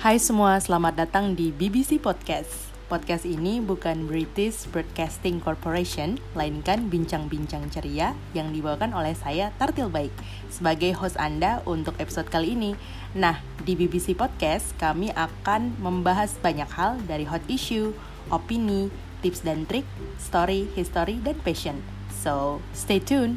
Hai 0.00 0.16
semua, 0.16 0.56
selamat 0.56 0.96
datang 0.96 1.36
di 1.36 1.52
BBC 1.52 2.00
Podcast. 2.00 2.72
Podcast 2.88 3.28
ini 3.28 3.60
bukan 3.60 4.08
British 4.08 4.64
Broadcasting 4.72 5.44
Corporation, 5.44 6.16
melainkan 6.32 6.88
bincang-bincang 6.88 7.68
ceria 7.68 8.16
yang 8.32 8.48
dibawakan 8.48 8.96
oleh 8.96 9.12
saya 9.12 9.52
Tartil 9.60 9.92
Baik 9.92 10.08
sebagai 10.48 10.96
host 10.96 11.20
Anda 11.20 11.60
untuk 11.68 12.00
episode 12.00 12.32
kali 12.32 12.56
ini. 12.56 12.72
Nah, 13.12 13.44
di 13.60 13.76
BBC 13.76 14.16
Podcast 14.16 14.72
kami 14.80 15.12
akan 15.12 15.76
membahas 15.84 16.32
banyak 16.40 16.72
hal 16.72 16.96
dari 17.04 17.28
hot 17.28 17.44
issue, 17.52 17.92
opini, 18.32 18.88
tips 19.20 19.44
dan 19.44 19.68
trik, 19.68 19.84
story, 20.16 20.64
history, 20.72 21.20
dan 21.20 21.36
passion. 21.44 21.76
So, 22.08 22.64
stay 22.72 23.04
tuned. 23.04 23.36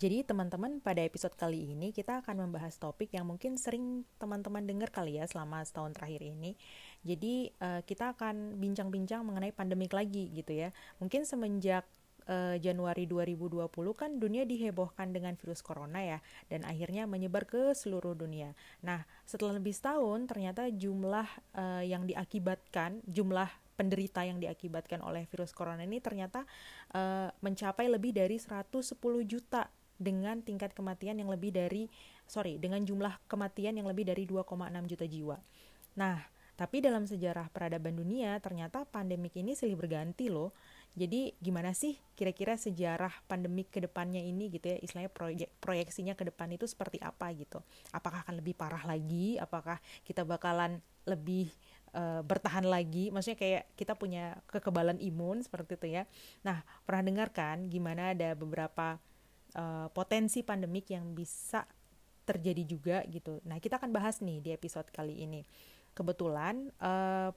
Jadi 0.00 0.24
teman-teman 0.24 0.80
pada 0.80 1.04
episode 1.04 1.36
kali 1.36 1.76
ini 1.76 1.92
kita 1.92 2.24
akan 2.24 2.48
membahas 2.48 2.72
topik 2.80 3.12
yang 3.12 3.28
mungkin 3.28 3.60
sering 3.60 4.08
teman-teman 4.16 4.64
dengar 4.64 4.88
kali 4.88 5.20
ya 5.20 5.28
selama 5.28 5.60
setahun 5.60 5.92
terakhir 5.92 6.24
ini. 6.24 6.56
Jadi 7.04 7.52
uh, 7.60 7.84
kita 7.84 8.16
akan 8.16 8.56
bincang-bincang 8.56 9.20
mengenai 9.20 9.52
pandemik 9.52 9.92
lagi 9.92 10.32
gitu 10.32 10.56
ya. 10.56 10.72
Mungkin 11.04 11.28
semenjak 11.28 11.84
uh, 12.32 12.56
Januari 12.56 13.04
2020 13.04 13.68
kan 13.92 14.16
dunia 14.16 14.48
dihebohkan 14.48 15.12
dengan 15.12 15.36
virus 15.36 15.60
corona 15.60 16.00
ya 16.00 16.18
dan 16.48 16.64
akhirnya 16.64 17.04
menyebar 17.04 17.44
ke 17.44 17.76
seluruh 17.76 18.16
dunia. 18.16 18.56
Nah, 18.80 19.04
setelah 19.28 19.60
lebih 19.60 19.76
setahun 19.76 20.24
ternyata 20.32 20.64
jumlah 20.72 21.28
uh, 21.52 21.84
yang 21.84 22.08
diakibatkan, 22.08 23.04
jumlah 23.04 23.52
penderita 23.76 24.24
yang 24.24 24.40
diakibatkan 24.40 25.04
oleh 25.04 25.28
virus 25.28 25.56
corona 25.56 25.84
ini 25.84 26.04
ternyata 26.04 26.48
uh, 26.96 27.32
mencapai 27.44 27.88
lebih 27.88 28.12
dari 28.12 28.36
110 28.36 28.80
juta 29.24 29.68
dengan 30.00 30.40
tingkat 30.40 30.72
kematian 30.72 31.20
yang 31.20 31.28
lebih 31.28 31.52
dari 31.52 31.92
sorry 32.24 32.56
dengan 32.56 32.80
jumlah 32.80 33.20
kematian 33.28 33.76
yang 33.76 33.84
lebih 33.84 34.08
dari 34.08 34.24
2,6 34.24 34.48
juta 34.88 35.04
jiwa. 35.04 35.36
Nah, 36.00 36.24
tapi 36.60 36.84
dalam 36.84 37.08
sejarah 37.08 37.48
peradaban 37.48 37.96
dunia 37.96 38.36
ternyata 38.36 38.84
pandemik 38.84 39.32
ini 39.32 39.56
silih 39.56 39.80
berganti 39.80 40.28
loh. 40.28 40.52
Jadi 40.92 41.32
gimana 41.40 41.72
sih 41.72 41.96
kira-kira 42.12 42.60
sejarah 42.60 43.24
pandemik 43.24 43.72
ke 43.72 43.80
depannya 43.80 44.20
ini 44.20 44.52
gitu 44.52 44.68
ya, 44.68 44.76
istilahnya 44.76 45.08
proyek 45.08 45.48
proyeksinya 45.56 46.12
ke 46.12 46.28
depan 46.28 46.52
itu 46.52 46.68
seperti 46.68 47.00
apa 47.00 47.32
gitu. 47.32 47.64
Apakah 47.96 48.28
akan 48.28 48.44
lebih 48.44 48.52
parah 48.52 48.84
lagi? 48.84 49.40
Apakah 49.40 49.80
kita 50.04 50.20
bakalan 50.28 50.84
lebih 51.08 51.48
uh, 51.96 52.20
bertahan 52.20 52.68
lagi? 52.68 53.08
Maksudnya 53.08 53.40
kayak 53.40 53.62
kita 53.80 53.96
punya 53.96 54.36
kekebalan 54.50 55.00
imun 55.00 55.40
seperti 55.40 55.80
itu 55.80 55.88
ya. 55.96 56.04
Nah, 56.44 56.60
pernah 56.84 57.08
dengar 57.08 57.32
kan 57.32 57.72
gimana 57.72 58.12
ada 58.12 58.36
beberapa 58.36 59.00
uh, 59.54 59.88
potensi 59.90 60.42
pandemik 60.42 60.90
yang 60.90 61.14
bisa 61.14 61.64
terjadi 62.26 62.62
juga 62.62 62.96
gitu. 63.10 63.42
Nah, 63.42 63.58
kita 63.58 63.80
akan 63.82 63.90
bahas 63.90 64.22
nih 64.22 64.38
di 64.38 64.50
episode 64.54 64.86
kali 64.94 65.26
ini. 65.26 65.42
Kebetulan 65.96 66.70
uh, 66.78 67.34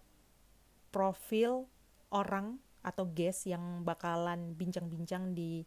profil 0.93 1.65
orang 2.13 2.61
atau 2.85 3.07
guest 3.09 3.49
yang 3.49 3.81
bakalan 3.81 4.53
bincang-bincang 4.53 5.33
di 5.33 5.65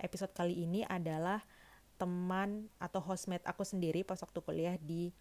episode 0.00 0.32
kali 0.32 0.64
ini 0.64 0.86
adalah 0.88 1.44
teman 2.00 2.66
atau 2.80 2.98
hostmate 2.98 3.44
aku 3.44 3.62
sendiri 3.62 4.02
pas 4.02 4.18
waktu 4.18 4.40
kuliah 4.40 4.76
di 4.80 5.12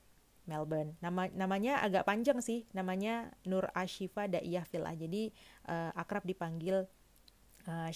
Melbourne. 0.50 0.98
Nama 1.04 1.30
namanya 1.36 1.84
agak 1.86 2.08
panjang 2.10 2.42
sih, 2.42 2.66
namanya 2.74 3.30
Nur 3.46 3.70
Ashifa 3.78 4.26
Daiyah 4.26 4.66
Villa. 4.66 4.96
Jadi 4.98 5.30
uh, 5.70 5.94
akrab 5.94 6.26
dipanggil 6.26 6.90
uh, 7.70 7.90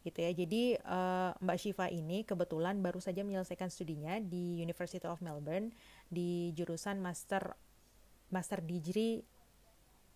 gitu 0.00 0.18
ya. 0.24 0.32
Jadi 0.32 0.62
uh, 0.80 1.36
Mbak 1.40 1.58
Shiva 1.60 1.86
ini 1.92 2.24
kebetulan 2.24 2.80
baru 2.80 2.98
saja 2.98 3.20
menyelesaikan 3.20 3.68
studinya 3.68 4.16
di 4.20 4.60
University 4.60 5.04
of 5.04 5.20
Melbourne 5.20 5.72
di 6.08 6.52
jurusan 6.56 7.00
master 7.00 7.52
master 8.32 8.62
degree 8.64 9.20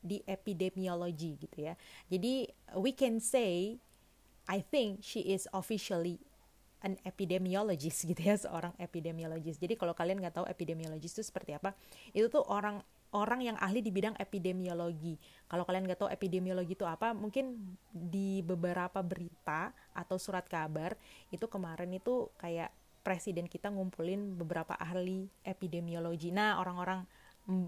di 0.05 0.21
epidemiology 0.25 1.41
gitu 1.41 1.69
ya. 1.69 1.75
Jadi 2.09 2.49
we 2.77 2.93
can 2.93 3.21
say 3.21 3.81
I 4.45 4.61
think 4.61 5.00
she 5.00 5.33
is 5.33 5.49
officially 5.56 6.21
an 6.84 7.01
epidemiologist 7.09 8.05
gitu 8.11 8.21
ya, 8.21 8.37
seorang 8.37 8.77
epidemiologist. 8.77 9.56
Jadi 9.56 9.77
kalau 9.77 9.97
kalian 9.97 10.21
nggak 10.21 10.37
tahu 10.37 10.47
epidemiologist 10.49 11.21
itu 11.21 11.25
seperti 11.25 11.56
apa, 11.56 11.72
itu 12.12 12.28
tuh 12.28 12.45
orang 12.45 12.84
orang 13.15 13.41
yang 13.47 13.57
ahli 13.63 13.79
di 13.81 13.95
bidang 13.95 14.19
epidemiologi. 14.19 15.15
Kalau 15.47 15.63
kalian 15.63 15.87
nggak 15.87 16.05
tahu 16.05 16.11
epidemiologi 16.11 16.75
itu 16.75 16.85
apa, 16.85 17.15
mungkin 17.15 17.79
di 17.95 18.43
beberapa 18.43 19.01
berita 19.01 19.71
atau 19.95 20.19
surat 20.19 20.45
kabar 20.51 20.99
itu 21.31 21.47
kemarin 21.47 21.95
itu 21.95 22.29
kayak 22.37 22.75
presiden 23.07 23.47
kita 23.47 23.71
ngumpulin 23.71 24.35
beberapa 24.35 24.75
ahli 24.75 25.31
epidemiologi. 25.47 26.35
Nah, 26.35 26.59
orang-orang 26.59 27.07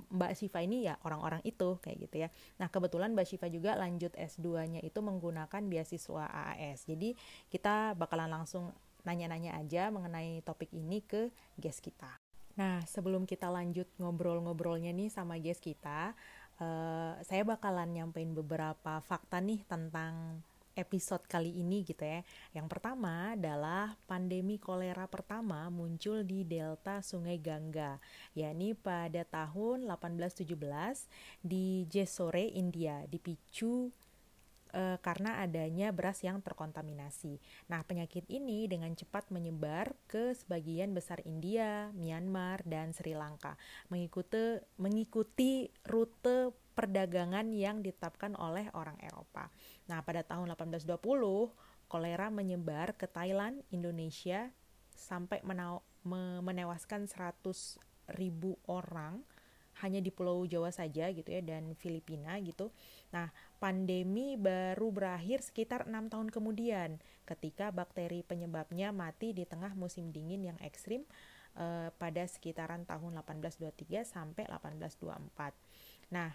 Mbak 0.08 0.32
Siva 0.32 0.64
ini 0.64 0.88
ya 0.88 0.96
orang-orang 1.04 1.44
itu 1.44 1.76
kayak 1.84 2.08
gitu 2.08 2.16
ya. 2.24 2.28
Nah, 2.56 2.72
kebetulan 2.72 3.12
Mbak 3.12 3.28
Siva 3.28 3.46
juga 3.52 3.76
lanjut 3.76 4.16
S2-nya 4.16 4.80
itu 4.80 4.98
menggunakan 5.04 5.62
beasiswa 5.68 6.24
AAS. 6.26 6.88
Jadi, 6.88 7.12
kita 7.52 7.92
bakalan 7.92 8.32
langsung 8.32 8.72
nanya-nanya 9.04 9.54
aja 9.60 9.92
mengenai 9.92 10.40
topik 10.42 10.72
ini 10.72 11.04
ke 11.04 11.28
guest 11.60 11.84
kita. 11.84 12.25
Nah, 12.56 12.80
sebelum 12.88 13.28
kita 13.28 13.52
lanjut 13.52 13.84
ngobrol-ngobrolnya 14.00 14.92
nih 14.96 15.12
sama 15.12 15.36
guest 15.36 15.60
kita, 15.60 16.16
uh, 16.60 17.12
saya 17.20 17.44
bakalan 17.44 17.92
nyampein 17.92 18.32
beberapa 18.32 19.00
fakta 19.04 19.44
nih 19.44 19.60
tentang 19.68 20.40
episode 20.76 21.24
kali 21.24 21.56
ini 21.56 21.84
gitu 21.84 22.04
ya. 22.04 22.20
Yang 22.52 22.68
pertama 22.68 23.32
adalah 23.32 23.96
pandemi 24.04 24.60
kolera 24.60 25.08
pertama 25.08 25.68
muncul 25.72 26.22
di 26.22 26.44
delta 26.44 27.00
Sungai 27.00 27.40
Gangga, 27.40 27.96
yakni 28.36 28.76
pada 28.76 29.24
tahun 29.24 29.88
1817 29.88 30.52
di 31.40 31.88
Jessore, 31.88 32.52
India, 32.52 33.04
dipicu 33.08 33.88
e, 34.76 35.00
karena 35.00 35.40
adanya 35.40 35.88
beras 35.96 36.20
yang 36.20 36.44
terkontaminasi. 36.44 37.40
Nah, 37.72 37.80
penyakit 37.88 38.28
ini 38.28 38.68
dengan 38.68 38.92
cepat 38.92 39.32
menyebar 39.32 39.96
ke 40.04 40.36
sebagian 40.36 40.92
besar 40.92 41.24
India, 41.24 41.88
Myanmar, 41.96 42.60
dan 42.68 42.92
Sri 42.92 43.16
Lanka, 43.16 43.56
mengikuti 43.88 44.60
mengikuti 44.76 45.72
rute 45.88 46.52
perdagangan 46.76 47.56
yang 47.56 47.80
ditetapkan 47.80 48.36
oleh 48.36 48.68
orang 48.76 49.00
Eropa. 49.00 49.48
Nah, 49.88 50.04
pada 50.04 50.20
tahun 50.20 50.52
1820, 50.52 51.00
kolera 51.88 52.28
menyebar 52.28 52.92
ke 53.00 53.08
Thailand, 53.08 53.64
Indonesia, 53.72 54.52
sampai 54.92 55.40
menewaskan 56.44 57.08
100 57.08 57.80
ribu 58.16 58.60
orang 58.68 59.24
hanya 59.84 60.00
di 60.00 60.08
Pulau 60.08 60.48
Jawa 60.48 60.72
saja 60.72 61.12
gitu 61.12 61.28
ya 61.28 61.44
dan 61.44 61.76
Filipina 61.76 62.40
gitu. 62.40 62.72
Nah, 63.12 63.28
pandemi 63.60 64.40
baru 64.40 64.88
berakhir 64.88 65.44
sekitar 65.44 65.84
enam 65.84 66.08
tahun 66.08 66.32
kemudian 66.32 66.96
ketika 67.28 67.68
bakteri 67.68 68.24
penyebabnya 68.24 68.94
mati 68.94 69.36
di 69.36 69.44
tengah 69.44 69.76
musim 69.76 70.08
dingin 70.14 70.48
yang 70.48 70.58
ekstrim 70.64 71.04
eh, 71.60 71.92
pada 71.92 72.24
sekitaran 72.24 72.88
tahun 72.88 73.20
1823 73.20 74.08
sampai 74.08 74.48
1824. 74.48 75.52
Nah, 76.12 76.32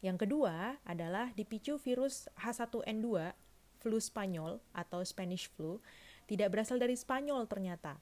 yang 0.00 0.16
kedua 0.16 0.80
adalah 0.84 1.32
dipicu 1.36 1.76
virus 1.80 2.28
H1N2 2.36 3.32
flu 3.80 3.98
Spanyol 4.00 4.60
atau 4.72 5.04
Spanish 5.04 5.52
flu 5.52 5.80
tidak 6.26 6.52
berasal 6.52 6.76
dari 6.80 6.98
Spanyol 6.98 7.46
ternyata 7.46 8.00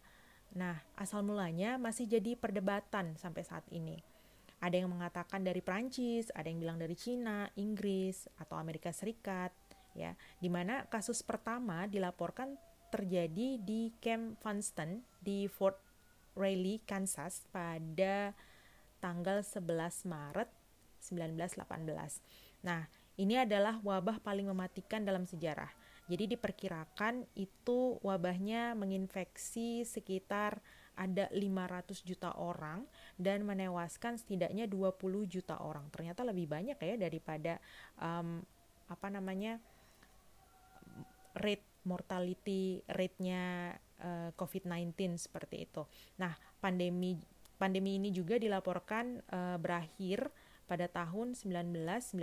Nah, 0.54 0.78
asal 0.94 1.26
mulanya 1.26 1.74
masih 1.82 2.06
jadi 2.06 2.38
perdebatan 2.38 3.18
sampai 3.18 3.42
saat 3.42 3.66
ini. 3.74 3.98
Ada 4.62 4.80
yang 4.80 4.94
mengatakan 4.94 5.42
dari 5.42 5.60
Prancis, 5.60 6.30
ada 6.32 6.46
yang 6.46 6.62
bilang 6.62 6.78
dari 6.78 6.94
Cina, 6.94 7.50
Inggris, 7.58 8.30
atau 8.38 8.56
Amerika 8.56 8.94
Serikat, 8.94 9.50
ya. 9.98 10.14
Di 10.38 10.48
mana 10.48 10.86
kasus 10.86 11.20
pertama 11.26 11.90
dilaporkan 11.90 12.54
terjadi 12.88 13.58
di 13.58 13.90
Camp 13.98 14.38
Funston 14.38 15.02
di 15.18 15.50
Fort 15.50 15.76
Riley, 16.38 16.78
Kansas 16.86 17.42
pada 17.50 18.32
tanggal 19.02 19.42
11 19.42 20.06
Maret 20.06 20.48
1918. 21.02 22.64
Nah, 22.64 22.86
ini 23.18 23.36
adalah 23.36 23.82
wabah 23.82 24.22
paling 24.22 24.48
mematikan 24.48 25.02
dalam 25.02 25.26
sejarah 25.26 25.83
jadi 26.04 26.36
diperkirakan 26.36 27.24
itu 27.32 27.96
wabahnya 28.04 28.76
menginfeksi 28.76 29.88
sekitar 29.88 30.60
ada 30.94 31.26
500 31.32 32.06
juta 32.06 32.30
orang 32.38 32.86
dan 33.18 33.42
menewaskan 33.42 34.14
setidaknya 34.20 34.70
20 34.70 35.26
juta 35.26 35.58
orang. 35.58 35.90
Ternyata 35.90 36.22
lebih 36.22 36.46
banyak 36.46 36.78
ya 36.78 36.94
daripada 36.94 37.58
um, 37.98 38.44
apa 38.86 39.08
namanya 39.10 39.58
rate 41.34 41.66
mortality 41.84 42.80
rate-nya 42.86 43.74
uh, 44.00 44.30
COVID-19 44.38 45.18
seperti 45.18 45.66
itu. 45.66 45.82
Nah, 46.20 46.36
pandemi 46.62 47.18
pandemi 47.58 47.96
ini 47.98 48.14
juga 48.14 48.38
dilaporkan 48.38 49.24
uh, 49.30 49.56
berakhir 49.58 50.30
pada 50.68 50.86
tahun 50.88 51.34
1919. 51.36 52.14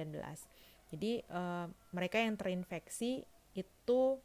Jadi 0.91 1.23
uh, 1.31 1.67
mereka 1.95 2.17
yang 2.19 2.35
terinfeksi 2.35 3.23
itu 3.55 4.19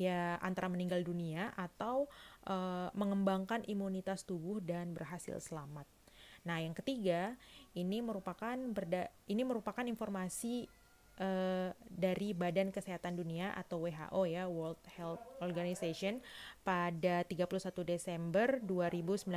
ya 0.00 0.40
antara 0.40 0.72
meninggal 0.72 1.04
dunia 1.04 1.52
atau 1.52 2.08
uh, 2.48 2.88
mengembangkan 2.96 3.60
imunitas 3.68 4.24
tubuh 4.24 4.64
dan 4.64 4.96
berhasil 4.96 5.36
selamat. 5.44 5.84
Nah, 6.48 6.56
yang 6.56 6.72
ketiga, 6.72 7.36
ini 7.76 8.00
merupakan 8.00 8.56
berda 8.72 9.12
ini 9.28 9.44
merupakan 9.44 9.84
informasi 9.84 10.64
uh, 11.20 11.68
dari 11.86 12.32
Badan 12.32 12.72
Kesehatan 12.72 13.20
Dunia 13.20 13.52
atau 13.52 13.84
WHO 13.84 14.22
ya, 14.26 14.48
World 14.48 14.80
Health 14.96 15.22
Organization 15.44 16.24
pada 16.64 17.22
31 17.28 17.84
Desember 17.84 18.58
2019. 18.64 19.28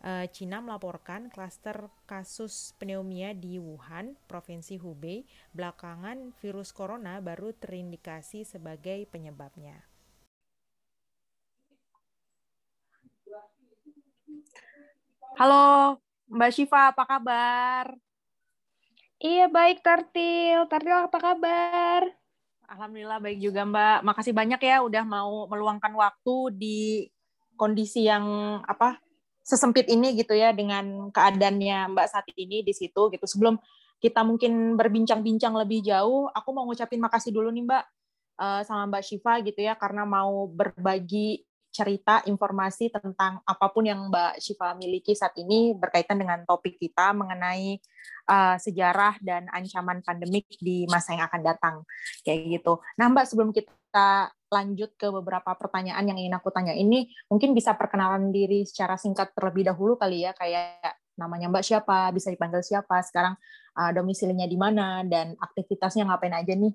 Uh, 0.00 0.24
Cina 0.30 0.62
melaporkan 0.62 1.28
klaster 1.28 1.90
kasus 2.06 2.72
pneumonia 2.78 3.34
di 3.34 3.58
Wuhan, 3.58 4.14
Provinsi 4.30 4.78
Hubei. 4.78 5.26
Belakangan 5.52 6.32
virus 6.38 6.70
corona 6.70 7.18
baru 7.18 7.50
terindikasi 7.52 8.46
sebagai 8.46 9.04
penyebabnya. 9.10 9.82
Halo, 15.40 15.96
Mbak 16.28 16.50
Syifa, 16.52 16.92
apa 16.92 17.08
kabar? 17.08 18.11
Iya, 19.22 19.46
baik 19.46 19.86
Tartil. 19.86 20.66
Tartil 20.66 20.98
apa 20.98 21.18
kabar? 21.22 22.02
Alhamdulillah 22.66 23.22
baik 23.22 23.38
juga 23.38 23.62
Mbak. 23.62 24.02
Makasih 24.02 24.34
banyak 24.34 24.58
ya 24.58 24.82
udah 24.82 25.06
mau 25.06 25.46
meluangkan 25.46 25.94
waktu 25.94 26.34
di 26.58 27.06
kondisi 27.54 28.10
yang 28.10 28.58
apa 28.66 28.98
sesempit 29.46 29.86
ini 29.86 30.18
gitu 30.18 30.34
ya 30.34 30.50
dengan 30.50 31.14
keadaannya 31.14 31.94
Mbak 31.94 32.06
saat 32.10 32.26
ini 32.34 32.66
di 32.66 32.74
situ 32.74 33.14
gitu. 33.14 33.22
Sebelum 33.22 33.62
kita 34.02 34.26
mungkin 34.26 34.74
berbincang-bincang 34.74 35.54
lebih 35.54 35.86
jauh, 35.86 36.26
aku 36.34 36.50
mau 36.50 36.66
ngucapin 36.66 36.98
makasih 36.98 37.30
dulu 37.30 37.54
nih 37.54 37.62
Mbak 37.62 37.84
eh, 38.42 38.60
sama 38.66 38.90
Mbak 38.90 39.02
Syifa 39.06 39.38
gitu 39.46 39.62
ya 39.62 39.78
karena 39.78 40.02
mau 40.02 40.50
berbagi 40.50 41.46
cerita 41.72 42.20
informasi 42.28 42.92
tentang 42.92 43.40
apa 43.48 43.66
pun 43.72 43.88
yang 43.88 44.12
Mbak 44.12 44.44
Syifa 44.44 44.76
miliki 44.76 45.16
saat 45.16 45.32
ini 45.40 45.72
berkaitan 45.72 46.20
dengan 46.20 46.44
topik 46.44 46.76
kita 46.76 47.16
mengenai 47.16 47.80
uh, 48.28 48.60
sejarah 48.60 49.16
dan 49.24 49.48
ancaman 49.48 50.04
pandemik 50.04 50.44
di 50.60 50.84
masa 50.86 51.16
yang 51.16 51.24
akan 51.26 51.40
datang 51.40 51.74
kayak 52.22 52.60
gitu. 52.60 52.78
Nah 53.00 53.08
Mbak 53.08 53.24
sebelum 53.24 53.50
kita 53.56 54.28
lanjut 54.52 54.92
ke 55.00 55.08
beberapa 55.08 55.56
pertanyaan 55.56 56.04
yang 56.12 56.18
ingin 56.20 56.36
aku 56.36 56.52
tanya 56.52 56.76
ini 56.76 57.08
mungkin 57.32 57.56
bisa 57.56 57.72
perkenalan 57.72 58.28
diri 58.28 58.68
secara 58.68 59.00
singkat 59.00 59.32
terlebih 59.32 59.72
dahulu 59.72 59.96
kali 59.96 60.28
ya 60.28 60.36
kayak 60.36 61.00
namanya 61.16 61.48
Mbak 61.48 61.64
siapa, 61.64 62.08
bisa 62.12 62.32
dipanggil 62.32 62.64
siapa, 62.64 63.00
sekarang 63.04 63.36
uh, 63.76 63.90
domisilinya 63.96 64.48
di 64.48 64.56
mana 64.56 65.04
dan 65.04 65.36
aktivitasnya 65.40 66.08
ngapain 66.08 66.36
aja 66.36 66.52
nih 66.52 66.72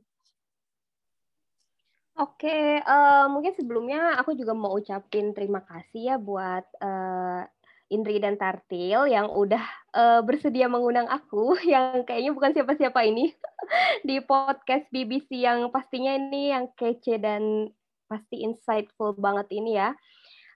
Oke, 2.18 2.82
uh, 2.82 3.30
mungkin 3.30 3.54
sebelumnya 3.54 4.18
aku 4.18 4.34
juga 4.34 4.58
mau 4.58 4.74
ucapin 4.74 5.38
terima 5.38 5.62
kasih 5.62 6.02
ya 6.02 6.16
buat 6.18 6.66
uh, 6.82 7.46
Indri 7.94 8.18
dan 8.18 8.42
Tartil 8.42 9.06
yang 9.06 9.30
udah 9.30 9.62
uh, 9.94 10.26
bersedia 10.26 10.66
mengundang 10.66 11.06
aku 11.06 11.54
yang 11.74 12.02
kayaknya 12.10 12.34
bukan 12.34 12.58
siapa-siapa 12.58 13.06
ini 13.06 13.38
di 14.08 14.18
podcast 14.26 14.90
BBC 14.90 15.46
yang 15.46 15.70
pastinya 15.70 16.18
ini 16.18 16.50
yang 16.58 16.74
kece 16.74 17.22
dan 17.22 17.70
pasti 18.10 18.42
insightful 18.42 19.14
banget 19.14 19.54
ini 19.54 19.78
ya. 19.78 19.94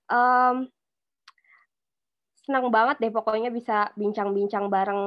Um, 0.09 0.65
senang 2.41 2.73
banget 2.73 2.97
deh 3.05 3.13
pokoknya 3.13 3.53
bisa 3.53 3.93
bincang-bincang 3.93 4.65
bareng 4.65 5.03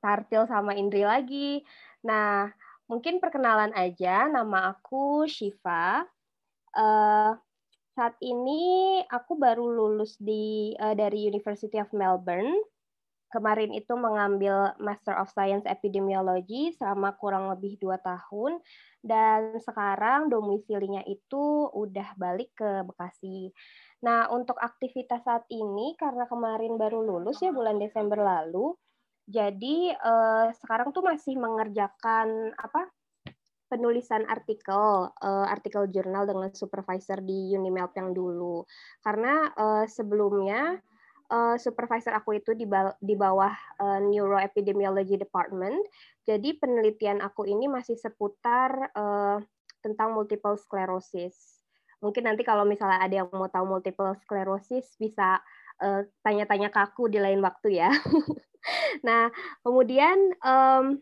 Tartil 0.00 0.48
sama 0.48 0.72
Indri 0.80 1.04
lagi. 1.04 1.60
Nah, 2.08 2.48
Mungkin 2.90 3.22
perkenalan 3.22 3.70
aja, 3.78 4.26
nama 4.26 4.74
aku 4.74 5.22
Shiva. 5.30 6.02
Uh, 6.74 7.38
saat 7.94 8.18
ini 8.18 8.98
aku 9.06 9.38
baru 9.38 9.62
lulus 9.62 10.18
di 10.18 10.74
uh, 10.74 10.98
dari 10.98 11.30
University 11.30 11.78
of 11.78 11.86
Melbourne. 11.94 12.50
Kemarin 13.30 13.70
itu 13.78 13.94
mengambil 13.94 14.74
Master 14.82 15.14
of 15.22 15.30
Science 15.30 15.62
Epidemiology 15.70 16.74
selama 16.74 17.14
kurang 17.14 17.46
lebih 17.54 17.78
dua 17.78 17.94
tahun. 18.02 18.58
Dan 18.98 19.54
sekarang 19.62 20.26
domisilinya 20.26 21.06
itu 21.06 21.70
udah 21.70 22.18
balik 22.18 22.50
ke 22.58 22.82
Bekasi. 22.90 23.54
Nah, 24.02 24.26
untuk 24.34 24.58
aktivitas 24.58 25.22
saat 25.22 25.46
ini, 25.46 25.94
karena 25.94 26.26
kemarin 26.26 26.74
baru 26.74 27.06
lulus 27.06 27.38
ya 27.38 27.54
bulan 27.54 27.78
Desember 27.78 28.18
lalu, 28.18 28.74
jadi 29.30 29.94
uh, 29.94 30.50
sekarang 30.58 30.90
tuh 30.90 31.06
masih 31.06 31.38
mengerjakan 31.38 32.50
apa 32.58 32.90
penulisan 33.70 34.26
artikel 34.26 35.14
uh, 35.14 35.46
artikel 35.46 35.86
jurnal 35.86 36.26
dengan 36.26 36.50
supervisor 36.50 37.22
di 37.22 37.54
Unimelp 37.54 37.94
yang 37.94 38.10
dulu. 38.10 38.66
Karena 38.98 39.46
uh, 39.54 39.86
sebelumnya 39.86 40.82
uh, 41.30 41.54
supervisor 41.54 42.18
aku 42.18 42.42
itu 42.42 42.58
di, 42.58 42.66
di 42.98 43.14
bawah 43.14 43.54
uh, 43.78 44.02
neuroepidemiology 44.02 45.14
department. 45.14 45.78
Jadi 46.26 46.58
penelitian 46.58 47.22
aku 47.22 47.46
ini 47.46 47.70
masih 47.70 47.94
seputar 47.94 48.90
uh, 48.98 49.38
tentang 49.78 50.10
multiple 50.10 50.58
sclerosis. 50.58 51.62
Mungkin 52.02 52.26
nanti 52.26 52.42
kalau 52.42 52.66
misalnya 52.66 52.98
ada 52.98 53.14
yang 53.22 53.30
mau 53.30 53.46
tahu 53.46 53.78
multiple 53.78 54.18
sclerosis 54.26 54.98
bisa 54.98 55.38
tanya-tanya 56.20 56.68
uh, 56.68 56.72
ke 56.76 56.80
aku 56.80 57.08
di 57.08 57.16
lain 57.16 57.40
waktu 57.40 57.80
ya 57.80 57.88
nah, 59.06 59.28
kemudian 59.64 60.34
um, 60.44 61.00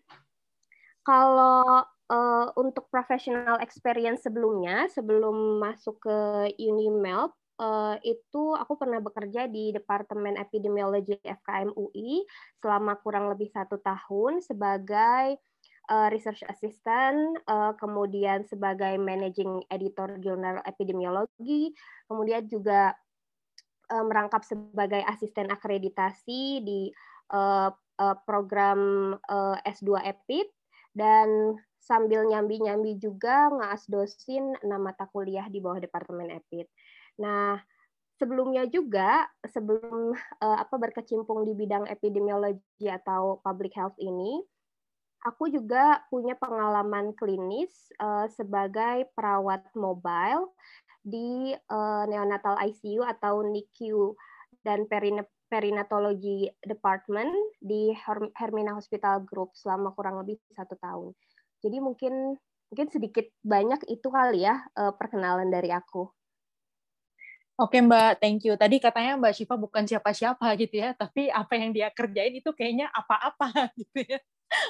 kalau 1.03 1.85
uh, 2.09 2.47
untuk 2.57 2.89
professional 2.93 3.61
experience 3.61 4.25
sebelumnya, 4.25 4.89
sebelum 4.93 5.61
masuk 5.61 6.01
ke 6.03 6.19
Unimelp, 6.61 7.33
uh, 7.61 7.97
itu 8.05 8.57
aku 8.57 8.77
pernah 8.77 9.01
bekerja 9.01 9.49
di 9.49 9.73
Departemen 9.73 10.37
Epidemiologi 10.37 11.17
FKM 11.21 11.73
UI 11.77 12.25
selama 12.61 12.97
kurang 13.01 13.33
lebih 13.33 13.49
satu 13.53 13.81
tahun 13.81 14.45
sebagai 14.45 15.41
uh, 15.89 16.09
research 16.13 16.45
assistant, 16.49 17.41
kemudian 17.81 18.45
sebagai 18.45 19.01
managing 19.01 19.65
editor 19.73 20.21
jurnal 20.21 20.61
epidemiologi, 20.69 21.73
kemudian 22.09 22.45
juga 22.45 22.93
merangkap 23.89 24.45
sebagai 24.45 25.01
asisten 25.09 25.49
akreditasi 25.49 26.61
di 26.61 26.93
uh, 27.33 27.71
uh, 27.75 28.17
program 28.25 29.15
uh, 29.29 29.57
S2 29.67 29.99
EPIT 30.03 30.49
dan 30.95 31.59
sambil 31.79 32.27
nyambi-nyambi 32.29 33.01
juga 33.01 33.49
ngasdosin 33.49 34.61
enam 34.61 34.85
mata 34.85 35.09
kuliah 35.09 35.49
di 35.49 35.59
bawah 35.63 35.81
Departemen 35.81 36.29
EPIT. 36.29 36.69
Nah, 37.25 37.57
sebelumnya 38.19 38.67
juga 38.69 39.25
sebelum 39.47 40.13
uh, 40.45 40.59
apa 40.59 40.75
berkecimpung 40.77 41.47
di 41.49 41.55
bidang 41.55 41.89
epidemiologi 41.89 42.91
atau 42.91 43.41
public 43.41 43.73
health 43.79 43.97
ini, 44.03 44.43
aku 45.25 45.49
juga 45.49 46.03
punya 46.13 46.35
pengalaman 46.37 47.15
klinis 47.15 47.73
uh, 48.03 48.27
sebagai 48.31 49.09
perawat 49.15 49.65
mobile 49.75 50.53
di 51.03 51.57
uh, 51.73 52.05
neonatal 52.05 52.59
ICU 52.69 53.01
atau 53.07 53.41
NICU 53.47 54.13
dan 54.67 54.85
perinatologi 55.49 56.53
department 56.61 57.33
di 57.59 57.91
Hermina 58.37 58.77
Hospital 58.77 59.25
Group 59.25 59.57
selama 59.57 59.97
kurang 59.97 60.21
lebih 60.21 60.37
satu 60.53 60.77
tahun. 60.77 61.17
Jadi 61.65 61.81
mungkin 61.81 62.37
mungkin 62.69 62.89
sedikit 62.93 63.27
banyak 63.41 63.89
itu 63.89 64.09
kali 64.13 64.45
ya 64.45 64.61
uh, 64.77 64.93
perkenalan 64.93 65.49
dari 65.49 65.73
aku. 65.73 66.07
Oke 67.59 67.83
Mbak, 67.83 68.23
thank 68.23 68.47
you. 68.47 68.55
Tadi 68.55 68.79
katanya 68.79 69.19
Mbak 69.19 69.35
Syifa 69.35 69.59
bukan 69.59 69.83
siapa-siapa 69.83 70.47
gitu 70.63 70.79
ya, 70.79 70.95
tapi 70.95 71.27
apa 71.27 71.59
yang 71.59 71.75
dia 71.75 71.91
kerjain 71.91 72.39
itu 72.39 72.55
kayaknya 72.55 72.87
apa-apa 72.95 73.51
gitu 73.83 74.07
ya. 74.07 74.23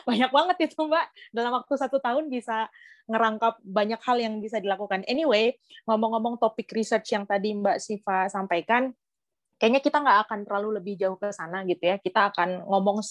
Banyak 0.09 0.33
banget 0.33 0.73
itu 0.73 0.89
Mbak, 0.89 1.07
dalam 1.37 1.53
waktu 1.53 1.75
satu 1.77 2.01
tahun 2.01 2.33
bisa 2.33 2.73
ngerangkap 3.05 3.61
banyak 3.61 4.01
hal 4.01 4.17
yang 4.17 4.41
bisa 4.41 4.57
dilakukan. 4.57 5.05
Anyway, 5.05 5.61
ngomong-ngomong 5.85 6.41
topik 6.41 6.73
research 6.73 7.13
yang 7.13 7.29
tadi 7.29 7.53
Mbak 7.53 7.77
Syifa 7.77 8.33
sampaikan, 8.33 8.97
kayaknya 9.59 9.83
kita 9.83 9.99
nggak 10.01 10.19
akan 10.27 10.39
terlalu 10.47 10.79
lebih 10.81 10.95
jauh 10.97 11.19
ke 11.19 11.35
sana 11.35 11.67
gitu 11.67 11.83
ya. 11.83 11.99
Kita 11.99 12.31
akan 12.33 12.65
ngomong 12.65 13.03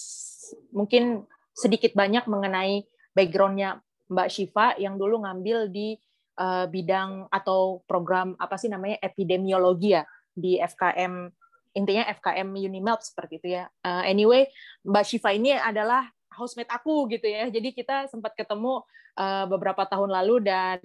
mungkin 0.72 1.28
sedikit 1.52 1.92
banyak 1.92 2.24
mengenai 2.24 2.88
backgroundnya 3.12 3.84
Mbak 4.08 4.28
Syifa 4.32 4.66
yang 4.80 4.96
dulu 4.96 5.22
ngambil 5.22 5.68
di 5.68 6.00
uh, 6.40 6.64
bidang 6.64 7.28
atau 7.28 7.84
program 7.84 8.32
apa 8.40 8.56
sih 8.56 8.72
namanya 8.72 8.96
epidemiologi 9.04 9.92
ya 9.92 10.02
di 10.32 10.56
FKM 10.56 11.28
intinya 11.76 12.08
FKM 12.16 12.48
Unimelp 12.56 13.04
seperti 13.04 13.38
itu 13.38 13.48
ya. 13.60 13.68
Uh, 13.84 14.02
anyway, 14.08 14.48
Mbak 14.88 15.04
Syifa 15.04 15.36
ini 15.36 15.52
adalah 15.54 16.08
housemate 16.32 16.72
aku 16.72 17.10
gitu 17.12 17.28
ya. 17.28 17.46
Jadi 17.52 17.76
kita 17.76 18.08
sempat 18.08 18.32
ketemu 18.32 18.82
uh, 19.20 19.44
beberapa 19.50 19.84
tahun 19.84 20.10
lalu 20.10 20.48
dan 20.48 20.78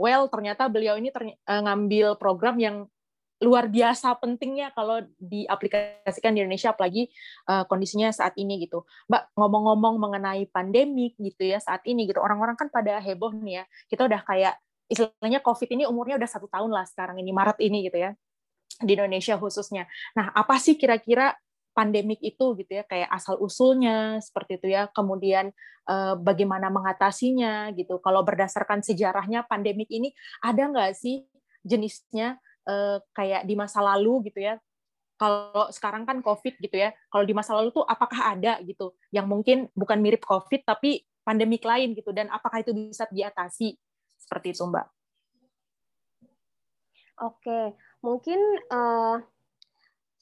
well 0.00 0.26
ternyata 0.26 0.66
beliau 0.66 0.98
ini 0.98 1.14
uh, 1.14 1.62
ngambil 1.62 2.18
program 2.18 2.58
yang 2.58 2.76
luar 3.44 3.68
biasa 3.68 4.16
pentingnya 4.18 4.72
kalau 4.72 5.04
diaplikasikan 5.20 6.32
di 6.32 6.40
Indonesia 6.40 6.72
apalagi 6.72 7.12
uh, 7.46 7.68
kondisinya 7.68 8.08
saat 8.10 8.32
ini 8.40 8.64
gitu. 8.64 8.88
Mbak 9.12 9.36
ngomong-ngomong 9.36 10.00
mengenai 10.00 10.48
pandemik 10.48 11.14
gitu 11.20 11.44
ya 11.44 11.60
saat 11.60 11.84
ini 11.84 12.08
gitu 12.08 12.24
orang-orang 12.24 12.56
kan 12.56 12.72
pada 12.72 12.98
heboh 13.04 13.36
nih 13.36 13.60
ya. 13.60 13.64
Kita 13.92 14.08
udah 14.08 14.20
kayak 14.24 14.54
istilahnya 14.88 15.44
COVID 15.44 15.68
ini 15.76 15.84
umurnya 15.84 16.16
udah 16.16 16.30
satu 16.30 16.48
tahun 16.48 16.72
lah 16.72 16.88
sekarang 16.88 17.20
ini 17.20 17.30
Maret 17.30 17.60
ini 17.60 17.86
gitu 17.86 18.00
ya 18.00 18.10
di 18.80 18.92
Indonesia 18.96 19.36
khususnya. 19.38 19.86
Nah, 20.16 20.32
apa 20.34 20.58
sih 20.58 20.74
kira-kira 20.74 21.36
pandemik 21.74 22.22
itu 22.22 22.54
gitu 22.54 22.70
ya 22.70 22.86
kayak 22.86 23.10
asal 23.10 23.36
usulnya 23.42 24.22
seperti 24.22 24.62
itu 24.62 24.66
ya 24.70 24.86
kemudian 24.94 25.50
eh, 25.90 26.14
bagaimana 26.14 26.70
mengatasinya 26.70 27.74
gitu 27.74 27.98
kalau 27.98 28.22
berdasarkan 28.22 28.80
sejarahnya 28.80 29.42
pandemik 29.50 29.90
ini 29.90 30.14
ada 30.38 30.70
nggak 30.70 30.94
sih 30.94 31.26
jenisnya 31.66 32.38
eh, 32.68 32.98
kayak 33.16 33.42
di 33.48 33.54
masa 33.54 33.80
lalu 33.84 34.28
gitu 34.32 34.44
ya. 34.44 34.56
Kalau 35.14 35.70
sekarang 35.70 36.02
kan 36.04 36.18
covid 36.20 36.58
gitu 36.58 36.76
ya. 36.76 36.90
Kalau 37.12 37.24
di 37.24 37.34
masa 37.36 37.54
lalu 37.54 37.70
tuh 37.70 37.86
apakah 37.86 38.34
ada 38.34 38.58
gitu 38.66 38.98
yang 39.14 39.30
mungkin 39.30 39.70
bukan 39.72 39.98
mirip 40.02 40.26
covid 40.26 40.66
tapi 40.66 41.06
pandemik 41.22 41.62
lain 41.64 41.94
gitu. 41.94 42.10
Dan 42.10 42.28
apakah 42.28 42.60
itu 42.60 42.74
bisa 42.74 43.06
diatasi? 43.08 43.78
Seperti 44.18 44.56
itu 44.56 44.64
mbak. 44.66 44.86
Oke, 47.22 47.78
mungkin 48.02 48.40
uh, 48.74 49.22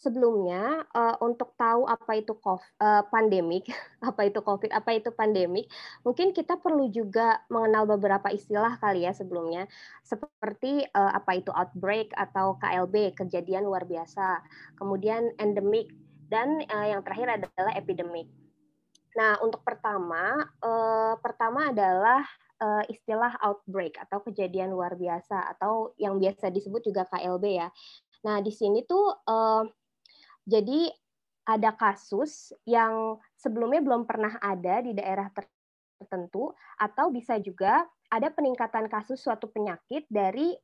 sebelumnya 0.02 0.82
uh, 0.90 1.14
untuk 1.22 1.54
tahu 1.54 1.86
apa 1.86 2.18
itu 2.18 2.34
COVID, 2.34 2.66
uh, 2.82 2.98
eh, 2.98 3.02
pandemik, 3.06 3.70
apa 4.10 4.26
itu 4.26 4.42
COVID, 4.42 4.74
apa 4.74 4.90
itu 4.98 5.14
pandemik, 5.14 5.70
mungkin 6.02 6.34
kita 6.34 6.58
perlu 6.58 6.90
juga 6.90 7.38
mengenal 7.46 7.86
beberapa 7.86 8.34
istilah 8.34 8.82
kali 8.82 9.06
ya 9.06 9.14
sebelumnya, 9.14 9.70
seperti 10.02 10.82
uh, 10.90 11.14
apa 11.14 11.38
itu 11.38 11.54
outbreak 11.54 12.10
atau 12.18 12.58
KLB, 12.58 13.14
kejadian 13.14 13.62
luar 13.62 13.86
biasa, 13.86 14.42
kemudian 14.74 15.30
endemic, 15.38 15.94
dan 16.26 16.66
uh, 16.66 16.86
yang 16.90 17.06
terakhir 17.06 17.38
adalah 17.38 17.72
epidemic. 17.78 18.26
Nah, 19.14 19.38
untuk 19.38 19.62
pertama, 19.62 20.50
uh, 20.58 21.14
pertama 21.22 21.70
adalah 21.70 22.26
istilah 22.86 23.42
outbreak 23.42 23.98
atau 23.98 24.22
kejadian 24.22 24.70
luar 24.70 24.94
biasa 24.94 25.50
atau 25.50 25.98
yang 25.98 26.22
biasa 26.22 26.46
disebut 26.46 26.86
juga 26.86 27.02
KLB 27.10 27.58
ya. 27.58 27.66
Nah, 28.22 28.38
di 28.38 28.54
sini 28.54 28.86
tuh 28.86 29.10
uh, 29.26 29.66
jadi 30.46 30.90
ada 31.42 31.74
kasus 31.74 32.54
yang 32.62 33.18
sebelumnya 33.34 33.82
belum 33.82 34.06
pernah 34.06 34.38
ada 34.38 34.78
di 34.78 34.94
daerah 34.94 35.26
tertentu 35.34 36.54
atau 36.78 37.10
bisa 37.10 37.38
juga 37.42 37.82
ada 38.12 38.28
peningkatan 38.30 38.86
kasus 38.86 39.18
suatu 39.18 39.50
penyakit 39.50 40.06
dari 40.06 40.54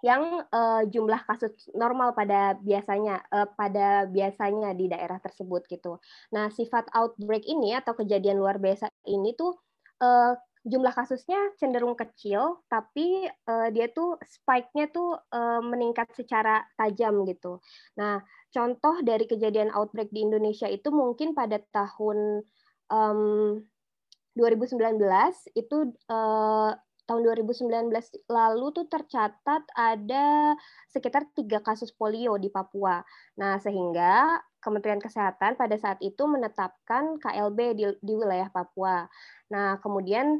yang 0.00 0.48
uh, 0.48 0.82
jumlah 0.88 1.28
kasus 1.28 1.68
normal 1.76 2.16
pada 2.16 2.56
biasanya 2.56 3.20
uh, 3.28 3.44
pada 3.52 4.08
biasanya 4.08 4.72
di 4.72 4.88
daerah 4.88 5.20
tersebut 5.20 5.68
gitu. 5.68 6.00
Nah, 6.32 6.48
sifat 6.48 6.88
outbreak 6.96 7.44
ini 7.44 7.76
atau 7.76 7.92
kejadian 7.92 8.40
luar 8.40 8.56
biasa 8.56 8.88
ini 9.12 9.36
tuh 9.36 9.60
uh, 10.00 10.32
jumlah 10.64 10.92
kasusnya 10.92 11.52
cenderung 11.60 11.96
kecil, 11.96 12.64
tapi 12.68 13.28
uh, 13.28 13.68
dia 13.72 13.92
tuh 13.92 14.16
spike-nya 14.24 14.88
tuh 14.88 15.20
uh, 15.20 15.60
meningkat 15.60 16.08
secara 16.16 16.64
tajam 16.80 17.24
gitu. 17.28 17.60
Nah, 18.00 18.24
contoh 18.50 18.98
dari 19.02 19.24
kejadian 19.26 19.70
outbreak 19.74 20.10
di 20.10 20.26
Indonesia 20.26 20.66
itu 20.66 20.90
mungkin 20.90 21.34
pada 21.34 21.62
tahun 21.70 22.42
um, 22.90 23.62
2019 24.38 24.98
itu 25.58 25.76
uh, 26.10 26.72
tahun 27.10 27.26
2019 27.26 27.90
lalu 28.30 28.66
tuh 28.70 28.86
tercatat 28.86 29.66
ada 29.74 30.54
sekitar 30.86 31.26
tiga 31.34 31.58
kasus 31.58 31.90
polio 31.90 32.38
di 32.38 32.46
Papua. 32.46 33.02
Nah, 33.34 33.58
sehingga 33.58 34.38
Kementerian 34.62 35.02
Kesehatan 35.02 35.58
pada 35.58 35.74
saat 35.74 35.98
itu 35.98 36.22
menetapkan 36.30 37.18
KLB 37.18 37.58
di, 37.74 37.84
di 37.98 38.12
wilayah 38.14 38.46
Papua. 38.54 39.10
Nah, 39.50 39.82
kemudian 39.82 40.38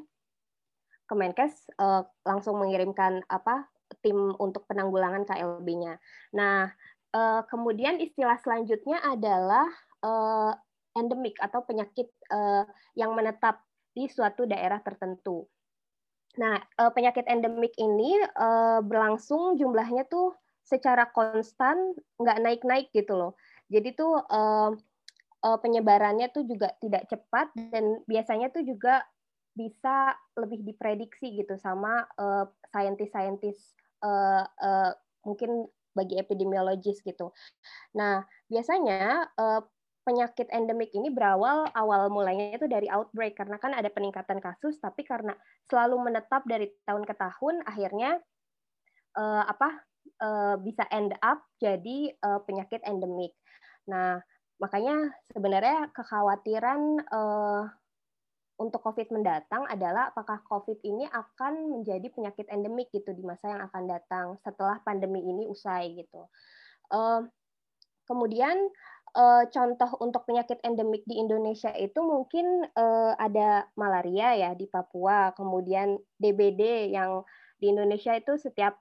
Kemenkes 1.10 1.66
uh, 1.82 2.06
langsung 2.22 2.62
mengirimkan 2.62 3.26
apa 3.26 3.66
tim 3.98 4.30
untuk 4.38 4.62
penanggulangan 4.70 5.26
KLB-nya. 5.26 5.98
Nah, 6.38 6.70
uh, 7.14 7.42
kemudian 7.46 7.98
istilah 7.98 8.38
selanjutnya 8.42 8.98
adalah 9.02 9.66
uh, 10.02 10.52
endemik 10.98 11.38
atau 11.38 11.62
penyakit 11.62 12.10
uh, 12.30 12.66
yang 12.98 13.14
menetap 13.14 13.62
di 13.94 14.10
suatu 14.10 14.46
daerah 14.46 14.82
tertentu. 14.82 15.46
Nah, 16.38 16.58
uh, 16.78 16.90
penyakit 16.94 17.26
endemik 17.26 17.74
ini 17.78 18.22
uh, 18.38 18.78
berlangsung 18.82 19.58
jumlahnya 19.58 20.06
tuh 20.06 20.34
secara 20.62 21.10
konstan, 21.10 21.94
nggak 22.22 22.38
naik-naik 22.38 22.86
gitu 22.94 23.18
loh. 23.18 23.32
Jadi 23.66 23.94
tuh 23.98 24.22
uh, 24.22 24.70
uh, 25.42 25.58
penyebarannya 25.58 26.30
tuh 26.30 26.46
juga 26.46 26.70
tidak 26.78 27.10
cepat 27.10 27.50
dan 27.74 28.02
biasanya 28.06 28.54
tuh 28.54 28.62
juga 28.62 29.02
bisa 29.50 30.14
lebih 30.38 30.62
diprediksi 30.62 31.34
gitu 31.34 31.58
sama 31.58 32.06
scientist-scientist 32.70 33.74
uh, 33.98 34.46
uh, 34.46 34.90
mungkin 35.26 35.66
bagi 35.96 36.18
epidemiologis 36.18 37.02
gitu. 37.02 37.34
Nah, 37.96 38.22
biasanya 38.46 39.30
uh, 39.34 39.60
penyakit 40.04 40.48
endemik 40.50 40.90
ini 40.96 41.12
berawal 41.12 41.68
awal 41.76 42.08
mulanya 42.08 42.56
itu 42.56 42.66
dari 42.66 42.88
outbreak 42.88 43.36
karena 43.36 43.60
kan 43.60 43.76
ada 43.76 43.92
peningkatan 43.92 44.40
kasus 44.40 44.80
tapi 44.80 45.04
karena 45.04 45.36
selalu 45.68 46.00
menetap 46.08 46.42
dari 46.48 46.72
tahun 46.88 47.04
ke 47.04 47.14
tahun 47.14 47.62
akhirnya 47.68 48.18
uh, 49.14 49.44
apa 49.44 49.84
uh, 50.24 50.56
bisa 50.58 50.88
end 50.90 51.12
up 51.20 51.44
jadi 51.60 52.16
uh, 52.24 52.40
penyakit 52.42 52.80
endemik. 52.88 53.36
Nah, 53.86 54.18
makanya 54.60 55.14
sebenarnya 55.30 55.92
kekhawatiran 55.92 56.80
uh, 57.12 57.64
untuk 58.60 58.84
COVID 58.84 59.08
mendatang 59.08 59.64
adalah 59.64 60.12
apakah 60.12 60.44
COVID 60.44 60.84
ini 60.84 61.08
akan 61.08 61.80
menjadi 61.80 62.12
penyakit 62.12 62.44
endemik 62.52 62.92
gitu 62.92 63.16
di 63.16 63.24
masa 63.24 63.56
yang 63.56 63.64
akan 63.64 63.88
datang 63.88 64.26
setelah 64.44 64.76
pandemi 64.84 65.24
ini 65.24 65.48
usai 65.48 65.96
gitu. 65.96 66.28
kemudian 68.04 68.58
contoh 69.50 69.90
untuk 70.02 70.26
penyakit 70.26 70.60
endemik 70.66 71.02
di 71.08 71.18
Indonesia 71.18 71.72
itu 71.74 71.98
mungkin 72.04 72.68
ada 73.16 73.64
malaria 73.78 74.36
ya 74.36 74.50
di 74.52 74.68
Papua, 74.68 75.32
kemudian 75.32 75.96
DBD 76.20 76.92
yang 76.92 77.24
di 77.56 77.72
Indonesia 77.72 78.12
itu 78.12 78.36
setiap 78.36 78.76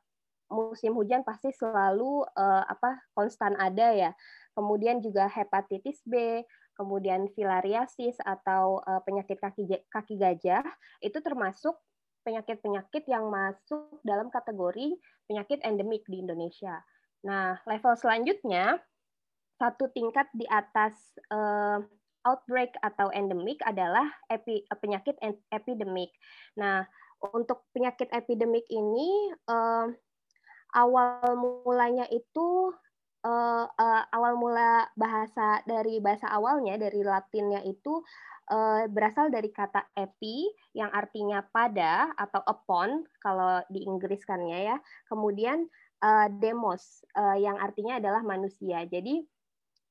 musim 0.50 0.98
hujan 0.98 1.21
pasti 1.21 1.53
selalu 1.53 2.25
apa 2.65 3.05
konstan 3.13 3.53
ada 3.62 3.93
ya. 3.93 4.12
Kemudian 4.57 5.00
juga 5.00 5.29
hepatitis 5.29 6.01
B, 6.03 6.43
kemudian 6.79 7.27
filariasis 7.36 8.15
atau 8.24 8.79
uh, 8.88 9.03
penyakit 9.03 9.36
kaki 9.36 9.67
kaki 9.91 10.15
gajah 10.15 10.63
itu 11.03 11.19
termasuk 11.19 11.75
penyakit-penyakit 12.24 13.03
yang 13.12 13.27
masuk 13.27 14.00
dalam 14.07 14.31
kategori 14.31 14.95
penyakit 15.27 15.59
endemik 15.67 16.07
di 16.07 16.24
Indonesia. 16.24 16.79
Nah, 17.27 17.59
level 17.67 18.00
selanjutnya 18.00 18.79
satu 19.59 19.91
tingkat 19.91 20.31
di 20.31 20.48
atas 20.48 20.95
uh, 21.36 21.83
outbreak 22.24 22.71
atau 22.79 23.12
endemik 23.12 23.59
adalah 23.67 24.07
epi, 24.31 24.63
penyakit 24.79 25.19
epidemik. 25.51 26.15
Nah, 26.55 26.88
untuk 27.36 27.67
penyakit 27.75 28.07
epidemik 28.15 28.63
ini 28.71 29.36
uh, 29.51 29.91
awal 30.75 31.36
mulanya 31.36 32.07
itu 32.07 32.71
uh, 33.25 33.65
uh, 33.67 34.03
awal 34.13 34.39
mula 34.39 34.88
bahasa 34.95 35.63
dari 35.67 35.99
bahasa 35.99 36.27
awalnya 36.31 36.79
dari 36.79 37.03
Latinnya 37.03 37.63
itu 37.65 38.01
uh, 38.51 38.85
berasal 38.88 39.31
dari 39.31 39.51
kata 39.51 39.91
epi 39.95 40.47
yang 40.75 40.91
artinya 40.91 41.43
pada 41.51 42.11
atau 42.15 42.41
upon 42.47 43.03
kalau 43.19 43.63
di 43.67 43.83
Inggriskannya 43.83 44.75
ya. 44.75 44.77
Kemudian 45.07 45.67
uh, 46.03 46.27
demos 46.39 47.03
uh, 47.15 47.38
yang 47.38 47.59
artinya 47.59 47.99
adalah 47.99 48.23
manusia. 48.23 48.83
Jadi 48.88 49.23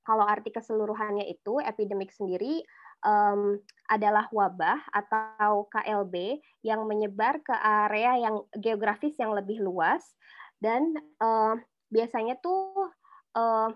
kalau 0.08 0.24
arti 0.24 0.48
keseluruhannya 0.48 1.28
itu 1.28 1.60
epidemik 1.60 2.08
sendiri 2.08 2.64
um, 3.04 3.60
adalah 3.92 4.24
wabah 4.32 4.80
atau 4.88 5.68
KLB 5.68 6.40
yang 6.64 6.88
menyebar 6.88 7.44
ke 7.44 7.52
area 7.52 8.16
yang 8.16 8.40
geografis 8.56 9.20
yang 9.20 9.36
lebih 9.36 9.60
luas 9.60 10.00
dan 10.64 10.96
uh, 11.20 11.60
biasanya 11.92 12.40
tuh 12.40 12.88
uh, 13.38 13.70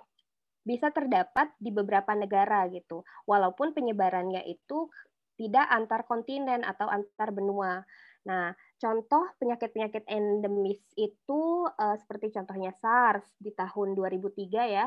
bisa 0.66 0.90
terdapat 0.90 1.54
di 1.58 1.70
beberapa 1.70 2.14
negara 2.18 2.66
gitu, 2.70 3.06
walaupun 3.26 3.74
penyebarannya 3.74 4.42
itu 4.46 4.90
tidak 5.38 5.66
antar 5.70 6.06
kontinen 6.06 6.62
atau 6.66 6.86
antar 6.86 7.30
benua. 7.34 7.82
Nah, 8.22 8.54
contoh 8.78 9.26
penyakit-penyakit 9.42 10.06
endemis 10.06 10.78
itu 10.94 11.66
uh, 11.66 11.96
seperti 11.98 12.30
contohnya 12.30 12.70
SARS 12.78 13.26
di 13.42 13.50
tahun 13.50 13.98
2003 13.98 14.70
ya, 14.70 14.86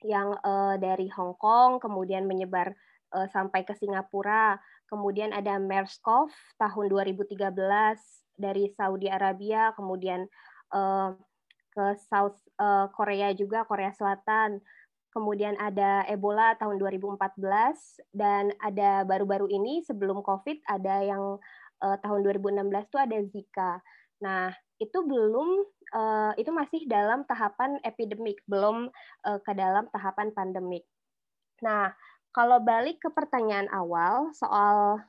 yang 0.00 0.32
uh, 0.40 0.80
dari 0.80 1.12
Hong 1.12 1.36
Kong 1.36 1.76
kemudian 1.76 2.24
menyebar 2.24 2.72
uh, 3.12 3.28
sampai 3.28 3.68
ke 3.68 3.76
Singapura. 3.76 4.56
Kemudian 4.88 5.30
ada 5.30 5.60
MERS-CoV 5.60 6.32
tahun 6.58 6.86
2013 6.90 7.36
dari 8.40 8.72
Saudi 8.74 9.06
Arabia, 9.06 9.70
kemudian 9.76 10.24
uh, 10.72 11.14
ke 11.80 11.96
South 12.12 12.36
uh, 12.60 12.92
Korea 12.92 13.32
juga, 13.32 13.64
Korea 13.64 13.88
Selatan. 13.96 14.60
Kemudian 15.10 15.56
ada 15.56 16.04
Ebola 16.06 16.54
tahun 16.60 16.76
2014 16.78 17.40
dan 18.12 18.52
ada 18.60 19.02
baru-baru 19.08 19.48
ini 19.48 19.82
sebelum 19.82 20.22
COVID 20.22 20.62
ada 20.68 21.02
yang 21.02 21.40
uh, 21.80 21.96
tahun 22.04 22.20
2016 22.22 22.68
itu 22.68 22.98
ada 23.00 23.18
Zika. 23.32 23.72
Nah, 24.20 24.52
itu 24.76 24.98
belum 25.02 25.64
uh, 25.96 26.32
itu 26.36 26.52
masih 26.52 26.84
dalam 26.86 27.24
tahapan 27.24 27.80
epidemik, 27.82 28.38
belum 28.44 28.92
uh, 29.26 29.40
ke 29.40 29.52
dalam 29.56 29.88
tahapan 29.90 30.30
pandemik. 30.36 30.84
Nah, 31.64 31.90
kalau 32.30 32.62
balik 32.62 33.02
ke 33.02 33.10
pertanyaan 33.10 33.66
awal 33.74 34.30
soal 34.36 35.02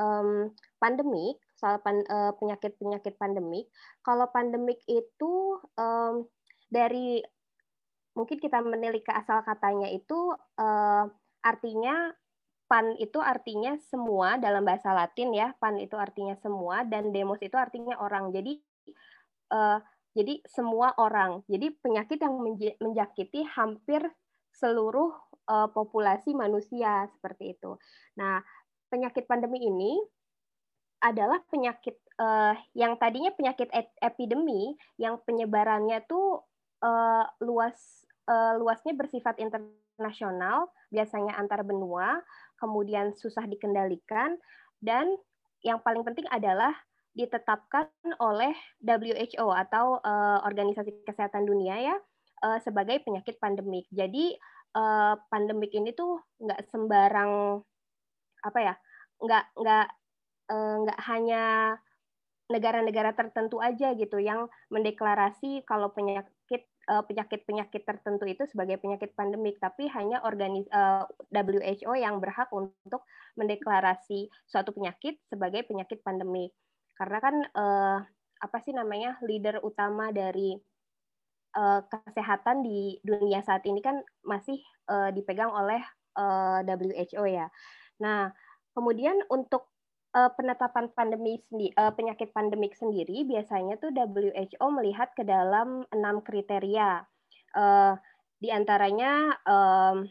um, 0.00 0.50
pandemik, 0.82 1.38
soal 1.64 1.80
uh, 1.80 2.36
penyakit-penyakit 2.36 3.16
pandemik, 3.16 3.72
kalau 4.04 4.28
pandemik 4.28 4.84
itu 4.84 5.56
um, 5.80 6.28
dari 6.68 7.24
mungkin 8.12 8.36
kita 8.36 8.60
menilik 8.60 9.00
ke 9.00 9.16
asal 9.16 9.40
katanya 9.40 9.88
itu 9.88 10.36
uh, 10.60 11.08
artinya 11.40 12.12
pan 12.68 12.92
itu 13.00 13.16
artinya 13.16 13.80
semua 13.80 14.36
dalam 14.36 14.60
bahasa 14.60 14.92
Latin 14.92 15.32
ya, 15.32 15.56
pan 15.56 15.80
itu 15.80 15.96
artinya 15.96 16.36
semua 16.36 16.84
dan 16.84 17.08
demos 17.16 17.40
itu 17.40 17.56
artinya 17.56 17.96
orang. 17.96 18.28
Jadi 18.28 18.60
uh, 19.56 19.80
jadi 20.12 20.44
semua 20.44 20.92
orang. 21.00 21.40
Jadi 21.48 21.72
penyakit 21.80 22.20
yang 22.20 22.36
menjakiti 22.76 23.40
hampir 23.56 24.04
seluruh 24.52 25.10
uh, 25.48 25.68
populasi 25.72 26.36
manusia 26.36 27.08
seperti 27.18 27.56
itu. 27.58 27.74
Nah, 28.20 28.38
penyakit 28.92 29.26
pandemi 29.26 29.66
ini 29.66 29.98
adalah 31.04 31.44
penyakit 31.52 32.00
uh, 32.16 32.56
yang 32.72 32.96
tadinya 32.96 33.28
penyakit 33.36 33.68
epidemi 34.00 34.72
yang 34.96 35.20
penyebarannya 35.28 36.00
tuh 36.08 36.40
uh, 36.80 37.24
luas 37.44 37.76
uh, 38.28 38.56
luasnya 38.56 38.96
bersifat 38.96 39.36
internasional, 39.36 40.72
biasanya 40.88 41.36
antar 41.36 41.60
benua, 41.60 42.24
kemudian 42.56 43.12
susah 43.12 43.44
dikendalikan 43.44 44.40
dan 44.80 45.12
yang 45.64 45.80
paling 45.80 46.04
penting 46.04 46.28
adalah 46.28 46.72
ditetapkan 47.14 47.88
oleh 48.18 48.52
WHO 48.82 49.46
atau 49.48 50.02
uh, 50.02 50.42
Organisasi 50.44 51.06
Kesehatan 51.06 51.46
Dunia 51.46 51.78
ya 51.78 51.96
uh, 52.42 52.58
sebagai 52.60 53.00
penyakit 53.06 53.38
pandemik. 53.38 53.86
Jadi 53.88 54.34
uh, 54.74 55.14
pandemik 55.30 55.72
ini 55.72 55.94
tuh 55.94 56.20
nggak 56.42 56.68
sembarang 56.68 57.62
apa 58.44 58.58
ya, 58.60 58.74
nggak 59.22 59.44
nggak 59.56 59.86
uh, 60.50 60.76
nggak 60.84 61.00
hanya 61.08 61.44
negara-negara 62.52 63.16
tertentu 63.16 63.56
aja 63.64 63.96
gitu 63.96 64.20
yang 64.20 64.48
mendeklarasi 64.68 65.64
kalau 65.64 65.92
penyakit 65.92 66.68
penyakit-penyakit 66.84 67.88
tertentu 67.88 68.28
itu 68.28 68.44
sebagai 68.44 68.76
penyakit 68.76 69.16
pandemik, 69.16 69.56
tapi 69.56 69.88
hanya 69.88 70.20
organis 70.20 70.68
uh, 70.68 71.08
WHO 71.32 71.96
yang 71.96 72.20
berhak 72.20 72.52
untuk 72.52 73.08
mendeklarasi 73.40 74.28
suatu 74.44 74.76
penyakit 74.76 75.16
sebagai 75.32 75.64
penyakit 75.64 76.04
pandemik 76.04 76.52
karena 76.94 77.18
kan 77.18 77.36
uh, 77.54 77.98
apa 78.38 78.58
sih 78.62 78.74
namanya 78.74 79.18
leader 79.26 79.58
utama 79.62 80.14
dari 80.14 80.54
uh, 81.58 81.80
kesehatan 81.90 82.62
di 82.62 82.98
dunia 83.02 83.42
saat 83.42 83.66
ini 83.66 83.82
kan 83.82 83.98
masih 84.22 84.58
uh, 84.90 85.10
dipegang 85.10 85.50
oleh 85.50 85.82
uh, 86.18 86.62
WHO 86.62 87.24
ya. 87.26 87.50
Nah, 88.02 88.30
kemudian 88.74 89.18
untuk 89.30 89.73
uh, 90.14 90.30
penetapan 90.38 90.88
pandemi 90.94 91.42
uh, 91.76 91.92
penyakit 91.92 92.30
pandemik 92.30 92.78
sendiri 92.78 93.26
biasanya 93.26 93.76
tuh 93.82 93.90
WHO 93.90 94.66
melihat 94.70 95.10
ke 95.12 95.26
dalam 95.26 95.82
enam 95.90 96.22
kriteria. 96.22 97.02
Uh, 97.54 97.98
di 98.38 98.50
antaranya 98.50 99.34
um, 99.46 100.06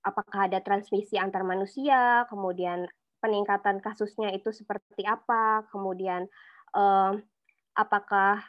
apakah 0.00 0.48
ada 0.48 0.64
transmisi 0.64 1.20
antar 1.20 1.44
manusia, 1.44 2.24
kemudian 2.32 2.88
peningkatan 3.20 3.84
kasusnya 3.84 4.32
itu 4.32 4.48
seperti 4.48 5.04
apa, 5.04 5.68
kemudian 5.68 6.24
uh, 6.72 7.12
apakah 7.76 8.40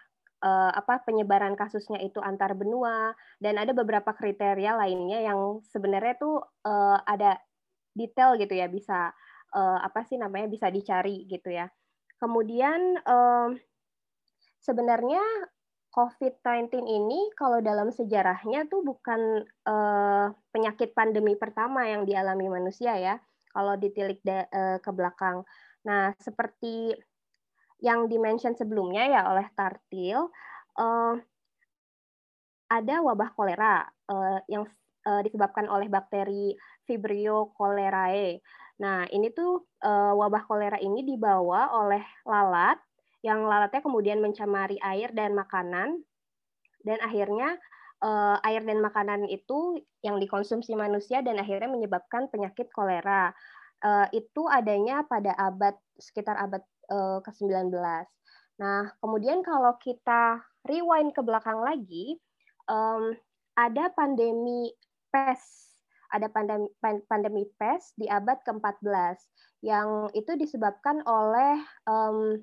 uh, 0.44 0.72
apa 0.72 1.04
penyebaran 1.04 1.60
kasusnya 1.60 2.00
itu 2.00 2.24
antar 2.24 2.56
benua 2.56 3.14
dan 3.44 3.60
ada 3.60 3.76
beberapa 3.76 4.12
kriteria 4.16 4.80
lainnya 4.80 5.24
yang 5.24 5.60
sebenarnya 5.72 6.16
tuh 6.18 6.40
uh, 6.64 7.00
ada 7.04 7.36
detail 7.92 8.40
gitu 8.40 8.56
ya 8.56 8.72
bisa 8.72 9.12
uh, 9.56 9.80
apa 9.84 10.04
sih 10.08 10.18
namanya 10.20 10.48
bisa 10.52 10.68
dicari 10.68 11.28
gitu 11.28 11.52
ya. 11.52 11.68
Kemudian 12.20 13.00
uh, 13.04 13.50
sebenarnya 14.62 15.22
COVID-19 15.92 16.88
ini 16.88 17.36
kalau 17.36 17.60
dalam 17.60 17.92
sejarahnya 17.92 18.64
tuh 18.72 18.80
bukan 18.80 19.44
uh, 19.68 20.32
penyakit 20.56 20.96
pandemi 20.96 21.36
pertama 21.36 21.84
yang 21.84 22.08
dialami 22.08 22.48
manusia 22.48 22.96
ya 22.96 23.20
kalau 23.52 23.76
ditilik 23.76 24.24
uh, 24.24 24.80
ke 24.80 24.92
belakang. 24.96 25.44
Nah, 25.84 26.16
seperti 26.16 26.96
yang 27.84 28.08
dimention 28.08 28.56
sebelumnya 28.56 29.04
ya 29.10 29.22
oleh 29.28 29.50
Tartil, 29.52 30.32
uh, 30.80 31.16
ada 32.72 32.96
wabah 33.04 33.36
kolera 33.36 33.84
uh, 34.08 34.40
yang 34.48 34.64
uh, 35.04 35.22
disebabkan 35.26 35.68
oleh 35.68 35.92
bakteri 35.92 36.56
Vibrio 36.88 37.52
cholerae. 37.52 38.40
Nah, 38.82 39.06
ini 39.14 39.30
tuh 39.30 39.70
uh, 39.86 40.14
wabah 40.18 40.44
kolera 40.50 40.82
ini 40.82 41.06
dibawa 41.06 41.70
oleh 41.86 42.02
lalat 42.26 42.82
yang 43.22 43.46
lalatnya 43.46 43.86
kemudian 43.86 44.18
mencemari 44.18 44.82
air 44.82 45.14
dan 45.14 45.38
makanan 45.38 46.02
dan 46.82 46.98
akhirnya 47.06 47.62
uh, 48.02 48.42
air 48.42 48.66
dan 48.66 48.82
makanan 48.82 49.30
itu 49.30 49.78
yang 50.02 50.18
dikonsumsi 50.18 50.74
manusia 50.74 51.22
dan 51.22 51.38
akhirnya 51.38 51.70
menyebabkan 51.70 52.28
penyakit 52.34 52.74
kolera. 52.74 53.30
Uh, 53.82 54.06
itu 54.14 54.46
adanya 54.46 55.02
pada 55.10 55.34
abad 55.38 55.74
sekitar 55.98 56.38
abad 56.38 56.62
uh, 56.94 57.18
ke-19. 57.26 57.74
Nah, 58.62 58.94
kemudian 59.02 59.42
kalau 59.42 59.74
kita 59.82 60.38
rewind 60.70 61.18
ke 61.18 61.22
belakang 61.26 61.58
lagi, 61.66 62.22
um, 62.70 63.18
ada 63.58 63.90
pandemi 63.98 64.70
pes, 65.10 65.71
ada 66.12 66.28
pandemi, 66.28 66.70
pandemi 67.08 67.44
pes 67.56 67.96
di 67.96 68.06
abad 68.12 68.38
ke-14 68.44 69.18
yang 69.64 70.12
itu 70.12 70.36
disebabkan 70.36 71.02
oleh 71.08 71.58
um, 71.88 72.38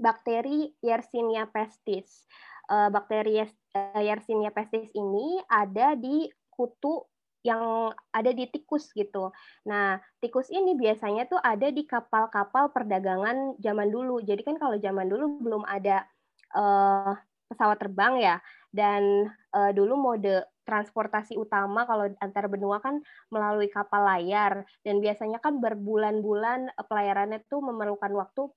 bakteri 0.00 0.74
Yersinia 0.82 1.46
pestis 1.52 2.26
uh, 2.70 2.88
bakteri 2.88 3.44
uh, 3.44 4.00
Yersinia 4.00 4.50
pestis 4.54 4.88
ini 4.96 5.40
ada 5.50 5.92
di 5.98 6.30
kutu 6.48 7.04
yang 7.44 7.92
ada 8.08 8.32
di 8.32 8.48
tikus 8.48 8.88
gitu. 8.96 9.28
Nah, 9.68 10.00
tikus 10.24 10.48
ini 10.48 10.72
biasanya 10.80 11.28
tuh 11.28 11.36
ada 11.44 11.68
di 11.68 11.84
kapal-kapal 11.84 12.72
perdagangan 12.72 13.60
zaman 13.60 13.92
dulu. 13.92 14.24
Jadi 14.24 14.40
kan 14.40 14.56
kalau 14.56 14.80
zaman 14.80 15.04
dulu 15.12 15.44
belum 15.44 15.62
ada 15.68 16.08
uh, 16.56 17.12
pesawat 17.52 17.76
terbang 17.76 18.16
ya, 18.16 18.36
dan 18.74 19.30
uh, 19.54 19.70
dulu 19.70 19.94
mode 19.94 20.42
transportasi 20.66 21.38
utama 21.38 21.86
kalau 21.86 22.10
antar 22.18 22.50
benua 22.50 22.82
kan 22.82 22.98
melalui 23.30 23.70
kapal 23.70 24.02
layar. 24.02 24.66
Dan 24.82 24.98
biasanya 24.98 25.38
kan 25.38 25.62
berbulan-bulan 25.62 26.74
pelayarannya 26.90 27.46
tuh 27.46 27.62
memerlukan 27.62 28.10
waktu 28.18 28.50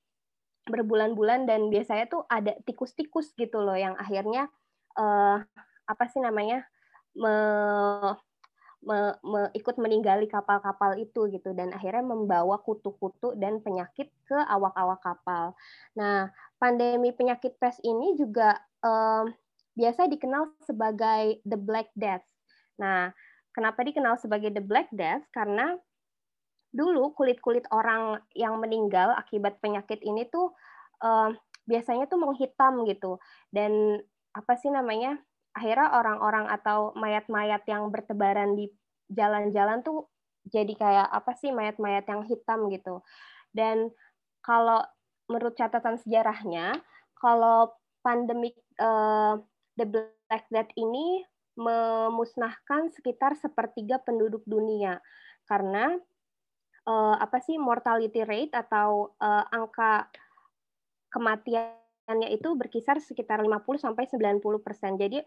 berbulan-bulan. 0.65 1.45
Dan 1.45 1.69
biasanya 1.69 2.10
tuh 2.10 2.25
ada 2.25 2.58
tikus-tikus 2.65 3.38
gitu 3.38 3.62
loh 3.62 3.77
yang 3.77 3.93
akhirnya 3.93 4.49
uh, 4.97 5.38
apa 5.86 6.03
sih 6.10 6.17
namanya 6.17 6.65
me, 7.13 7.36
me, 8.82 8.97
me, 9.21 9.39
ikut 9.53 9.77
meninggali 9.77 10.25
kapal-kapal 10.25 10.97
itu 10.97 11.30
gitu. 11.30 11.53
Dan 11.53 11.75
akhirnya 11.77 12.01
membawa 12.01 12.58
kutu-kutu 12.65 13.38
dan 13.38 13.62
penyakit 13.62 14.10
ke 14.25 14.38
awak-awak 14.49 14.97
kapal. 15.03 15.53
Nah, 15.93 16.32
pandemi 16.58 17.13
penyakit 17.13 17.60
pes 17.62 17.77
ini 17.84 18.15
juga 18.17 18.58
um, 18.82 19.30
biasa 19.78 20.10
dikenal 20.10 20.58
sebagai 20.66 21.38
the 21.46 21.56
Black 21.56 21.94
Death. 21.94 22.26
Nah, 22.82 23.13
kenapa 23.54 23.86
dikenal 23.86 24.18
sebagai 24.18 24.50
the 24.50 24.63
Black 24.66 24.90
Death? 24.90 25.22
Karena 25.30 25.78
dulu 26.74 27.13
kulit-kulit 27.13 27.63
orang 27.70 28.20
yang 28.34 28.58
meninggal 28.58 29.13
akibat 29.16 29.62
penyakit 29.62 30.02
ini 30.04 30.28
tuh 30.28 30.52
uh, 31.06 31.32
biasanya 31.68 32.08
tuh 32.08 32.20
menghitam 32.20 32.84
gitu 32.88 33.20
dan 33.52 34.02
apa 34.36 34.54
sih 34.60 34.70
namanya 34.70 35.20
akhirnya 35.56 35.90
orang-orang 35.96 36.46
atau 36.54 36.94
mayat-mayat 36.94 37.66
yang 37.66 37.90
bertebaran 37.90 38.54
di 38.54 38.70
jalan-jalan 39.10 39.82
tuh 39.82 40.06
jadi 40.48 40.74
kayak 40.76 41.08
apa 41.10 41.32
sih 41.36 41.50
mayat-mayat 41.52 42.06
yang 42.08 42.24
hitam 42.28 42.70
gitu 42.70 43.02
dan 43.52 43.92
kalau 44.46 44.84
menurut 45.28 45.58
catatan 45.60 46.00
sejarahnya 46.00 46.80
kalau 47.20 47.74
pandemik 48.06 48.56
uh, 48.80 49.42
the 49.78 49.86
Black 49.86 50.50
Death 50.50 50.74
ini 50.76 51.24
memusnahkan 51.58 52.94
sekitar 52.94 53.34
sepertiga 53.34 53.98
penduduk 54.02 54.46
dunia 54.46 55.02
karena 55.50 55.98
uh, 56.86 57.16
apa 57.18 57.42
sih 57.42 57.58
mortality 57.58 58.22
rate 58.22 58.54
atau 58.54 59.18
uh, 59.18 59.46
angka 59.50 60.06
kematiannya 61.10 62.30
itu 62.30 62.54
berkisar 62.54 63.02
sekitar 63.02 63.42
50 63.42 63.58
sampai 63.82 64.06
90 64.06 64.44
persen. 64.62 65.02
Jadi 65.02 65.18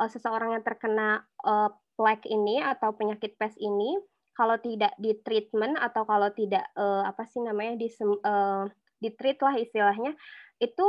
uh, 0.00 0.08
seseorang 0.10 0.58
yang 0.58 0.64
terkena 0.66 1.22
uh, 1.46 1.70
plaque 1.94 2.26
ini 2.26 2.58
atau 2.58 2.92
penyakit 2.92 3.38
pes 3.38 3.54
ini 3.62 3.96
kalau 4.36 4.60
tidak 4.60 4.92
di 5.00 5.16
treatment 5.24 5.80
atau 5.80 6.04
kalau 6.04 6.28
tidak 6.36 6.68
uh, 6.76 7.08
apa 7.08 7.24
sih 7.24 7.40
namanya 7.40 7.80
di 7.80 7.88
uh, 8.04 8.68
di 9.00 9.08
treat 9.16 9.40
lah 9.40 9.56
istilahnya 9.56 10.12
itu 10.60 10.86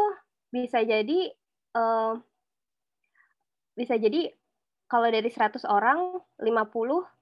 bisa 0.51 0.83
jadi 0.83 1.31
uh, 1.75 2.19
bisa 3.77 3.93
jadi 3.95 4.33
kalau 4.89 5.05
dari 5.13 5.29
100 5.29 5.61
orang 5.69 6.17
50 6.41 6.49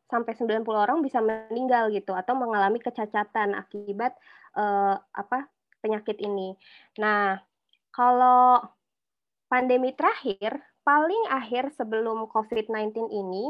sampai 0.08 0.34
90 0.38 0.64
orang 0.72 1.02
bisa 1.02 1.20
meninggal 1.20 1.90
gitu 1.92 2.14
atau 2.14 2.38
mengalami 2.38 2.78
kecacatan 2.78 3.58
akibat 3.58 4.14
uh, 4.56 4.96
apa 5.12 5.50
penyakit 5.82 6.22
ini. 6.22 6.54
Nah, 7.02 7.42
kalau 7.92 8.62
pandemi 9.50 9.92
terakhir 9.94 10.62
paling 10.86 11.34
akhir 11.34 11.74
sebelum 11.74 12.30
COVID-19 12.30 13.10
ini 13.10 13.50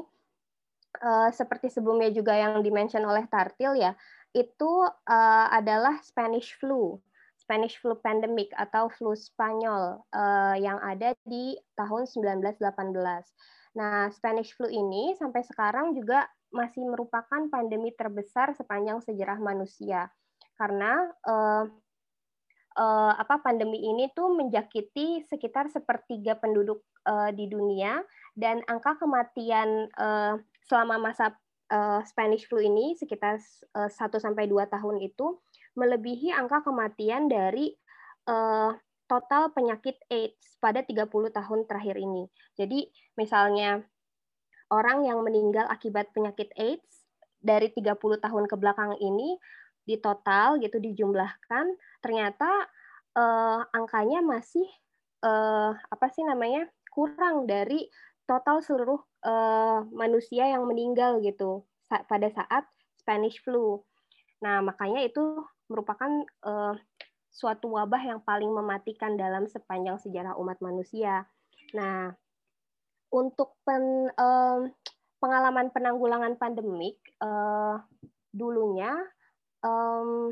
uh, 1.03 1.29
seperti 1.35 1.67
sebelumnya 1.67 2.11
juga 2.15 2.35
yang 2.35 2.63
dimention 2.63 3.03
oleh 3.03 3.27
Tartil 3.27 3.75
ya, 3.75 3.91
itu 4.31 4.87
uh, 4.87 5.47
adalah 5.51 5.99
Spanish 5.99 6.55
flu. 6.55 6.99
Spanish 7.45 7.77
flu 7.77 7.93
pandemic 8.01 8.49
atau 8.58 8.89
flu 8.89 9.13
Spanyol 9.13 10.01
uh, 10.10 10.58
yang 10.58 10.81
ada 10.81 11.13
di 11.29 11.53
tahun 11.77 12.10
1918. 12.10 12.58
Nah, 13.77 14.10
Spanish 14.10 14.58
flu 14.58 14.65
ini 14.65 15.13
sampai 15.13 15.45
sekarang 15.45 15.93
juga 15.93 16.25
masih 16.49 16.81
merupakan 16.89 17.45
pandemi 17.53 17.93
terbesar 17.93 18.58
sepanjang 18.58 18.97
sejarah 19.05 19.38
manusia 19.38 20.10
karena 20.58 21.12
uh, 21.27 21.67
uh, 22.79 23.13
apa 23.13 23.43
pandemi 23.43 23.84
ini 23.84 24.08
tuh 24.15 24.31
menjakiti 24.34 25.21
sekitar 25.27 25.67
sepertiga 25.67 26.39
penduduk 26.39 26.81
uh, 27.05 27.29
di 27.36 27.45
dunia 27.51 27.99
dan 28.34 28.63
angka 28.71 28.95
kematian 28.99 29.91
uh, 29.99 30.39
selama 30.65 31.12
masa 31.12 31.36
uh, 31.71 31.99
Spanish 32.08 32.47
flu 32.47 32.63
ini 32.63 32.95
sekitar 32.95 33.39
uh, 33.75 33.91
1 33.91 33.99
sampai 34.15 34.47
2 34.47 34.63
tahun 34.71 34.97
itu 35.03 35.39
melebihi 35.75 36.31
angka 36.31 36.63
kematian 36.63 37.27
dari 37.27 37.71
uh, 38.27 38.71
total 39.05 39.53
penyakit 39.53 39.99
AIDS 40.09 40.57
pada 40.57 40.81
30 40.81 41.05
tahun 41.29 41.59
terakhir 41.69 41.95
ini. 42.01 42.25
Jadi 42.57 42.89
misalnya 43.19 43.85
orang 44.73 45.05
yang 45.05 45.21
meninggal 45.21 45.69
akibat 45.69 46.09
penyakit 46.15 46.49
AIDS 46.57 47.05
dari 47.38 47.69
30 47.69 47.95
tahun 48.17 48.45
ke 48.49 48.55
belakang 48.57 48.97
ini 48.97 49.38
di 49.85 50.01
total 50.01 50.57
gitu 50.57 50.81
dijumlahkan 50.81 51.77
ternyata 52.01 52.49
uh, 53.13 53.61
angkanya 53.69 54.25
masih 54.25 54.65
uh, 55.21 55.77
apa 55.77 56.09
sih 56.09 56.25
namanya 56.25 56.65
kurang 56.89 57.45
dari 57.45 57.85
total 58.25 58.65
seluruh 58.65 58.97
uh, 59.21 59.85
manusia 59.93 60.49
yang 60.49 60.65
meninggal 60.65 61.21
gitu 61.21 61.69
pada 61.85 62.33
saat 62.33 62.65
Spanish 62.97 63.38
flu. 63.45 63.85
Nah 64.41 64.65
makanya 64.65 65.05
itu 65.05 65.45
merupakan 65.67 66.10
uh, 66.45 66.75
suatu 67.30 67.75
wabah 67.75 67.99
yang 67.99 68.21
paling 68.23 68.49
mematikan 68.49 69.19
dalam 69.19 69.49
sepanjang 69.49 69.99
sejarah 69.99 70.39
umat 70.39 70.60
manusia. 70.63 71.28
Nah 71.75 72.13
untuk 73.12 73.56
pen, 73.63 74.10
uh, 74.15 74.65
pengalaman 75.19 75.71
penanggulangan 75.71 76.36
pandemik 76.36 76.99
uh, 77.23 77.80
dulunya 78.36 78.91
um, 79.63 80.32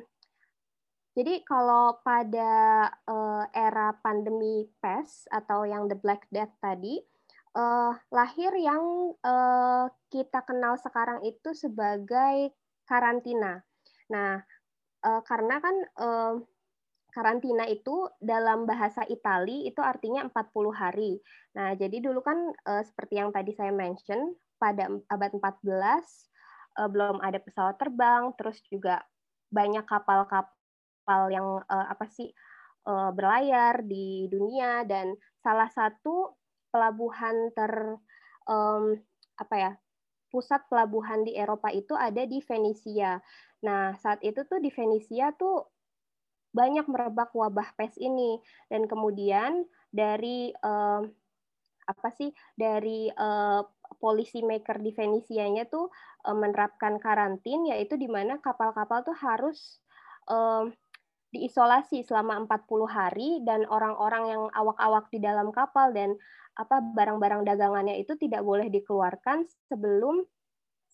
jadi 1.13 1.45
kalau 1.45 2.01
pada 2.01 2.89
uh, 3.05 3.45
era 3.53 3.93
pandemi 4.01 4.65
pes 4.81 5.29
atau 5.29 5.61
yang 5.61 5.85
the 5.85 5.93
Black 5.93 6.25
Death 6.33 6.49
tadi, 6.57 6.97
uh, 7.53 7.93
lahir 8.09 8.49
yang 8.57 9.13
uh, 9.21 9.85
kita 10.09 10.41
kenal 10.41 10.73
sekarang 10.81 11.21
itu 11.21 11.53
sebagai 11.53 12.57
karantina. 12.89 13.61
Nah, 14.09 14.41
uh, 15.03 15.21
karena 15.27 15.59
kan 15.59 15.75
uh, 15.99 16.35
karantina 17.13 17.69
itu 17.69 18.09
dalam 18.17 18.65
bahasa 18.65 19.05
Itali 19.05 19.69
itu 19.69 19.79
artinya 19.85 20.25
40 20.25 20.73
hari. 20.73 21.21
Nah, 21.53 21.77
jadi 21.77 22.01
dulu 22.01 22.25
kan 22.25 22.49
uh, 22.65 22.81
seperti 22.81 23.21
yang 23.21 23.29
tadi 23.29 23.53
saya 23.53 23.69
mention 23.69 24.33
pada 24.57 24.89
abad 25.13 25.31
14 25.37 25.61
uh, 26.81 26.89
belum 26.89 27.21
ada 27.21 27.37
pesawat 27.37 27.77
terbang, 27.77 28.33
terus 28.33 28.57
juga 28.65 29.05
banyak 29.53 29.85
kapal-kapal 29.85 31.21
yang 31.29 31.61
uh, 31.69 31.85
apa 31.93 32.09
sih 32.09 32.33
uh, 32.89 33.13
berlayar 33.13 33.85
di 33.85 34.25
dunia 34.33 34.81
dan 34.89 35.13
salah 35.45 35.69
satu 35.69 36.33
pelabuhan 36.73 37.53
ter 37.53 38.01
um, 38.49 38.97
apa 39.37 39.55
ya 39.55 39.71
pusat 40.33 40.65
pelabuhan 40.65 41.21
di 41.21 41.37
Eropa 41.37 41.69
itu 41.69 41.93
ada 41.93 42.25
di 42.25 42.41
Venesia. 42.41 43.21
Nah 43.63 43.95
saat 43.99 44.19
itu 44.21 44.43
tuh 44.43 44.59
di 44.59 44.69
Venesia 44.69 45.31
tuh 45.33 45.73
banyak 46.53 46.85
merebak 46.85 47.33
wabah 47.33 47.73
pes 47.75 47.97
ini. 47.97 48.37
Dan 48.69 48.85
kemudian 48.85 49.65
dari 49.89 50.53
uh, 50.61 51.01
apa 51.83 52.09
sih 52.15 52.31
dari 52.55 53.11
uh, 53.11 53.65
polisi 53.99 54.39
maker 54.39 54.79
di 54.79 54.95
Venesianya 54.95 55.67
tuh 55.67 55.91
uh, 56.23 56.35
menerapkan 56.35 56.95
karantin 56.99 57.67
yaitu 57.67 57.99
di 57.99 58.07
mana 58.07 58.39
kapal-kapal 58.39 59.03
tuh 59.03 59.17
harus 59.17 59.83
uh, 60.31 60.67
diisolasi 61.33 62.05
selama 62.05 62.45
40 62.45 62.87
hari 62.87 63.29
dan 63.41 63.65
orang-orang 63.65 64.23
yang 64.29 64.43
awak-awak 64.53 65.09
di 65.09 65.17
dalam 65.17 65.49
kapal 65.49 65.89
dan 65.91 66.13
apa 66.53 66.77
barang-barang 66.79 67.41
dagangannya 67.49 67.97
itu 67.97 68.13
tidak 68.21 68.45
boleh 68.45 68.69
dikeluarkan 68.69 69.49
sebelum 69.65 70.21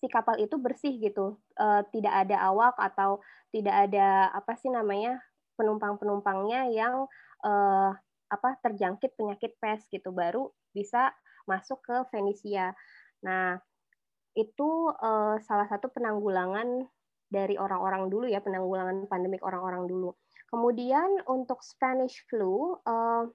si 0.00 0.08
kapal 0.08 0.40
itu 0.40 0.56
bersih 0.56 0.96
gitu. 0.96 1.36
Uh, 1.60 1.84
tidak 1.92 2.26
ada 2.26 2.48
awak 2.48 2.74
atau 2.80 3.20
tidak 3.52 3.88
ada 3.88 4.32
apa 4.32 4.56
sih 4.56 4.72
namanya 4.72 5.20
penumpang-penumpangnya 5.60 6.72
yang 6.72 7.04
uh, 7.44 7.92
apa 8.30 8.50
terjangkit 8.64 9.12
penyakit 9.18 9.60
pes 9.60 9.84
gitu 9.92 10.08
baru 10.10 10.48
bisa 10.72 11.12
masuk 11.44 11.84
ke 11.84 11.96
Venesia. 12.08 12.72
Nah, 13.26 13.60
itu 14.32 14.70
uh, 14.88 15.36
salah 15.44 15.66
satu 15.68 15.92
penanggulangan 15.92 16.86
dari 17.30 17.60
orang-orang 17.60 18.08
dulu 18.08 18.26
ya, 18.26 18.40
penanggulangan 18.40 19.06
pandemik 19.10 19.42
orang-orang 19.44 19.84
dulu. 19.86 20.16
Kemudian 20.50 21.22
untuk 21.30 21.62
Spanish 21.62 22.22
flu, 22.26 22.78
uh, 22.86 23.26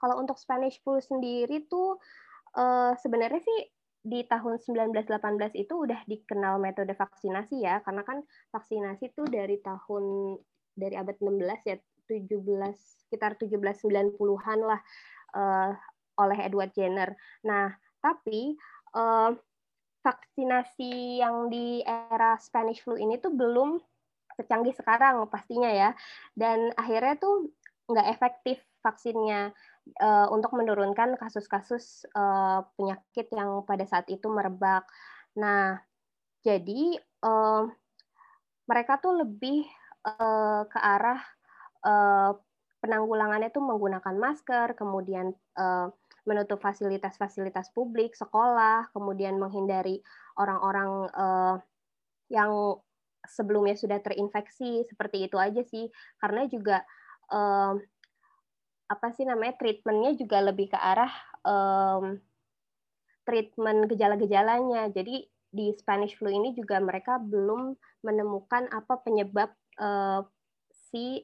kalau 0.00 0.16
untuk 0.20 0.36
Spanish 0.36 0.80
flu 0.84 1.00
sendiri 1.00 1.64
tuh 1.68 1.96
uh, 2.56 2.92
sebenarnya 3.00 3.40
sih 3.40 3.60
di 4.04 4.20
tahun 4.28 4.60
1918 4.60 5.56
itu 5.56 5.74
udah 5.74 6.04
dikenal 6.04 6.60
metode 6.60 6.92
vaksinasi 6.92 7.64
ya, 7.64 7.80
karena 7.80 8.04
kan 8.04 8.20
vaksinasi 8.52 9.16
tuh 9.16 9.24
dari 9.24 9.56
tahun 9.64 10.36
dari 10.76 10.94
abad 11.00 11.16
16 11.16 11.40
ya 11.64 11.76
17 12.04 13.08
sekitar 13.08 13.40
1790-an 13.40 14.60
lah 14.60 14.80
uh, 15.32 15.72
oleh 16.20 16.38
Edward 16.44 16.76
Jenner. 16.76 17.16
Nah, 17.48 17.72
tapi 18.04 18.52
uh, 18.92 19.32
vaksinasi 20.04 21.24
yang 21.24 21.48
di 21.48 21.80
era 21.80 22.36
Spanish 22.36 22.84
flu 22.84 23.00
ini 23.00 23.16
tuh 23.16 23.32
belum 23.32 23.80
secanggih 24.36 24.76
sekarang 24.76 25.24
pastinya 25.32 25.72
ya. 25.72 25.96
Dan 26.36 26.76
akhirnya 26.76 27.16
tuh 27.16 27.48
nggak 27.88 28.08
efektif 28.12 28.60
vaksinnya 28.84 29.56
uh, 30.00 30.28
untuk 30.32 30.56
menurunkan 30.56 31.16
kasus-kasus 31.20 32.08
uh, 32.16 32.64
penyakit 32.76 33.28
yang 33.32 33.62
pada 33.68 33.84
saat 33.84 34.08
itu 34.08 34.26
merebak. 34.28 34.84
Nah, 35.36 35.80
jadi 36.44 36.98
uh, 37.24 37.68
mereka 38.64 39.00
tuh 39.00 39.24
lebih 39.24 39.64
uh, 40.04 40.64
ke 40.68 40.78
arah 40.80 41.20
uh, 41.84 42.32
penanggulangannya 42.80 43.48
itu 43.48 43.60
menggunakan 43.60 44.16
masker, 44.16 44.76
kemudian 44.76 45.32
uh, 45.56 45.88
menutup 46.24 46.60
fasilitas-fasilitas 46.60 47.72
publik, 47.76 48.16
sekolah, 48.16 48.88
kemudian 48.92 49.36
menghindari 49.36 50.00
orang-orang 50.40 51.08
uh, 51.12 51.56
yang 52.32 52.80
sebelumnya 53.24 53.76
sudah 53.76 54.00
terinfeksi, 54.00 54.84
seperti 54.88 55.28
itu 55.28 55.36
aja 55.36 55.60
sih. 55.64 55.88
Karena 56.20 56.48
juga 56.48 56.84
um, 57.28 57.80
apa 58.94 59.10
sih 59.10 59.26
namanya 59.26 59.58
treatmentnya 59.58 60.14
juga 60.14 60.38
lebih 60.38 60.70
ke 60.70 60.78
arah 60.78 61.10
um, 61.42 62.16
treatment 63.26 63.90
gejala-gejalanya. 63.90 64.94
Jadi 64.94 65.26
di 65.54 65.66
Spanish 65.74 66.14
flu 66.18 66.30
ini 66.30 66.54
juga 66.54 66.78
mereka 66.78 67.18
belum 67.18 67.74
menemukan 68.06 68.70
apa 68.70 69.02
penyebab 69.02 69.50
uh, 69.82 70.22
si 70.70 71.18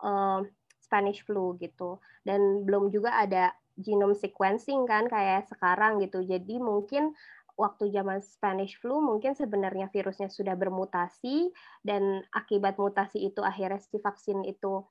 uh, 0.00 0.40
Spanish 0.80 1.20
flu 1.28 1.56
gitu. 1.60 2.00
Dan 2.24 2.64
belum 2.64 2.88
juga 2.88 3.20
ada 3.20 3.52
genome 3.76 4.16
sequencing 4.16 4.88
kan 4.88 5.10
kayak 5.10 5.50
sekarang 5.50 6.00
gitu. 6.00 6.24
Jadi 6.24 6.56
mungkin 6.56 7.12
waktu 7.54 7.90
zaman 7.94 8.18
Spanish 8.18 8.78
flu 8.82 8.98
mungkin 8.98 9.38
sebenarnya 9.38 9.86
virusnya 9.90 10.26
sudah 10.26 10.58
bermutasi 10.58 11.54
dan 11.86 12.22
akibat 12.34 12.78
mutasi 12.78 13.30
itu 13.30 13.40
akhirnya 13.46 13.78
si 13.78 13.98
vaksin 14.02 14.42
itu 14.42 14.82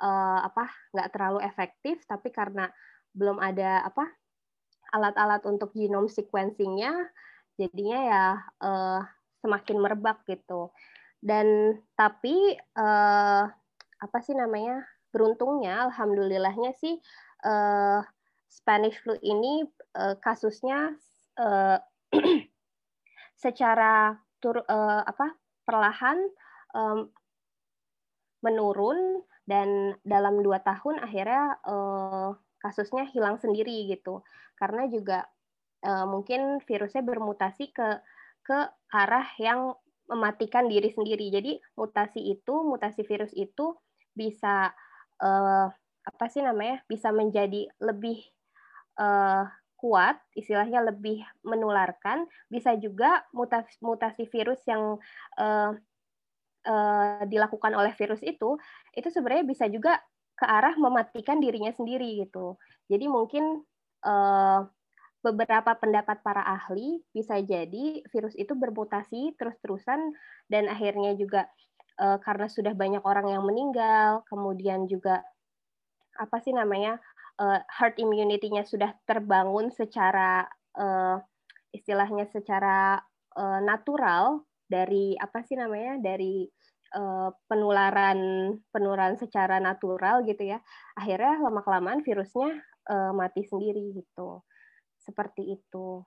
uh, 0.00 0.40
apa 0.44 0.68
nggak 0.92 1.10
terlalu 1.12 1.40
efektif 1.44 2.02
tapi 2.08 2.32
karena 2.32 2.68
belum 3.16 3.40
ada 3.40 3.84
apa 3.84 4.06
alat-alat 4.92 5.42
untuk 5.48 5.74
genome 5.74 6.06
sequencingnya 6.06 6.92
jadinya 7.56 7.98
ya 8.04 8.24
uh, 8.62 9.00
semakin 9.40 9.76
merebak 9.80 10.22
gitu. 10.28 10.70
Dan 11.20 11.78
tapi 11.96 12.54
uh, 12.76 13.44
apa 13.96 14.18
sih 14.20 14.36
namanya 14.36 14.84
beruntungnya, 15.10 15.88
alhamdulillahnya 15.88 16.76
sih 16.76 17.00
uh, 17.48 18.04
Spanish 18.46 19.00
flu 19.00 19.16
ini 19.24 19.64
uh, 19.96 20.14
kasusnya 20.20 20.92
uh, 21.40 21.80
secara 23.42 24.16
tur, 24.38 24.60
uh, 24.60 25.02
apa 25.02 25.32
perlahan 25.64 26.20
um, 26.76 27.08
menurun 28.44 29.24
dan 29.46 29.94
dalam 30.02 30.42
dua 30.42 30.58
tahun 30.60 30.98
akhirnya 31.00 31.62
uh, 31.62 32.34
kasusnya 32.58 33.06
hilang 33.14 33.38
sendiri 33.38 33.86
gitu. 33.86 34.26
Karena 34.58 34.90
juga 34.90 35.24
uh, 35.86 36.04
mungkin 36.10 36.58
virusnya 36.66 37.06
bermutasi 37.06 37.70
ke 37.70 38.02
ke 38.42 38.58
arah 38.90 39.26
yang 39.38 39.74
mematikan 40.10 40.66
diri 40.70 40.90
sendiri. 40.90 41.30
Jadi 41.30 41.58
mutasi 41.78 42.22
itu 42.34 42.54
mutasi 42.66 43.02
virus 43.06 43.30
itu 43.34 43.74
bisa 44.14 44.74
uh, 45.22 45.66
apa 46.06 46.24
sih 46.30 46.42
namanya 46.42 46.82
bisa 46.86 47.10
menjadi 47.10 47.66
lebih 47.82 48.22
uh, 48.98 49.46
kuat 49.76 50.18
istilahnya 50.34 50.82
lebih 50.82 51.22
menularkan. 51.42 52.26
Bisa 52.50 52.74
juga 52.78 53.26
mutasi, 53.34 53.78
mutasi 53.82 54.24
virus 54.30 54.62
yang 54.66 54.98
uh, 55.38 55.74
uh, 56.66 57.22
dilakukan 57.24 57.72
oleh 57.72 57.94
virus 57.94 58.20
itu 58.26 58.58
itu 58.92 59.08
sebenarnya 59.08 59.46
bisa 59.46 59.64
juga 59.70 60.02
ke 60.36 60.44
arah 60.44 60.76
mematikan 60.76 61.40
dirinya 61.40 61.72
sendiri 61.72 62.20
gitu. 62.26 62.60
Jadi 62.92 63.08
mungkin 63.08 63.64
uh, 64.04 64.60
beberapa 65.24 65.74
pendapat 65.74 66.22
para 66.22 66.44
ahli 66.44 67.02
bisa 67.10 67.40
jadi 67.42 68.04
virus 68.12 68.36
itu 68.36 68.52
bermutasi 68.52 69.34
terus-terusan 69.40 70.14
dan 70.46 70.70
akhirnya 70.70 71.18
juga 71.18 71.50
uh, 71.98 72.20
karena 72.22 72.46
sudah 72.46 72.76
banyak 72.76 73.02
orang 73.02 73.32
yang 73.32 73.42
meninggal, 73.42 74.22
kemudian 74.30 74.86
juga 74.86 75.24
apa 76.14 76.38
sih 76.40 76.54
namanya 76.54 77.02
uh, 77.42 77.60
herd 77.66 77.98
immunity-nya 77.98 78.62
sudah 78.62 78.94
terbangun 79.08 79.72
secara 79.74 80.46
uh, 80.78 81.18
istilahnya 81.74 82.30
secara 82.30 83.02
uh, 83.34 83.60
natural 83.60 84.45
dari 84.66 85.14
apa 85.18 85.42
sih 85.46 85.54
namanya 85.54 85.98
dari 86.02 86.46
uh, 86.94 87.30
penularan 87.46 88.18
penularan 88.70 89.14
secara 89.18 89.62
natural 89.62 90.26
gitu 90.26 90.42
ya 90.46 90.58
akhirnya 90.98 91.38
lama 91.42 91.62
kelamaan 91.62 92.02
virusnya 92.02 92.60
uh, 92.90 93.12
mati 93.14 93.46
sendiri 93.46 93.94
gitu 93.94 94.42
seperti 95.06 95.54
itu. 95.54 96.02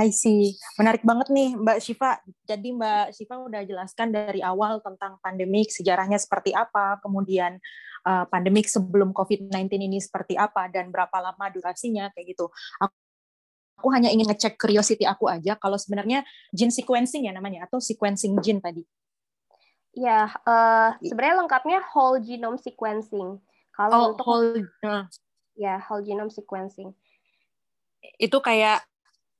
I 0.00 0.08
see. 0.14 0.56
Menarik 0.80 1.04
banget 1.04 1.28
nih 1.28 1.58
Mbak 1.60 1.78
Syifa. 1.82 2.22
Jadi 2.48 2.72
Mbak 2.72 3.06
Syifa 3.12 3.36
udah 3.42 3.62
jelaskan 3.66 4.08
dari 4.14 4.40
awal 4.40 4.80
tentang 4.80 5.20
pandemik, 5.20 5.68
sejarahnya 5.68 6.16
seperti 6.16 6.56
apa, 6.56 6.96
kemudian 7.04 7.60
uh, 8.08 8.24
pandemik 8.30 8.70
sebelum 8.70 9.12
COVID-19 9.12 9.66
ini 9.76 9.98
seperti 10.00 10.40
apa, 10.40 10.70
dan 10.72 10.88
berapa 10.88 11.12
lama 11.20 11.46
durasinya, 11.52 12.08
kayak 12.16 12.32
gitu. 12.32 12.48
Aku 12.80 12.94
aku 13.80 13.88
hanya 13.96 14.12
ingin 14.12 14.28
ngecek 14.28 14.60
curiosity 14.60 15.08
aku 15.08 15.32
aja 15.32 15.56
kalau 15.56 15.80
sebenarnya 15.80 16.20
gene 16.52 16.68
sequencing 16.68 17.24
ya 17.24 17.32
namanya 17.32 17.64
atau 17.64 17.80
sequencing 17.80 18.36
gene 18.44 18.60
tadi. 18.60 18.84
Ya, 19.96 20.28
uh, 20.44 20.94
sebenarnya 21.00 21.40
lengkapnya 21.40 21.80
whole 21.96 22.20
genome 22.20 22.60
sequencing. 22.60 23.40
Kalau 23.72 23.96
oh, 23.96 24.04
untuk 24.12 24.26
whole, 24.28 24.60
uh. 24.84 25.08
ya 25.56 25.80
whole 25.88 26.04
genome 26.04 26.28
sequencing. 26.28 26.92
Itu 28.20 28.38
kayak 28.44 28.84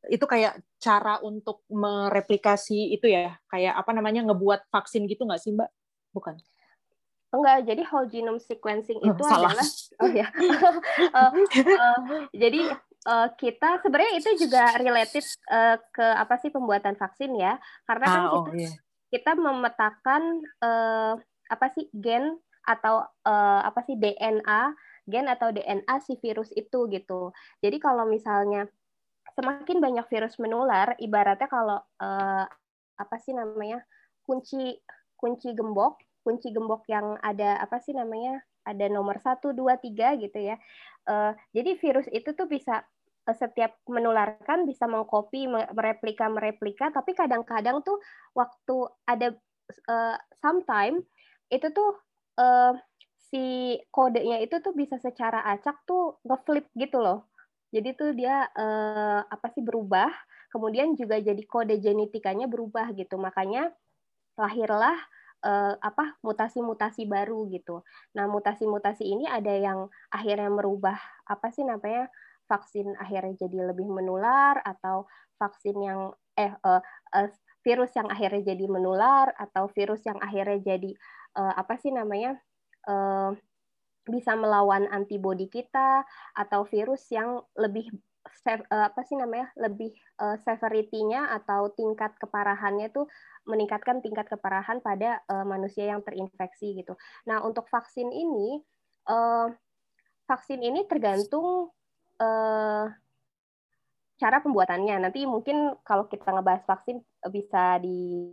itu 0.08 0.24
kayak 0.24 0.56
cara 0.80 1.20
untuk 1.20 1.60
mereplikasi 1.68 2.96
itu 2.96 3.12
ya, 3.12 3.36
kayak 3.52 3.76
apa 3.76 3.92
namanya 3.92 4.24
ngebuat 4.32 4.72
vaksin 4.72 5.04
gitu 5.04 5.28
nggak 5.28 5.38
sih 5.44 5.52
Mbak? 5.52 5.70
Bukan. 6.16 6.34
Enggak, 7.30 7.62
jadi 7.62 7.82
whole 7.86 8.10
genome 8.10 8.42
sequencing 8.42 8.98
oh, 8.98 9.14
itu 9.14 9.22
salah. 9.22 9.54
adalah 9.54 9.68
oh 10.02 10.10
ya. 10.10 10.26
uh, 11.14 11.30
uh, 11.86 12.00
jadi 12.34 12.74
uh, 13.06 13.28
kita 13.38 13.80
sebenarnya 13.80 14.14
itu 14.18 14.30
juga 14.44 14.76
related 14.80 15.24
uh, 15.48 15.76
ke 15.92 16.06
apa 16.18 16.34
sih 16.40 16.50
pembuatan 16.52 16.96
vaksin 16.98 17.36
ya, 17.38 17.56
karena 17.88 18.06
kan 18.08 18.22
ah, 18.26 18.32
kita 18.32 18.50
oh, 18.50 18.56
yeah 18.56 18.74
kita 19.10 19.34
memetakan 19.34 20.22
uh, 20.62 21.18
apa 21.50 21.66
sih 21.74 21.90
gen 21.90 22.38
atau 22.62 23.02
uh, 23.26 23.60
apa 23.66 23.82
sih 23.82 23.98
DNA 23.98 24.70
gen 25.10 25.26
atau 25.26 25.50
DNA 25.50 25.94
si 26.06 26.14
virus 26.22 26.54
itu 26.54 26.86
gitu. 26.86 27.34
Jadi 27.58 27.82
kalau 27.82 28.06
misalnya 28.06 28.70
semakin 29.34 29.82
banyak 29.82 30.06
virus 30.06 30.38
menular, 30.38 30.94
ibaratnya 31.02 31.50
kalau 31.50 31.82
uh, 31.82 32.46
apa 32.94 33.16
sih 33.18 33.34
namanya 33.34 33.82
kunci 34.22 34.78
kunci 35.18 35.50
gembok, 35.58 35.98
kunci 36.22 36.54
gembok 36.54 36.86
yang 36.86 37.18
ada 37.18 37.58
apa 37.58 37.82
sih 37.82 37.90
namanya 37.90 38.38
ada 38.66 38.86
nomor 38.88 39.18
satu 39.20 39.52
dua 39.56 39.80
tiga 39.80 40.14
gitu 40.16 40.36
ya. 40.36 40.56
Uh, 41.08 41.32
jadi 41.56 41.76
virus 41.80 42.06
itu 42.12 42.32
tuh 42.36 42.46
bisa 42.46 42.84
Eh, 43.28 43.36
setiap 43.36 43.78
menularkan 43.86 44.64
bisa 44.64 44.88
mengcopy, 44.88 45.44
mereplika, 45.50 46.26
mereplika, 46.32 46.88
tapi 46.88 47.12
kadang-kadang 47.12 47.84
tuh 47.84 48.00
waktu 48.32 48.76
ada 49.04 49.36
uh, 49.86 50.16
sometime 50.40 51.04
itu 51.52 51.68
tuh 51.68 52.00
uh, 52.40 52.72
si 53.30 53.76
kodenya 53.92 54.40
itu 54.42 54.58
tuh 54.64 54.72
bisa 54.72 54.96
secara 54.98 55.44
acak 55.46 55.78
tuh 55.84 56.18
ngeflip 56.26 56.66
gitu 56.74 56.98
loh. 56.98 57.28
Jadi 57.70 57.88
tuh 57.94 58.10
dia 58.16 58.48
uh, 58.50 59.20
apa 59.28 59.46
sih 59.52 59.60
berubah, 59.62 60.08
kemudian 60.50 60.96
juga 60.98 61.20
jadi 61.20 61.42
kode 61.46 61.76
genetikanya 61.76 62.50
berubah 62.50 62.90
gitu. 62.96 63.14
Makanya 63.20 63.70
lahirlah 64.40 64.96
uh, 65.44 65.74
apa 65.80 66.16
mutasi-mutasi 66.24 67.08
baru 67.08 67.48
gitu. 67.52 67.82
Nah, 68.16 68.28
mutasi-mutasi 68.28 69.04
ini 69.04 69.24
ada 69.28 69.52
yang 69.52 69.88
akhirnya 70.12 70.50
merubah 70.52 70.96
apa 71.26 71.48
sih 71.52 71.64
namanya 71.64 72.08
vaksin 72.50 72.98
akhirnya 72.98 73.46
jadi 73.46 73.70
lebih 73.70 73.86
menular 73.86 74.58
atau 74.66 75.06
vaksin 75.38 75.76
yang 75.78 76.00
eh 76.34 76.50
uh, 76.66 76.82
uh, 77.14 77.28
virus 77.62 77.92
yang 77.94 78.08
akhirnya 78.10 78.56
jadi 78.56 78.64
menular 78.66 79.30
atau 79.36 79.68
virus 79.70 80.02
yang 80.08 80.18
akhirnya 80.18 80.58
jadi 80.74 80.90
uh, 81.38 81.54
apa 81.54 81.76
sih 81.78 81.92
namanya 81.92 82.40
uh, 82.88 83.36
bisa 84.08 84.34
melawan 84.34 84.88
antibodi 84.90 85.46
kita 85.46 86.02
atau 86.34 86.64
virus 86.66 87.06
yang 87.12 87.44
lebih 87.54 87.92
apa 88.70 89.00
sih 89.04 89.14
namanya 89.18 89.52
lebih 89.58 89.92
uh, 90.22 90.36
severity-nya 90.40 91.28
atau 91.40 91.70
tingkat 91.76 92.16
keparahannya 92.16 92.88
tuh 92.88 93.06
meningkatkan 93.44 94.00
tingkat 94.00 94.28
keparahan 94.30 94.80
pada 94.80 95.20
uh, 95.28 95.44
manusia 95.44 95.90
yang 95.90 96.00
terinfeksi 96.00 96.80
gitu. 96.80 96.96
Nah 97.28 97.44
untuk 97.44 97.68
vaksin 97.68 98.08
ini 98.08 98.60
uh, 99.10 99.48
vaksin 100.30 100.62
ini 100.62 100.86
tergantung 100.86 101.74
uh, 102.22 102.86
cara 104.20 104.36
pembuatannya. 104.44 105.08
Nanti 105.08 105.24
mungkin 105.24 105.80
kalau 105.80 106.04
kita 106.06 106.28
ngebahas 106.28 106.62
vaksin 106.68 107.00
eh, 107.00 107.32
bisa 107.32 107.80
di 107.80 108.28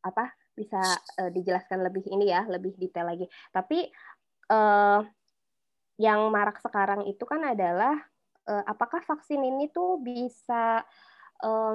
apa? 0.00 0.32
Bisa 0.56 0.80
uh, 1.20 1.30
dijelaskan 1.30 1.84
lebih 1.84 2.08
ini 2.08 2.32
ya, 2.32 2.48
lebih 2.48 2.74
detail 2.80 3.12
lagi. 3.12 3.28
Tapi 3.52 3.86
uh, 4.48 5.04
yang 6.00 6.20
marak 6.32 6.58
sekarang 6.64 7.04
itu 7.06 7.22
kan 7.28 7.44
adalah 7.44 7.94
uh, 8.48 8.64
apakah 8.64 9.04
vaksin 9.04 9.44
ini 9.44 9.68
tuh 9.68 10.00
bisa 10.00 10.82
uh, 11.44 11.74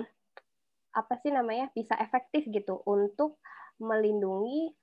apa 0.93 1.13
sih 1.21 1.29
namanya? 1.29 1.69
bisa 1.73 1.93
efektif 2.01 2.49
gitu 2.49 2.81
untuk 2.89 3.37
melindungi 3.77 4.73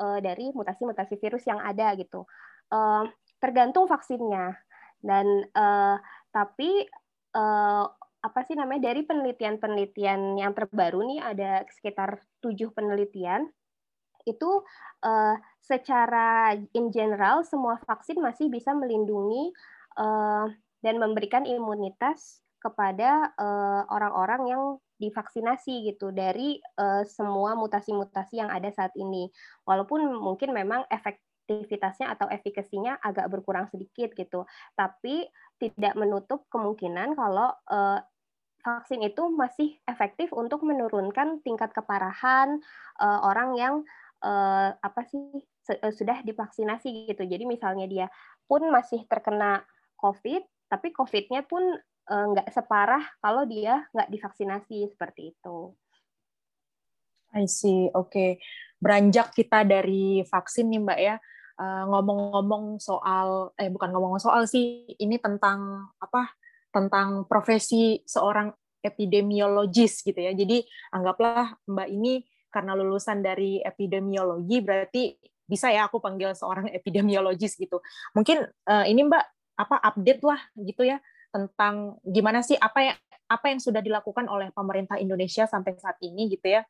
uh, 0.00 0.18
dari 0.20 0.52
mutasi-mutasi 0.56 1.20
virus 1.20 1.44
yang 1.44 1.60
ada 1.60 1.92
gitu. 1.96 2.24
Uh, 2.72 3.04
tergantung 3.36 3.84
vaksinnya. 3.84 4.56
Dan 5.02 5.26
uh, 5.52 5.96
tapi 6.32 6.88
uh, 7.36 7.84
apa 8.22 8.40
sih 8.46 8.54
namanya 8.54 8.94
dari 8.94 9.02
penelitian-penelitian 9.02 10.38
yang 10.38 10.54
terbaru 10.54 11.02
nih 11.02 11.20
ada 11.20 11.66
sekitar 11.74 12.22
tujuh 12.38 12.70
penelitian 12.70 13.50
itu 14.22 14.62
uh, 15.02 15.34
secara 15.58 16.54
in 16.54 16.94
general 16.94 17.42
semua 17.42 17.82
vaksin 17.82 18.22
masih 18.22 18.46
bisa 18.46 18.70
melindungi 18.70 19.50
uh, 19.96 20.46
dan 20.82 20.94
memberikan 20.98 21.46
imunitas 21.46 22.42
kepada 22.62 23.34
orang-orang 23.90 24.42
uh, 24.46 24.50
yang 24.54 24.62
divaksinasi 25.02 25.90
gitu 25.90 26.14
dari 26.14 26.62
uh, 26.78 27.02
semua 27.02 27.58
mutasi-mutasi 27.58 28.38
yang 28.38 28.54
ada 28.54 28.70
saat 28.70 28.94
ini. 28.94 29.26
Walaupun 29.66 30.06
mungkin 30.14 30.54
memang 30.54 30.86
efek 30.86 31.18
efektivitasnya 31.42 32.14
atau 32.14 32.30
efikasinya 32.30 33.02
agak 33.02 33.26
berkurang 33.28 33.66
sedikit 33.68 34.14
gitu. 34.14 34.46
Tapi 34.78 35.26
tidak 35.58 35.94
menutup 35.98 36.46
kemungkinan 36.48 37.18
kalau 37.18 37.50
uh, 37.70 37.98
vaksin 38.62 39.02
itu 39.02 39.26
masih 39.34 39.74
efektif 39.90 40.30
untuk 40.30 40.62
menurunkan 40.62 41.42
tingkat 41.42 41.74
keparahan 41.74 42.62
uh, 43.02 43.20
orang 43.26 43.58
yang 43.58 43.74
uh, 44.22 44.70
apa 44.78 45.02
sih 45.10 45.42
sudah 45.66 46.22
divaksinasi 46.26 47.10
gitu. 47.10 47.22
Jadi 47.26 47.46
misalnya 47.46 47.86
dia 47.86 48.06
pun 48.46 48.66
masih 48.70 49.06
terkena 49.06 49.62
COVID, 50.02 50.42
tapi 50.66 50.90
COVID-nya 50.90 51.46
pun 51.46 51.62
nggak 52.02 52.50
separah 52.50 53.06
kalau 53.22 53.46
dia 53.46 53.86
nggak 53.94 54.10
divaksinasi 54.10 54.90
seperti 54.90 55.30
itu. 55.30 55.70
I 57.32 57.46
see, 57.46 57.88
oke. 57.94 58.10
Okay. 58.10 58.30
beranjak 58.82 59.30
kita 59.30 59.62
dari 59.62 60.26
vaksin 60.26 60.66
nih 60.66 60.82
Mbak 60.82 60.98
ya, 60.98 61.16
ngomong 61.62 62.34
ngomong-ngomong 62.34 62.64
soal, 62.82 63.54
eh 63.54 63.70
bukan 63.70 63.94
ngomong 63.94 64.18
soal 64.18 64.50
sih, 64.50 64.90
ini 64.98 65.22
tentang 65.22 65.86
apa? 66.02 66.34
Tentang 66.74 67.30
profesi 67.30 68.02
seorang 68.02 68.50
epidemiologis 68.82 70.02
gitu 70.02 70.18
ya. 70.18 70.34
Jadi 70.34 70.66
anggaplah 70.90 71.54
Mbak 71.70 71.88
ini 71.94 72.26
karena 72.50 72.74
lulusan 72.74 73.22
dari 73.22 73.62
epidemiologi 73.62 74.58
berarti 74.60 75.14
bisa 75.46 75.70
ya 75.70 75.86
aku 75.86 76.02
panggil 76.02 76.34
seorang 76.34 76.68
epidemiologis 76.78 77.54
gitu. 77.54 77.78
Mungkin 78.12 78.42
uh, 78.66 78.84
ini 78.84 79.06
Mbak 79.06 79.24
apa 79.56 79.76
update 79.80 80.22
lah 80.24 80.40
gitu 80.56 80.86
ya 80.86 80.98
tentang 81.32 81.96
gimana 82.04 82.44
sih 82.44 82.56
apa 82.60 82.78
yang 82.92 82.96
apa 83.32 83.48
yang 83.48 83.60
sudah 83.64 83.80
dilakukan 83.80 84.28
oleh 84.28 84.52
pemerintah 84.52 85.00
Indonesia 85.00 85.48
sampai 85.48 85.72
saat 85.80 85.96
ini 86.04 86.28
gitu 86.36 86.52
ya. 86.52 86.62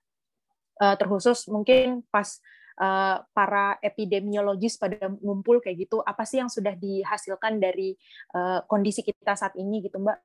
Uh, 0.79 0.97
terkhusus 0.97 1.47
mungkin 1.51 2.07
pas 2.09 2.39
uh, 2.81 3.23
para 3.35 3.77
epidemiologis 3.83 4.79
pada 4.79 5.11
ngumpul 5.21 5.59
kayak 5.59 5.87
gitu, 5.87 6.01
apa 6.03 6.23
sih 6.23 6.39
yang 6.39 6.49
sudah 6.49 6.73
dihasilkan 6.79 7.59
dari 7.59 7.99
uh, 8.35 8.63
kondisi 8.71 9.03
kita 9.03 9.35
saat 9.35 9.59
ini 9.59 9.83
gitu 9.83 9.99
Mbak? 9.99 10.19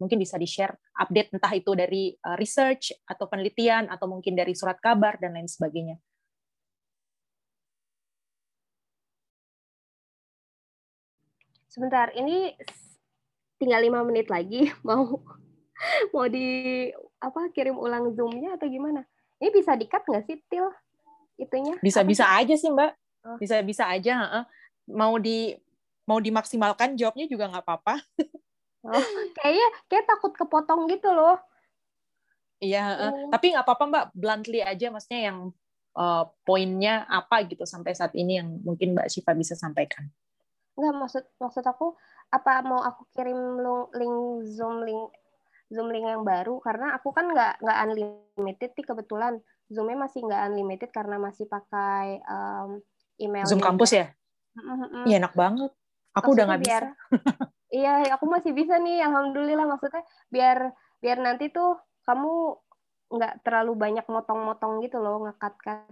Mungkin 0.00 0.16
bisa 0.16 0.40
di-share 0.40 0.76
update 0.96 1.36
entah 1.36 1.52
itu 1.52 1.76
dari 1.76 2.16
research 2.40 2.96
atau 3.04 3.28
penelitian 3.28 3.84
atau 3.92 4.08
mungkin 4.08 4.32
dari 4.32 4.56
surat 4.56 4.80
kabar 4.80 5.20
dan 5.20 5.36
lain 5.36 5.44
sebagainya. 5.44 6.00
Sebentar, 11.70 12.10
ini 12.18 12.50
tinggal 13.62 13.78
lima 13.86 14.02
menit 14.02 14.26
lagi 14.26 14.66
mau 14.86 15.22
mau 16.10 16.26
di 16.26 16.90
apa 17.22 17.46
kirim 17.54 17.78
ulang 17.78 18.10
zoomnya 18.10 18.58
atau 18.58 18.66
gimana? 18.66 19.06
Ini 19.38 19.54
bisa 19.54 19.78
dikat 19.78 20.02
nggak 20.02 20.26
sih 20.26 20.42
til 20.50 20.66
itunya? 21.38 21.78
Bisa 21.78 22.02
bisa 22.02 22.26
aja 22.26 22.52
sih 22.58 22.68
mbak, 22.68 22.90
oh. 23.22 23.38
bisa 23.38 23.62
bisa 23.62 23.86
aja. 23.86 24.44
Mau 24.90 25.14
di 25.22 25.54
mau 26.10 26.18
dimaksimalkan 26.18 26.98
jawabnya 26.98 27.30
juga 27.30 27.46
nggak 27.46 27.62
apa-apa. 27.62 28.02
Oh, 28.80 29.06
kayaknya 29.38 29.68
kayak 29.86 30.04
takut 30.10 30.32
kepotong 30.34 30.90
gitu 30.90 31.14
loh. 31.14 31.38
Iya, 32.60 32.84
oh. 33.08 33.30
tapi 33.30 33.54
nggak 33.54 33.64
apa-apa 33.64 33.84
mbak, 33.88 34.04
bluntly 34.12 34.60
aja, 34.60 34.92
maksudnya 34.92 35.32
yang 35.32 35.38
uh, 35.96 36.28
poinnya 36.44 37.06
apa 37.08 37.46
gitu 37.48 37.64
sampai 37.64 37.96
saat 37.96 38.12
ini 38.18 38.42
yang 38.42 38.58
mungkin 38.60 38.92
mbak 38.92 39.08
Syifa 39.08 39.32
bisa 39.38 39.56
sampaikan. 39.56 40.10
Enggak 40.78 40.94
maksud 40.96 41.24
maksud 41.42 41.64
aku 41.66 41.96
apa 42.30 42.62
mau 42.62 42.82
aku 42.82 43.06
kirim 43.14 43.58
link 43.94 44.18
Zoom 44.54 44.86
link 44.86 45.10
Zoom 45.70 45.90
link 45.90 46.06
yang 46.06 46.26
baru 46.26 46.58
karena 46.62 46.98
aku 46.98 47.14
kan 47.14 47.30
nggak 47.30 47.62
nggak 47.62 47.78
unlimited 47.86 48.70
sih 48.74 48.84
kebetulan 48.86 49.38
Zoomnya 49.70 50.02
masih 50.02 50.26
nggak 50.26 50.42
unlimited 50.50 50.90
karena 50.90 51.16
masih 51.22 51.46
pakai 51.46 52.18
um, 52.26 52.82
email. 53.22 53.46
Zoom 53.46 53.62
kampus 53.62 53.94
ya? 53.94 54.06
Iya 55.06 55.22
enak 55.22 55.34
banget. 55.38 55.70
Aku 56.18 56.34
maksudnya 56.34 56.34
udah 56.34 56.44
nggak 56.50 56.62
bisa. 56.66 56.86
iya, 57.70 57.92
aku 58.10 58.26
masih 58.26 58.50
bisa 58.50 58.82
nih. 58.82 59.06
Alhamdulillah 59.06 59.66
maksudnya 59.70 60.02
biar 60.26 60.74
biar 60.98 61.22
nanti 61.22 61.54
tuh 61.54 61.78
kamu 62.02 62.58
nggak 63.14 63.46
terlalu 63.46 63.78
banyak 63.78 64.06
motong-motong 64.10 64.82
gitu 64.82 64.98
loh 64.98 65.22
ngekat 65.22 65.54
kan. 65.62 65.86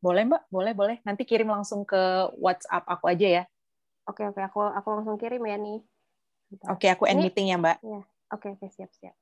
Boleh 0.00 0.24
mbak, 0.24 0.48
boleh 0.48 0.72
boleh. 0.72 0.96
Nanti 1.04 1.28
kirim 1.28 1.52
langsung 1.52 1.84
ke 1.84 2.32
WhatsApp 2.40 2.88
aku 2.88 3.12
aja 3.12 3.28
ya. 3.28 3.44
Oke 4.04 4.22
oke 4.28 4.40
aku 4.44 4.60
aku 4.60 4.88
langsung 5.00 5.16
kirim 5.16 5.42
ya 5.48 5.56
nih. 5.56 5.80
Oke 6.68 6.86
aku 6.92 7.08
end 7.08 7.24
Ini, 7.24 7.24
meeting 7.28 7.46
ya 7.50 7.56
Mbak. 7.56 7.76
Ya. 7.80 8.00
Oke 8.32 8.46
oke 8.52 8.66
siap 8.68 8.92
siap. 8.92 9.16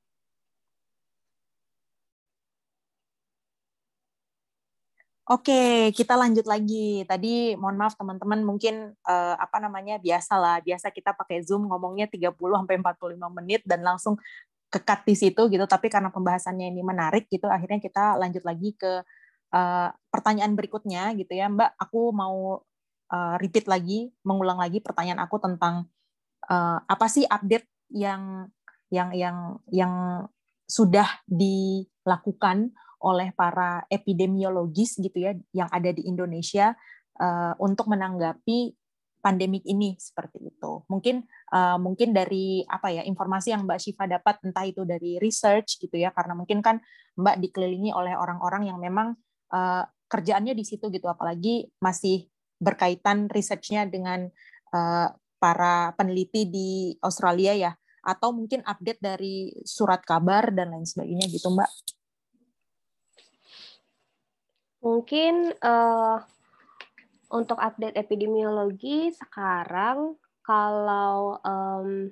Oke, 5.22 5.94
kita 5.94 6.18
lanjut 6.18 6.42
lagi. 6.50 7.06
Tadi 7.06 7.54
mohon 7.54 7.78
maaf 7.78 7.94
teman-teman 7.94 8.42
mungkin 8.42 8.90
uh, 9.06 9.34
apa 9.38 9.62
namanya 9.62 10.02
biasa 10.02 10.34
lah. 10.34 10.58
Biasa 10.58 10.90
kita 10.90 11.14
pakai 11.14 11.46
Zoom 11.46 11.70
ngomongnya 11.70 12.10
30 12.10 12.34
sampai 12.34 12.76
45 12.82 13.38
menit 13.38 13.62
dan 13.62 13.86
langsung 13.86 14.18
kekat 14.66 15.06
di 15.06 15.14
situ 15.14 15.46
gitu. 15.46 15.62
Tapi 15.62 15.86
karena 15.86 16.10
pembahasannya 16.10 16.74
ini 16.74 16.82
menarik 16.82 17.30
gitu, 17.30 17.46
akhirnya 17.46 17.78
kita 17.78 18.18
lanjut 18.18 18.42
lagi 18.42 18.74
ke 18.74 19.06
uh, 19.54 19.88
pertanyaan 20.10 20.58
berikutnya 20.58 21.14
gitu 21.14 21.38
ya, 21.38 21.46
Mbak. 21.46 21.70
Aku 21.78 22.10
mau 22.10 22.66
uh, 23.12 23.36
repeat 23.36 23.68
lagi, 23.68 24.10
mengulang 24.24 24.56
lagi 24.56 24.80
pertanyaan 24.80 25.22
aku 25.22 25.36
tentang 25.38 25.86
uh, 26.48 26.78
apa 26.82 27.06
sih 27.06 27.28
update 27.28 27.68
yang 27.92 28.48
yang 28.88 29.12
yang 29.12 29.36
yang 29.68 29.94
sudah 30.64 31.06
dilakukan 31.28 32.72
oleh 33.02 33.34
para 33.36 33.84
epidemiologis 33.92 34.96
gitu 34.96 35.20
ya 35.20 35.36
yang 35.52 35.68
ada 35.68 35.92
di 35.92 36.06
Indonesia 36.08 36.72
uh, 37.20 37.52
untuk 37.60 37.90
menanggapi 37.92 38.72
pandemik 39.22 39.62
ini 39.68 39.94
seperti 40.02 40.50
itu. 40.50 40.82
Mungkin 40.90 41.22
uh, 41.54 41.78
mungkin 41.78 42.10
dari 42.10 42.66
apa 42.66 42.90
ya 42.90 43.06
informasi 43.06 43.54
yang 43.54 43.62
Mbak 43.68 43.78
Syifa 43.78 44.04
dapat 44.10 44.42
entah 44.42 44.66
itu 44.66 44.82
dari 44.82 45.22
research 45.22 45.78
gitu 45.78 45.94
ya 45.94 46.10
karena 46.10 46.34
mungkin 46.34 46.58
kan 46.58 46.82
Mbak 47.14 47.38
dikelilingi 47.38 47.94
oleh 47.94 48.18
orang-orang 48.18 48.66
yang 48.66 48.82
memang 48.82 49.14
uh, 49.54 49.86
kerjaannya 50.10 50.58
di 50.58 50.64
situ 50.66 50.90
gitu 50.90 51.06
apalagi 51.06 51.70
masih 51.78 52.31
berkaitan 52.62 53.26
risetnya 53.26 53.82
dengan 53.90 54.30
uh, 54.70 55.10
para 55.42 55.90
peneliti 55.98 56.46
di 56.46 56.94
Australia 57.02 57.50
ya 57.58 57.72
atau 58.02 58.30
mungkin 58.30 58.62
update 58.62 59.02
dari 59.02 59.50
surat 59.66 60.02
kabar 60.06 60.54
dan 60.54 60.70
lain 60.70 60.86
sebagainya 60.86 61.26
gitu 61.26 61.50
Mbak? 61.50 61.70
Mungkin 64.82 65.54
uh, 65.62 66.18
untuk 67.30 67.58
update 67.58 67.94
epidemiologi 67.98 69.14
sekarang 69.14 70.18
kalau 70.42 71.38
um, 71.46 72.10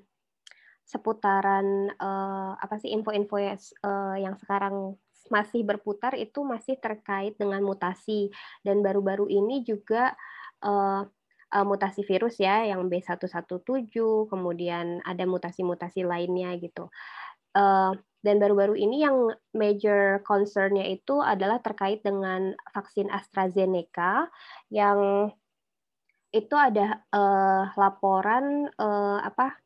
seputaran 0.86 1.90
uh, 1.98 2.54
apa 2.58 2.78
sih 2.78 2.94
info-info 2.94 3.38
uh, 3.38 4.14
yang 4.18 4.38
sekarang 4.38 4.94
masih 5.30 5.62
berputar 5.62 6.18
itu 6.18 6.42
masih 6.42 6.78
terkait 6.78 7.38
dengan 7.38 7.62
mutasi 7.62 8.30
dan 8.66 8.82
baru-baru 8.82 9.30
ini 9.30 9.62
juga 9.62 10.14
uh, 10.14 10.39
uh, 10.64 11.04
mutasi 11.66 12.06
virus 12.06 12.38
ya 12.38 12.62
yang 12.62 12.86
B117 12.86 13.66
kemudian 14.30 15.02
ada 15.02 15.24
mutasi-mutasi 15.26 16.06
lainnya 16.06 16.54
gitu. 16.62 16.88
Uh, 17.50 17.98
dan 18.20 18.36
baru-baru 18.36 18.76
ini 18.76 19.02
yang 19.02 19.32
major 19.56 20.20
concernnya 20.22 20.84
itu 20.86 21.24
adalah 21.24 21.58
terkait 21.58 22.04
dengan 22.04 22.52
vaksin 22.70 23.08
AstraZeneca 23.08 24.28
yang 24.68 25.32
itu 26.30 26.54
ada 26.54 27.02
uh, 27.10 27.74
laporan 27.74 28.70
uh, 28.78 29.18
apa 29.24 29.58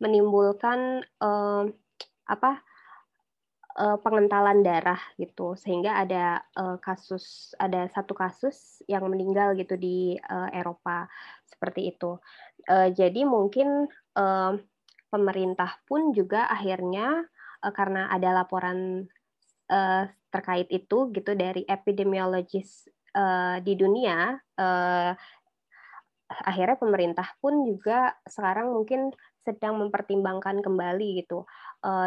menimbulkan 0.00 1.04
uh, 1.20 1.68
apa 2.24 2.64
uh, 3.76 3.98
pengentalan 4.00 4.60
darah 4.60 5.00
gitu. 5.16 5.54
Sehingga 5.56 6.02
ada 6.02 6.44
uh, 6.56 6.76
kasus 6.80 7.56
ada 7.56 7.88
satu 7.92 8.12
kasus 8.12 8.80
yang 8.88 9.06
meninggal 9.08 9.56
gitu 9.56 9.76
di 9.76 10.16
uh, 10.18 10.48
Eropa 10.52 11.08
seperti 11.48 11.92
itu. 11.94 12.18
Uh, 12.68 12.88
jadi 12.92 13.26
mungkin 13.26 13.86
uh, 14.16 14.52
pemerintah 15.12 15.76
pun 15.84 16.16
juga 16.16 16.48
akhirnya 16.48 17.28
uh, 17.60 17.72
karena 17.76 18.08
ada 18.08 18.32
laporan 18.32 19.04
uh, 19.68 20.04
terkait 20.32 20.72
itu 20.72 21.12
gitu 21.12 21.36
dari 21.36 21.68
epidemiologis 21.68 22.88
uh, 23.12 23.60
di 23.60 23.76
dunia 23.76 24.40
uh, 24.56 25.12
akhirnya 26.32 26.80
pemerintah 26.80 27.28
pun 27.44 27.68
juga 27.68 28.16
sekarang 28.24 28.72
mungkin 28.72 29.12
sedang 29.44 29.76
mempertimbangkan 29.76 30.64
kembali 30.64 31.20
gitu 31.20 31.44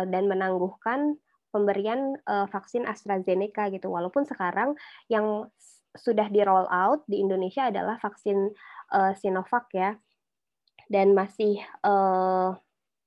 dan 0.09 0.25
menangguhkan 0.25 1.13
pemberian 1.55 2.19
uh, 2.27 2.51
vaksin 2.51 2.83
AstraZeneca 2.83 3.71
gitu. 3.71 3.87
Walaupun 3.87 4.27
sekarang 4.27 4.75
yang 5.07 5.47
sudah 5.95 6.27
di 6.27 6.43
roll 6.43 6.67
out 6.67 7.07
di 7.07 7.23
Indonesia 7.23 7.71
adalah 7.71 7.95
vaksin 8.03 8.51
uh, 8.91 9.15
Sinovac 9.15 9.71
ya, 9.71 9.95
dan 10.91 11.15
masih 11.15 11.63
uh, 11.87 12.51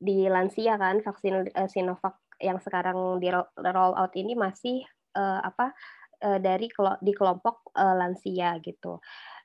di 0.00 0.24
lansia 0.32 0.80
kan 0.80 1.04
vaksin 1.04 1.52
uh, 1.52 1.68
Sinovac 1.68 2.16
yang 2.40 2.56
sekarang 2.64 3.20
di 3.20 3.28
roll 3.28 3.92
out 3.92 4.16
ini 4.16 4.32
masih 4.32 4.88
uh, 5.18 5.44
apa 5.44 5.76
uh, 6.24 6.38
dari 6.40 6.72
di 7.04 7.12
kelompok 7.12 7.76
uh, 7.76 7.92
lansia 7.92 8.56
gitu. 8.64 9.02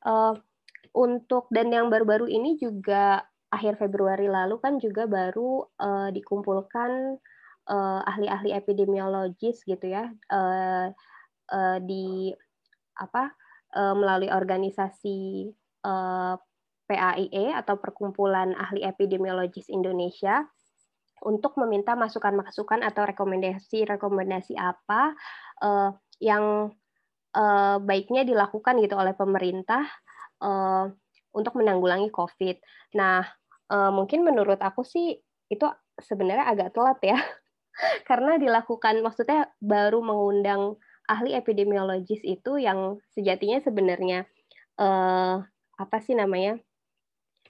Uh, 0.08 0.39
untuk 0.93 1.49
dan 1.49 1.74
yang 1.74 1.89
baru-baru 1.89 2.30
ini 2.30 2.56
juga 2.56 3.26
akhir 3.49 3.82
Februari 3.82 4.30
lalu 4.30 4.58
kan 4.62 4.78
juga 4.78 5.10
baru 5.10 5.66
uh, 5.78 6.10
dikumpulkan 6.14 7.18
uh, 7.70 8.01
ahli-ahli 8.03 8.51
epidemiologis 8.55 9.64
gitu 9.64 9.86
ya 9.88 10.11
uh, 10.32 10.88
uh, 11.51 11.78
di 11.84 12.34
apa 12.97 13.34
uh, 13.76 13.95
melalui 13.97 14.30
organisasi 14.30 15.51
uh, 15.86 16.36
PAIE 16.84 17.55
atau 17.55 17.80
Perkumpulan 17.80 18.53
Ahli 18.59 18.84
Epidemiologis 18.84 19.72
Indonesia 19.72 20.43
untuk 21.24 21.55
meminta 21.55 21.95
masukan-masukan 21.95 22.84
atau 22.84 23.07
rekomendasi-rekomendasi 23.07 24.59
apa 24.59 25.16
uh, 25.64 25.95
yang 26.20 26.76
uh, 27.34 27.78
baiknya 27.80 28.28
dilakukan 28.28 28.84
gitu 28.84 28.99
oleh 28.99 29.16
pemerintah 29.16 29.88
uh, 30.43 30.91
untuk 31.32 31.55
menanggulangi 31.55 32.11
COVID. 32.11 32.59
Nah, 32.99 33.24
uh, 33.72 33.91
mungkin 33.95 34.28
menurut 34.28 34.59
aku 34.59 34.84
sih 34.84 35.16
itu 35.47 35.66
sebenarnya 35.95 36.51
agak 36.51 36.76
telat 36.76 36.99
ya, 36.99 37.18
karena 38.10 38.38
dilakukan 38.38 39.02
maksudnya 39.02 39.50
baru 39.60 40.00
mengundang 40.04 40.78
ahli 41.10 41.36
epidemiologis 41.36 42.24
itu 42.24 42.62
yang 42.62 43.02
sejatinya 43.12 43.60
sebenarnya 43.60 44.24
uh, 44.80 45.44
apa 45.76 45.98
sih 46.00 46.16
namanya 46.16 46.62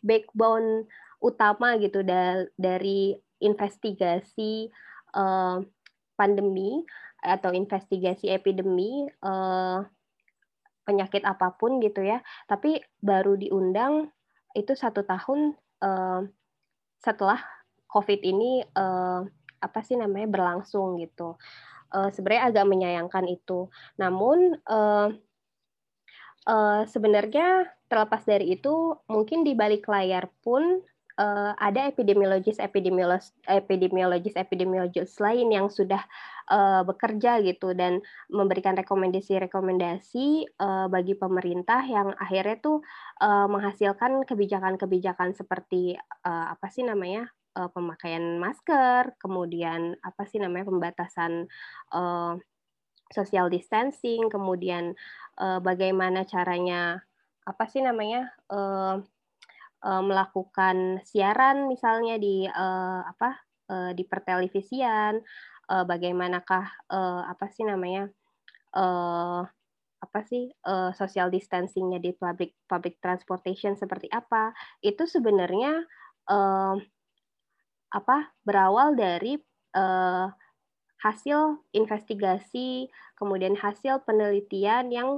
backbone 0.01 0.89
utama 1.23 1.79
gitu 1.79 2.03
da 2.03 2.43
dari 2.59 3.15
investigasi 3.39 4.67
uh, 5.15 5.63
pandemi 6.19 6.83
atau 7.23 7.55
investigasi 7.55 8.27
epidemi 8.31 9.07
uh, 9.23 9.79
penyakit 10.83 11.23
apa 11.23 11.55
pun 11.55 11.79
gitu 11.79 12.03
ya. 12.03 12.19
Tapi 12.47 12.83
baru 12.99 13.39
diundang 13.39 14.11
itu 14.53 14.75
satu 14.75 15.07
tahun 15.07 15.55
uh, 15.79 16.27
setelah 16.99 17.39
covid 17.87 18.19
ini 18.19 18.67
uh, 18.75 19.23
apa 19.63 19.79
sih 19.81 19.95
namanya 19.95 20.27
berlangsung 20.27 20.99
gitu. 20.99 21.39
Uh, 21.93 22.09
sebenarnya 22.11 22.43
agak 22.51 22.65
menyayangkan 22.67 23.25
itu. 23.29 23.69
Namun 23.95 24.59
uh, 24.67 25.13
uh, 26.49 26.81
sebenarnya 26.89 27.69
terlepas 27.87 28.25
dari 28.25 28.57
itu 28.57 28.97
mungkin 29.07 29.45
di 29.45 29.53
balik 29.53 29.85
layar 29.85 30.27
pun 30.41 30.81
uh, 31.19 31.51
ada 31.57 31.89
epidemiologis 31.89 32.57
epidemiologis 32.57 33.33
epidemiologis 33.45 34.33
epidemiologis 34.33 35.13
lain 35.21 35.53
yang 35.53 35.67
sudah 35.69 36.01
uh, 36.49 36.81
bekerja 36.87 37.39
gitu 37.45 37.77
dan 37.77 38.01
memberikan 38.33 38.73
rekomendasi-rekomendasi 38.77 40.57
uh, 40.57 40.87
bagi 40.89 41.13
pemerintah 41.13 41.85
yang 41.85 42.11
akhirnya 42.17 42.57
tuh 42.59 42.81
uh, 43.21 43.47
menghasilkan 43.49 44.25
kebijakan-kebijakan 44.25 45.37
seperti 45.37 45.97
uh, 46.25 46.53
apa 46.53 46.67
sih 46.73 46.81
namanya 46.81 47.29
uh, 47.57 47.69
pemakaian 47.71 48.37
masker, 48.41 49.13
kemudian 49.21 49.97
apa 50.01 50.25
sih 50.29 50.41
namanya 50.41 50.69
pembatasan 50.69 51.47
uh, 51.93 52.37
social 53.13 53.47
distancing, 53.49 54.27
kemudian 54.27 54.97
uh, 55.37 55.61
bagaimana 55.61 56.25
caranya 56.25 57.05
apa 57.43 57.63
sih 57.67 57.83
namanya 57.83 58.31
uh, 58.49 59.03
uh, 59.83 60.03
melakukan 60.03 61.03
siaran 61.03 61.67
misalnya 61.67 62.15
di 62.17 62.47
uh, 62.47 63.01
apa 63.03 63.43
uh, 63.67 63.91
di 63.91 64.07
pertelevisian 64.07 65.19
uh, 65.67 65.83
bagaimanakah 65.83 66.65
uh, 66.89 67.21
apa 67.27 67.51
sih 67.51 67.67
namanya 67.67 68.07
uh, 68.73 69.43
apa 70.03 70.19
sih 70.27 70.51
uh, 70.67 70.91
social 70.91 71.31
distancingnya 71.31 71.99
di 72.03 72.11
public 72.11 72.59
public 72.67 72.99
transportation 72.99 73.79
seperti 73.79 74.11
apa. 74.11 74.51
Itu 74.83 75.07
sebenarnya 75.07 75.87
uh, 76.27 76.75
apa 77.93 78.33
berawal 78.41 78.97
dari 78.97 79.37
uh, 79.77 80.27
hasil 81.05 81.61
investigasi 81.77 82.89
kemudian 83.13 83.53
hasil 83.53 84.01
penelitian 84.01 84.89
yang 84.89 85.09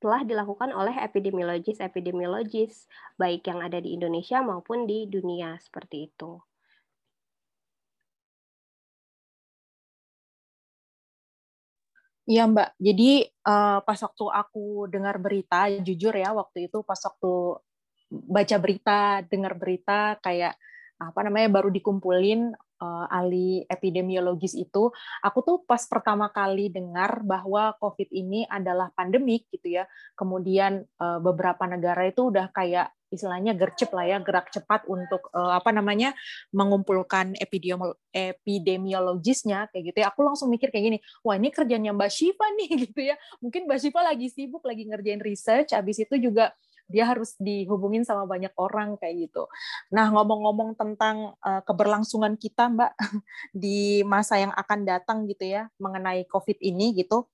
telah 0.00 0.24
dilakukan 0.24 0.72
oleh 0.72 0.96
epidemiologis-epidemiologis 1.00 2.88
baik 3.20 3.44
yang 3.48 3.60
ada 3.60 3.80
di 3.80 3.96
Indonesia 3.96 4.40
maupun 4.40 4.84
di 4.88 5.08
dunia 5.08 5.56
seperti 5.60 6.12
itu. 6.12 6.40
Iya 12.24 12.48
Mbak, 12.48 12.80
jadi 12.80 13.28
uh, 13.44 13.84
pas 13.84 14.00
waktu 14.00 14.24
aku 14.32 14.88
dengar 14.88 15.20
berita, 15.20 15.68
jujur 15.84 16.16
ya 16.16 16.32
waktu 16.32 16.72
itu 16.72 16.80
pas 16.80 16.96
waktu 16.96 17.60
baca 18.08 18.56
berita, 18.56 19.20
dengar 19.28 19.52
berita 19.60 20.16
kayak 20.24 20.56
apa 21.10 21.20
namanya 21.26 21.60
baru 21.60 21.68
dikumpulin 21.74 22.54
uh, 22.84 23.06
ahli 23.08 23.64
epidemiologis 23.66 24.54
itu, 24.56 24.92
aku 25.20 25.42
tuh 25.44 25.60
pas 25.64 25.82
pertama 25.88 26.28
kali 26.30 26.68
dengar 26.70 27.22
bahwa 27.24 27.74
COVID 27.80 28.08
ini 28.12 28.44
adalah 28.48 28.90
pandemik 28.94 29.48
gitu 29.52 29.68
ya. 29.80 29.88
Kemudian 30.14 30.84
uh, 31.00 31.18
beberapa 31.20 31.66
negara 31.68 32.06
itu 32.08 32.30
udah 32.30 32.48
kayak 32.52 32.92
istilahnya 33.14 33.54
gercep 33.54 33.94
lah 33.94 34.10
ya, 34.10 34.18
gerak 34.18 34.50
cepat 34.50 34.90
untuk 34.90 35.30
uh, 35.30 35.54
apa 35.54 35.70
namanya 35.70 36.18
mengumpulkan 36.50 37.38
epidemiologisnya 38.12 39.70
kayak 39.70 39.94
gitu 39.94 39.98
ya. 40.02 40.10
Aku 40.10 40.26
langsung 40.26 40.50
mikir 40.50 40.74
kayak 40.74 40.84
gini, 40.90 40.98
wah 41.22 41.38
ini 41.38 41.54
kerjanya 41.54 41.94
Mbak 41.94 42.10
Syifa 42.10 42.46
nih 42.58 42.68
gitu 42.90 43.00
ya. 43.06 43.14
Mungkin 43.38 43.70
Mbak 43.70 43.78
Syifa 43.78 44.02
lagi 44.02 44.26
sibuk 44.34 44.66
lagi 44.66 44.90
ngerjain 44.90 45.22
research, 45.22 45.70
habis 45.72 46.02
itu 46.02 46.18
juga 46.18 46.50
dia 46.94 47.10
harus 47.10 47.34
dihubungin 47.42 48.06
sama 48.06 48.22
banyak 48.30 48.54
orang 48.54 48.94
kayak 48.94 49.26
gitu. 49.26 49.50
Nah, 49.90 50.14
ngomong-ngomong 50.14 50.78
tentang 50.78 51.34
uh, 51.42 51.62
keberlangsungan 51.66 52.38
kita, 52.38 52.70
Mbak, 52.70 52.92
di 53.66 54.06
masa 54.06 54.38
yang 54.38 54.54
akan 54.54 54.86
datang 54.86 55.26
gitu 55.26 55.50
ya, 55.50 55.66
mengenai 55.82 56.22
COVID 56.30 56.62
ini 56.62 56.94
gitu. 56.94 57.26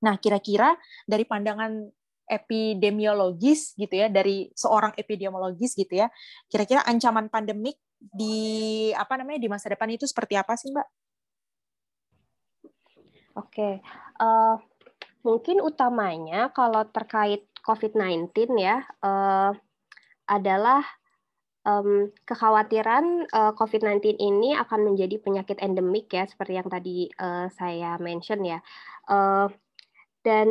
Nah, 0.00 0.16
kira-kira 0.16 0.72
dari 1.04 1.28
pandangan 1.28 1.92
epidemiologis 2.28 3.76
gitu 3.76 3.92
ya, 3.92 4.08
dari 4.08 4.48
seorang 4.56 4.96
epidemiologis 4.96 5.76
gitu 5.76 6.00
ya, 6.00 6.08
kira-kira 6.48 6.80
ancaman 6.88 7.28
pandemik 7.28 7.76
di 7.98 8.88
apa 8.94 9.18
namanya 9.18 9.42
di 9.42 9.50
masa 9.50 9.68
depan 9.68 9.90
itu 9.92 10.08
seperti 10.08 10.38
apa 10.38 10.56
sih, 10.56 10.72
Mbak? 10.72 10.88
Oke, 13.38 13.78
uh, 14.18 14.58
mungkin 15.22 15.62
utamanya 15.62 16.50
kalau 16.54 16.82
terkait 16.90 17.46
COVID-19 17.64 18.34
ya 18.58 18.82
uh, 19.02 19.52
adalah 20.28 20.84
um, 21.64 22.12
kekhawatiran 22.24 23.28
uh, 23.32 23.52
COVID-19 23.56 24.20
ini 24.20 24.54
akan 24.56 24.92
menjadi 24.92 25.18
penyakit 25.20 25.58
endemik 25.60 26.12
ya 26.12 26.28
seperti 26.28 26.58
yang 26.60 26.68
tadi 26.68 27.08
uh, 27.18 27.48
saya 27.52 27.96
mention 28.00 28.44
ya. 28.44 28.58
Uh, 29.08 29.48
dan 30.26 30.48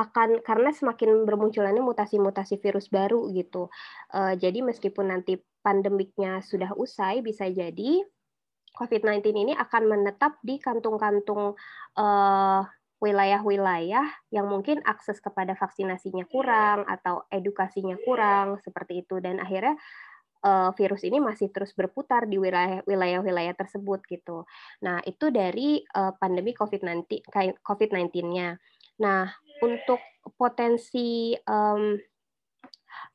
akan 0.00 0.40
karena 0.40 0.72
semakin 0.72 1.28
bermunculannya 1.28 1.84
mutasi-mutasi 1.84 2.58
virus 2.58 2.88
baru 2.88 3.28
gitu 3.36 3.68
uh, 4.16 4.34
jadi 4.34 4.64
meskipun 4.64 5.12
nanti 5.12 5.36
pandemiknya 5.60 6.40
sudah 6.42 6.72
usai 6.74 7.20
bisa 7.20 7.46
jadi 7.46 8.02
COVID-19 8.72 9.20
ini 9.36 9.52
akan 9.52 9.82
menetap 9.84 10.40
di 10.40 10.56
kantung-kantung 10.56 11.54
uh, 12.00 12.62
wilayah-wilayah 13.02 14.06
yang 14.30 14.46
mungkin 14.46 14.78
akses 14.86 15.18
kepada 15.18 15.58
vaksinasinya 15.58 16.22
kurang 16.30 16.86
atau 16.86 17.26
edukasinya 17.34 17.98
kurang 18.06 18.62
seperti 18.62 19.02
itu 19.02 19.18
dan 19.18 19.42
akhirnya 19.42 19.74
uh, 20.46 20.70
virus 20.78 21.02
ini 21.02 21.18
masih 21.18 21.50
terus 21.50 21.74
berputar 21.74 22.30
di 22.30 22.38
wilayah-wilayah 22.38 23.58
tersebut 23.58 24.06
gitu. 24.06 24.46
Nah, 24.86 25.02
itu 25.02 25.34
dari 25.34 25.82
uh, 25.98 26.14
pandemi 26.14 26.54
COVID-19 26.54 27.26
COVID-19-nya. 27.58 28.54
Nah, 29.02 29.26
untuk 29.58 29.98
potensi 30.38 31.34
um, 31.50 31.98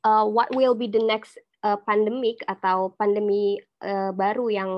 uh, 0.04 0.26
what 0.28 0.52
will 0.52 0.76
be 0.76 0.92
the 0.92 1.00
next 1.00 1.40
uh, 1.64 1.80
pandemic 1.80 2.44
atau 2.44 2.92
pandemi 2.96 3.56
uh, 3.88 4.12
baru 4.12 4.52
yang 4.52 4.72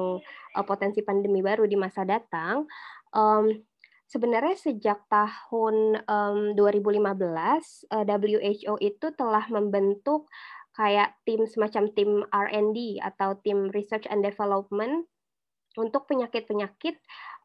uh, 0.54 0.66
potensi 0.66 1.02
pandemi 1.02 1.42
baru 1.42 1.66
di 1.66 1.74
masa 1.74 2.06
datang 2.06 2.70
um, 3.14 3.50
sebenarnya 4.10 4.58
sejak 4.58 5.06
tahun 5.06 6.02
um, 6.10 6.58
2015 6.58 7.94
uh, 7.94 8.04
WHO 8.04 8.74
itu 8.82 9.08
telah 9.14 9.46
membentuk 9.54 10.26
kayak 10.74 11.14
tim 11.24 11.46
semacam 11.46 11.84
tim 11.94 12.12
R&D 12.26 12.98
atau 13.06 13.38
tim 13.46 13.70
Research 13.70 14.10
and 14.10 14.26
Development 14.26 15.06
untuk 15.78 16.10
penyakit-penyakit 16.10 16.98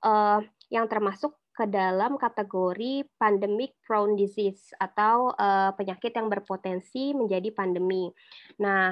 uh, 0.09 0.41
yang 0.73 0.89
termasuk 0.89 1.37
ke 1.55 1.71
dalam 1.71 2.19
kategori 2.19 3.07
pandemic 3.15 3.79
prone 3.87 4.19
disease 4.19 4.75
atau 4.75 5.31
uh, 5.39 5.71
penyakit 5.79 6.11
yang 6.11 6.27
berpotensi 6.27 7.15
menjadi 7.15 7.55
pandemi. 7.55 8.11
Nah, 8.59 8.91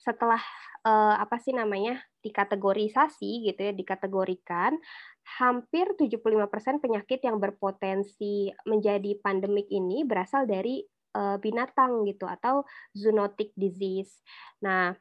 setelah 0.00 0.40
uh, 0.88 1.20
apa 1.20 1.36
sih 1.36 1.52
namanya 1.52 2.00
dikategorisasi 2.24 3.50
gitu 3.52 3.60
ya, 3.60 3.72
dikategorikan 3.76 4.80
hampir 5.36 5.92
75% 5.92 6.80
penyakit 6.80 7.20
yang 7.20 7.36
berpotensi 7.36 8.48
menjadi 8.64 9.12
pandemik 9.20 9.68
ini 9.68 10.08
berasal 10.08 10.48
dari 10.48 10.80
uh, 11.12 11.36
binatang 11.36 12.08
gitu 12.08 12.24
atau 12.24 12.64
zoonotic 12.96 13.52
disease. 13.52 14.24
Nah, 14.64 14.96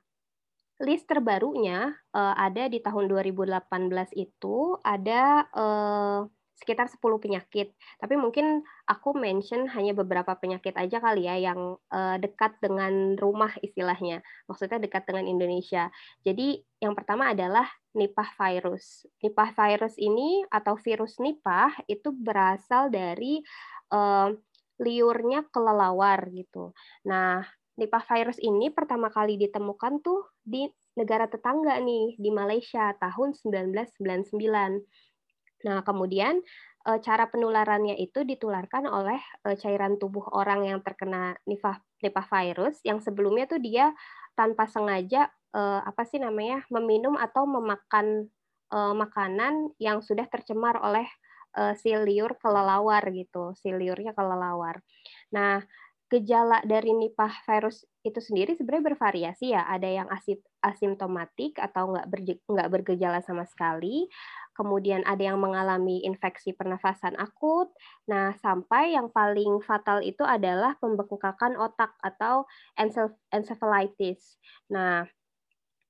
list 0.83 1.09
terbarunya 1.09 1.95
uh, 2.13 2.35
ada 2.37 2.69
di 2.69 2.83
tahun 2.83 3.09
2018 3.09 4.13
itu 4.13 4.77
ada 4.85 5.47
uh, 5.55 6.21
sekitar 6.57 6.89
10 6.89 6.99
penyakit. 7.21 7.71
Tapi 8.01 8.17
mungkin 8.17 8.65
aku 8.89 9.13
mention 9.13 9.69
hanya 9.69 9.93
beberapa 9.93 10.33
penyakit 10.33 10.73
aja 10.73 10.97
kali 10.97 11.29
ya 11.29 11.53
yang 11.53 11.77
uh, 11.93 12.17
dekat 12.17 12.57
dengan 12.57 13.13
rumah 13.13 13.53
istilahnya. 13.61 14.25
Maksudnya 14.49 14.81
dekat 14.81 15.05
dengan 15.05 15.29
Indonesia. 15.29 15.93
Jadi 16.25 16.57
yang 16.81 16.97
pertama 16.97 17.31
adalah 17.31 17.69
Nipah 17.93 18.33
virus. 18.37 19.05
Nipah 19.21 19.53
virus 19.53 19.95
ini 20.01 20.41
atau 20.49 20.73
virus 20.77 21.21
Nipah 21.21 21.85
itu 21.85 22.09
berasal 22.09 22.89
dari 22.89 23.45
uh, 23.93 24.33
liurnya 24.81 25.45
kelelawar 25.53 26.29
gitu. 26.33 26.73
Nah, 27.05 27.45
Nipah 27.77 28.01
virus 28.09 28.41
ini 28.41 28.73
pertama 28.73 29.13
kali 29.13 29.37
ditemukan 29.37 30.01
tuh 30.01 30.25
di 30.41 30.65
negara 30.97 31.29
tetangga 31.29 31.77
nih, 31.77 32.17
di 32.17 32.33
Malaysia 32.33 32.89
tahun 32.97 33.37
1999. 33.37 34.33
Nah, 35.67 35.83
kemudian 35.83 36.39
eh, 36.87 36.99
cara 37.03 37.27
penularannya 37.27 37.99
itu 37.99 38.23
ditularkan 38.23 38.87
oleh 38.87 39.19
eh, 39.43 39.59
cairan 39.59 39.99
tubuh 39.99 40.23
orang 40.31 40.63
yang 40.63 40.79
terkena 40.79 41.35
Nipah, 41.43 41.83
Nipah 41.99 42.25
virus 42.31 42.79
yang 42.87 43.03
sebelumnya 43.03 43.45
tuh 43.51 43.59
dia 43.59 43.91
tanpa 44.39 44.71
sengaja 44.71 45.27
eh, 45.51 45.81
apa 45.83 46.07
sih 46.07 46.23
namanya 46.23 46.63
meminum 46.71 47.19
atau 47.19 47.43
memakan 47.45 48.31
makanan 48.67 49.71
yang 49.79 50.03
sudah 50.03 50.27
tercemar 50.27 50.75
oleh 50.83 51.07
si 51.79 51.87
liur 51.95 52.35
kelelawar 52.35 52.99
gitu, 53.15 53.55
si 53.55 53.71
liurnya 53.71 54.11
kelelawar. 54.11 54.83
Nah, 55.31 55.63
gejala 56.07 56.63
dari 56.63 56.95
Nipah 56.95 57.43
virus 57.43 57.83
itu 58.07 58.23
sendiri 58.23 58.55
sebenarnya 58.55 58.95
bervariasi 58.95 59.51
ya. 59.51 59.67
Ada 59.67 59.89
yang 60.03 60.07
asimptomatik 60.63 61.59
atau 61.59 61.91
nggak 61.91 62.07
berge, 62.07 62.33
nggak 62.47 62.69
bergejala 62.71 63.19
sama 63.19 63.43
sekali. 63.43 64.07
Kemudian 64.55 65.03
ada 65.05 65.21
yang 65.21 65.37
mengalami 65.37 66.01
infeksi 66.07 66.55
pernafasan 66.55 67.13
akut. 67.19 67.69
Nah, 68.09 68.33
sampai 68.39 68.95
yang 68.95 69.11
paling 69.11 69.61
fatal 69.61 70.01
itu 70.01 70.23
adalah 70.25 70.79
pembengkakan 70.79 71.59
otak 71.59 71.93
atau 72.01 72.47
encephalitis. 73.29 74.39
Nah, 74.71 75.05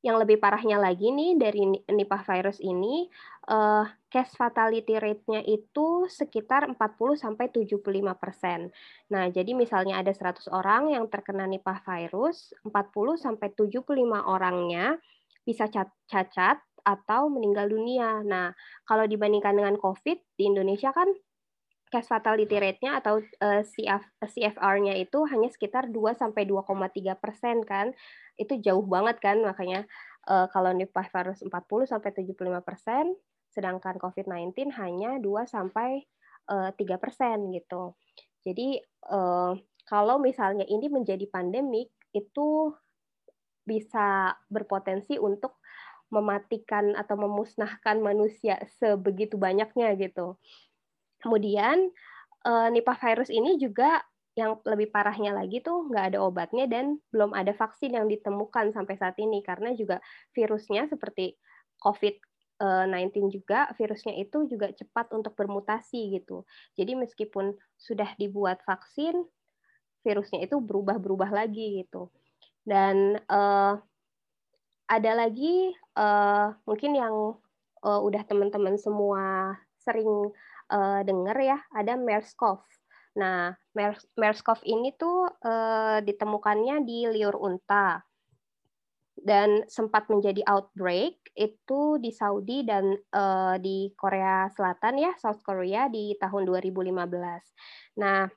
yang 0.06 0.22
lebih 0.22 0.38
parahnya 0.38 0.78
lagi 0.78 1.10
nih 1.10 1.36
dari 1.36 1.66
Nipah 1.90 2.22
virus 2.22 2.62
ini, 2.62 3.10
uh, 3.50 3.84
case 4.08 4.38
fatality 4.38 4.96
rate-nya 5.02 5.42
itu 5.42 6.06
sekitar 6.06 6.70
40 6.70 7.18
sampai 7.18 7.50
75 7.50 8.14
persen. 8.14 8.70
Nah, 9.10 9.28
jadi 9.34 9.58
misalnya 9.58 9.98
ada 9.98 10.14
100 10.14 10.48
orang 10.54 10.94
yang 10.94 11.10
terkena 11.10 11.50
Nipah 11.50 11.82
virus, 11.82 12.54
40 12.62 13.18
sampai 13.18 13.50
75 13.52 14.22
orangnya 14.30 15.02
bisa 15.42 15.66
cacat 16.08 16.62
atau 16.88 17.28
meninggal 17.28 17.68
dunia. 17.68 18.24
Nah, 18.24 18.56
kalau 18.88 19.04
dibandingkan 19.04 19.60
dengan 19.60 19.76
COVID 19.76 20.40
di 20.40 20.44
Indonesia 20.48 20.96
kan 20.96 21.12
case 21.88 22.10
fatality 22.12 22.58
rate-nya 22.60 23.00
atau 23.00 23.20
uh, 23.20 23.64
CF, 23.64 24.04
CFR-nya 24.20 25.00
itu 25.00 25.24
hanya 25.32 25.48
sekitar 25.48 25.88
2 25.88 26.20
sampai 26.20 26.44
2,3 26.44 27.16
persen 27.18 27.64
kan 27.64 27.96
itu 28.38 28.60
jauh 28.62 28.86
banget 28.86 29.18
kan 29.18 29.42
makanya 29.42 29.88
uh, 30.30 30.46
kalau 30.52 30.76
Nipah 30.76 31.08
virus 31.10 31.42
40 31.42 31.52
sampai 31.90 32.12
75 32.14 32.62
persen, 32.62 33.16
sedangkan 33.50 33.98
COVID-19 33.98 34.76
hanya 34.78 35.18
2 35.18 35.26
sampai 35.48 36.06
uh, 36.52 36.70
3 36.76 37.02
persen 37.02 37.50
gitu. 37.56 37.96
Jadi 38.44 38.78
uh, 39.10 39.56
kalau 39.88 40.20
misalnya 40.20 40.68
ini 40.68 40.92
menjadi 40.92 41.26
pandemik 41.32 41.90
itu 42.12 42.72
bisa 43.68 44.36
berpotensi 44.48 45.20
untuk 45.20 45.60
mematikan 46.08 46.96
atau 46.96 47.20
memusnahkan 47.20 48.00
manusia 48.00 48.64
sebegitu 48.80 49.36
banyaknya 49.36 49.92
gitu. 50.00 50.40
Kemudian 51.22 51.90
Nipah 52.48 52.96
virus 52.96 53.28
ini 53.28 53.60
juga 53.60 54.00
yang 54.38 54.62
lebih 54.62 54.94
parahnya 54.94 55.34
lagi 55.34 55.66
tuh 55.66 55.90
nggak 55.90 56.14
ada 56.14 56.20
obatnya 56.22 56.70
dan 56.70 57.02
belum 57.10 57.34
ada 57.34 57.58
vaksin 57.58 57.98
yang 57.98 58.06
ditemukan 58.06 58.70
sampai 58.70 58.94
saat 58.94 59.18
ini 59.18 59.42
karena 59.42 59.74
juga 59.74 59.98
virusnya 60.38 60.86
seperti 60.86 61.34
COVID-19 61.82 63.34
juga 63.34 63.66
virusnya 63.74 64.14
itu 64.14 64.46
juga 64.46 64.70
cepat 64.70 65.10
untuk 65.18 65.34
bermutasi 65.34 66.22
gitu. 66.22 66.46
Jadi 66.78 66.94
meskipun 66.94 67.58
sudah 67.82 68.14
dibuat 68.22 68.62
vaksin, 68.62 69.26
virusnya 70.06 70.46
itu 70.46 70.62
berubah-berubah 70.62 71.34
lagi 71.34 71.82
gitu. 71.82 72.14
Dan 72.62 73.18
uh, 73.26 73.74
ada 74.86 75.12
lagi 75.18 75.74
uh, 75.98 76.54
mungkin 76.70 76.94
yang 76.94 77.16
uh, 77.82 78.00
udah 78.06 78.22
teman-teman 78.30 78.78
semua 78.78 79.58
sering 79.82 80.30
uh, 80.72 81.02
dengar 81.04 81.38
ya, 81.40 81.58
ada 81.76 81.96
MERS-CoV 81.96 82.62
Nah, 83.18 83.50
MERS-CoV 84.14 84.62
ini 84.62 84.94
tuh 84.94 85.26
uh, 85.26 85.98
ditemukannya 86.06 86.86
di 86.86 87.10
liur 87.10 87.34
unta 87.34 88.06
dan 89.18 89.66
sempat 89.66 90.06
menjadi 90.14 90.46
outbreak 90.46 91.18
itu 91.34 91.98
di 91.98 92.14
Saudi 92.14 92.62
dan 92.62 92.94
uh, 92.94 93.58
di 93.58 93.90
Korea 93.98 94.46
Selatan 94.54 95.02
ya, 95.02 95.12
South 95.18 95.42
Korea 95.42 95.90
di 95.90 96.14
tahun 96.22 96.46
2015. 96.46 96.94
Nah, 97.98 98.30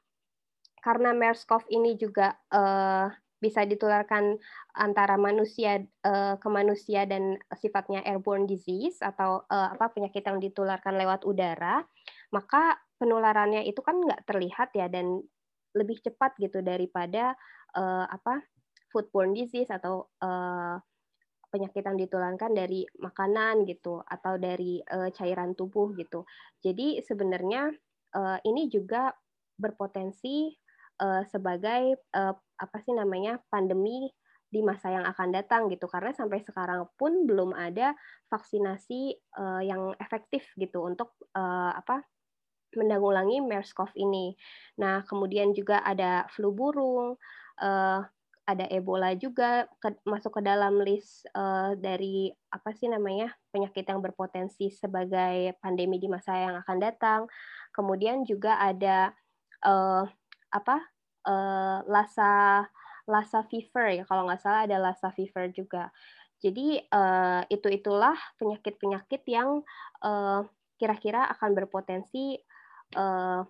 karena 0.81 1.13
MERS-CoV 1.13 1.69
ini 1.69 2.01
juga 2.01 2.33
uh, 2.49 3.13
bisa 3.41 3.65
ditularkan 3.69 4.41
antara 4.77 5.17
manusia 5.17 5.81
uh, 6.05 6.37
ke 6.41 6.49
manusia 6.49 7.09
dan 7.09 7.37
sifatnya 7.57 8.05
airborne 8.05 8.45
disease 8.45 9.01
atau 9.01 9.45
uh, 9.49 9.69
apa 9.77 9.93
penyakit 9.93 10.25
yang 10.25 10.41
ditularkan 10.41 10.97
lewat 10.97 11.25
udara, 11.25 11.85
maka 12.31 12.79
penularannya 12.99 13.67
itu 13.67 13.81
kan 13.83 13.99
nggak 13.99 14.27
terlihat 14.27 14.71
ya 14.77 14.87
dan 14.87 15.23
lebih 15.75 16.03
cepat 16.03 16.35
gitu 16.43 16.63
daripada 16.63 17.35
uh, 17.79 18.07
apa 18.11 18.43
foodborne 18.91 19.35
disease 19.35 19.71
atau 19.71 20.11
uh, 20.23 20.77
penyakit 21.51 21.83
yang 21.83 21.99
ditularkan 21.99 22.55
dari 22.55 22.87
makanan 22.99 23.67
gitu 23.67 24.03
atau 24.07 24.39
dari 24.39 24.79
uh, 24.87 25.11
cairan 25.11 25.55
tubuh 25.59 25.91
gitu. 25.99 26.23
Jadi 26.63 27.03
sebenarnya 27.03 27.71
uh, 28.15 28.39
ini 28.47 28.71
juga 28.71 29.11
berpotensi 29.59 30.55
uh, 31.03 31.23
sebagai 31.27 31.99
uh, 32.15 32.35
apa 32.35 32.77
sih 32.83 32.95
namanya 32.95 33.43
pandemi 33.51 34.11
di 34.51 34.67
masa 34.67 34.91
yang 34.91 35.07
akan 35.07 35.31
datang 35.31 35.71
gitu 35.71 35.87
karena 35.87 36.11
sampai 36.11 36.43
sekarang 36.43 36.91
pun 36.99 37.23
belum 37.23 37.55
ada 37.55 37.95
vaksinasi 38.27 39.15
uh, 39.39 39.63
yang 39.63 39.95
efektif 40.03 40.43
gitu 40.59 40.83
untuk 40.83 41.15
uh, 41.39 41.71
apa 41.71 42.03
menanggulangi 42.77 43.43
MERS-CoV 43.43 43.93
ini. 43.99 44.35
Nah, 44.79 45.03
kemudian 45.07 45.51
juga 45.57 45.83
ada 45.83 46.27
flu 46.31 46.55
burung, 46.55 47.19
uh, 47.63 48.01
ada 48.51 48.67
Ebola 48.67 49.15
juga 49.15 49.71
ke, 49.79 49.95
masuk 50.03 50.41
ke 50.41 50.43
dalam 50.43 50.83
list 50.83 51.23
uh, 51.39 51.79
dari 51.79 52.35
apa 52.51 52.75
sih 52.75 52.91
namanya 52.91 53.31
penyakit 53.55 53.87
yang 53.87 54.03
berpotensi 54.03 54.75
sebagai 54.75 55.55
pandemi 55.63 56.03
di 56.03 56.11
masa 56.11 56.35
yang 56.35 56.59
akan 56.59 56.79
datang. 56.83 57.21
Kemudian 57.71 58.27
juga 58.27 58.59
ada 58.59 59.15
uh, 59.63 60.03
apa 60.51 60.83
uh, 61.31 61.87
Lassa 61.87 62.67
Lassa 63.07 63.43
fever 63.47 64.03
ya 64.03 64.05
kalau 64.07 64.27
nggak 64.27 64.43
salah 64.43 64.67
ada 64.67 64.83
Lassa 64.83 65.15
fever 65.15 65.55
juga. 65.55 65.95
Jadi 66.41 66.81
uh, 66.91 67.45
itu 67.53 67.69
itulah 67.69 68.17
penyakit-penyakit 68.41 69.23
yang 69.29 69.61
uh, 70.03 70.43
kira-kira 70.81 71.29
akan 71.37 71.53
berpotensi 71.53 72.41
uh, 72.97 73.43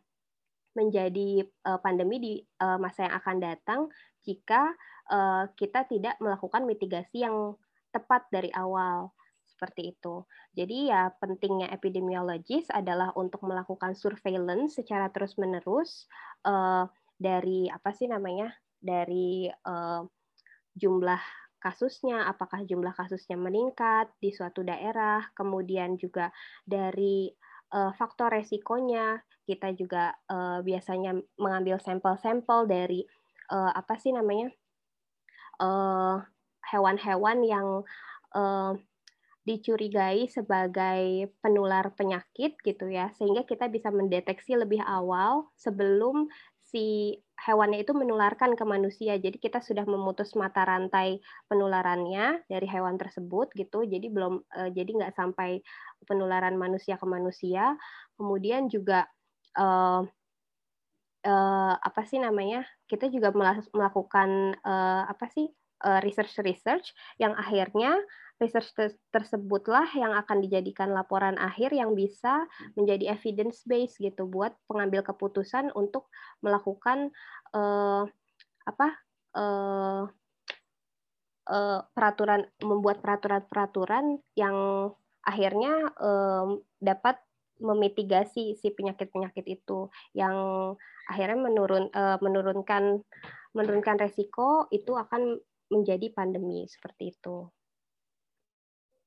menjadi 0.74 1.44
uh, 1.66 1.78
pandemi 1.82 2.16
di 2.22 2.34
uh, 2.62 2.78
masa 2.78 3.10
yang 3.10 3.14
akan 3.18 3.36
datang 3.42 3.80
jika 4.22 4.70
uh, 5.10 5.50
kita 5.58 5.84
tidak 5.90 6.14
melakukan 6.22 6.62
mitigasi 6.62 7.26
yang 7.26 7.58
tepat 7.90 8.26
dari 8.30 8.54
awal 8.54 9.10
seperti 9.42 9.92
itu. 9.92 10.24
Jadi 10.56 10.88
ya 10.88 11.12
pentingnya 11.20 11.68
epidemiologis 11.74 12.70
adalah 12.72 13.12
untuk 13.18 13.44
melakukan 13.44 13.92
surveillance 13.92 14.78
secara 14.78 15.12
terus-menerus 15.12 16.08
uh, 16.48 16.88
dari 17.20 17.68
apa 17.68 17.92
sih 17.92 18.08
namanya 18.08 18.54
dari 18.80 19.50
uh, 19.50 20.00
jumlah 20.72 21.20
kasusnya, 21.60 22.24
apakah 22.24 22.64
jumlah 22.64 22.96
kasusnya 22.96 23.36
meningkat 23.36 24.08
di 24.16 24.32
suatu 24.32 24.64
daerah, 24.64 25.28
kemudian 25.36 26.00
juga 26.00 26.32
dari 26.64 27.28
uh, 27.76 27.92
faktor 27.92 28.32
resikonya. 28.32 29.20
Kita 29.50 29.74
juga 29.74 30.14
uh, 30.30 30.62
biasanya 30.62 31.18
mengambil 31.34 31.82
sampel-sampel 31.82 32.70
dari 32.70 33.02
uh, 33.50 33.74
apa 33.74 33.98
sih 33.98 34.14
namanya 34.14 34.54
hewan-hewan 36.70 37.38
uh, 37.42 37.48
yang 37.50 37.68
uh, 38.38 38.78
dicurigai 39.42 40.30
sebagai 40.30 41.34
penular 41.42 41.90
penyakit 41.98 42.54
gitu 42.62 42.86
ya, 42.86 43.10
sehingga 43.18 43.42
kita 43.42 43.66
bisa 43.66 43.90
mendeteksi 43.90 44.54
lebih 44.54 44.78
awal 44.86 45.50
sebelum 45.58 46.30
si 46.70 47.18
hewannya 47.34 47.82
itu 47.82 47.90
menularkan 47.90 48.54
ke 48.54 48.62
manusia. 48.62 49.18
Jadi 49.18 49.42
kita 49.42 49.58
sudah 49.58 49.82
memutus 49.90 50.38
mata 50.38 50.62
rantai 50.62 51.18
penularannya 51.50 52.46
dari 52.46 52.66
hewan 52.70 52.94
tersebut 52.94 53.50
gitu. 53.58 53.82
Jadi 53.82 54.06
belum 54.06 54.46
jadi 54.70 54.86
nggak 54.86 55.18
sampai 55.18 55.58
penularan 56.06 56.54
manusia 56.54 56.94
ke 56.94 57.06
manusia. 57.10 57.74
Kemudian 58.14 58.70
juga 58.70 59.10
uh, 59.58 60.02
uh, 61.24 61.74
apa 61.80 62.02
sih 62.06 62.18
namanya? 62.22 62.66
Kita 62.86 63.08
juga 63.08 63.30
melakukan 63.72 64.58
uh, 64.62 65.04
apa 65.08 65.26
sih 65.30 65.48
research-research 65.80 66.92
yang 67.16 67.32
akhirnya 67.40 67.96
research 68.40 68.72
tersebutlah 69.12 69.84
yang 69.92 70.16
akan 70.16 70.40
dijadikan 70.40 70.96
laporan 70.96 71.36
akhir 71.36 71.76
yang 71.76 71.92
bisa 71.92 72.48
menjadi 72.72 73.12
evidence 73.12 73.62
base 73.68 74.00
gitu 74.00 74.24
buat 74.24 74.56
pengambil 74.64 75.04
keputusan 75.04 75.72
untuk 75.76 76.08
melakukan 76.40 77.12
uh, 77.52 78.08
apa 78.64 78.88
uh, 79.36 80.08
uh, 81.52 81.80
peraturan 81.92 82.48
membuat 82.64 83.04
peraturan-peraturan 83.04 84.24
yang 84.40 84.56
akhirnya 85.20 85.92
um, 86.00 86.64
dapat 86.80 87.20
memitigasi 87.60 88.56
si 88.56 88.68
penyakit-penyakit 88.72 89.44
itu 89.46 89.92
yang 90.16 90.34
akhirnya 91.06 91.38
menurun 91.38 91.92
uh, 91.92 92.16
menurunkan 92.18 93.04
menurunkan 93.54 93.96
resiko 94.00 94.66
itu 94.72 94.96
akan 94.96 95.38
menjadi 95.70 96.10
pandemi 96.10 96.66
seperti 96.66 97.14
itu. 97.14 97.46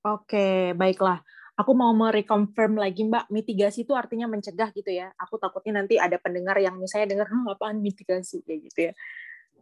Oke, 0.03 0.75
baiklah. 0.75 1.23
Aku 1.53 1.77
mau 1.77 1.93
mereconfirm 1.93 2.75
lagi, 2.75 3.05
Mbak. 3.07 3.29
Mitigasi 3.29 3.85
itu 3.85 3.93
artinya 3.93 4.25
mencegah 4.25 4.73
gitu 4.73 4.89
ya. 4.89 5.13
Aku 5.21 5.37
takutnya 5.37 5.83
nanti 5.83 6.01
ada 6.01 6.17
pendengar 6.17 6.57
yang 6.59 6.75
misalnya 6.75 7.13
dengar, 7.13 7.29
hm, 7.29 7.45
apaan 7.55 7.79
mitigasi 7.79 8.41
kayak 8.43 8.59
gitu 8.67 8.79
ya. 8.89 8.93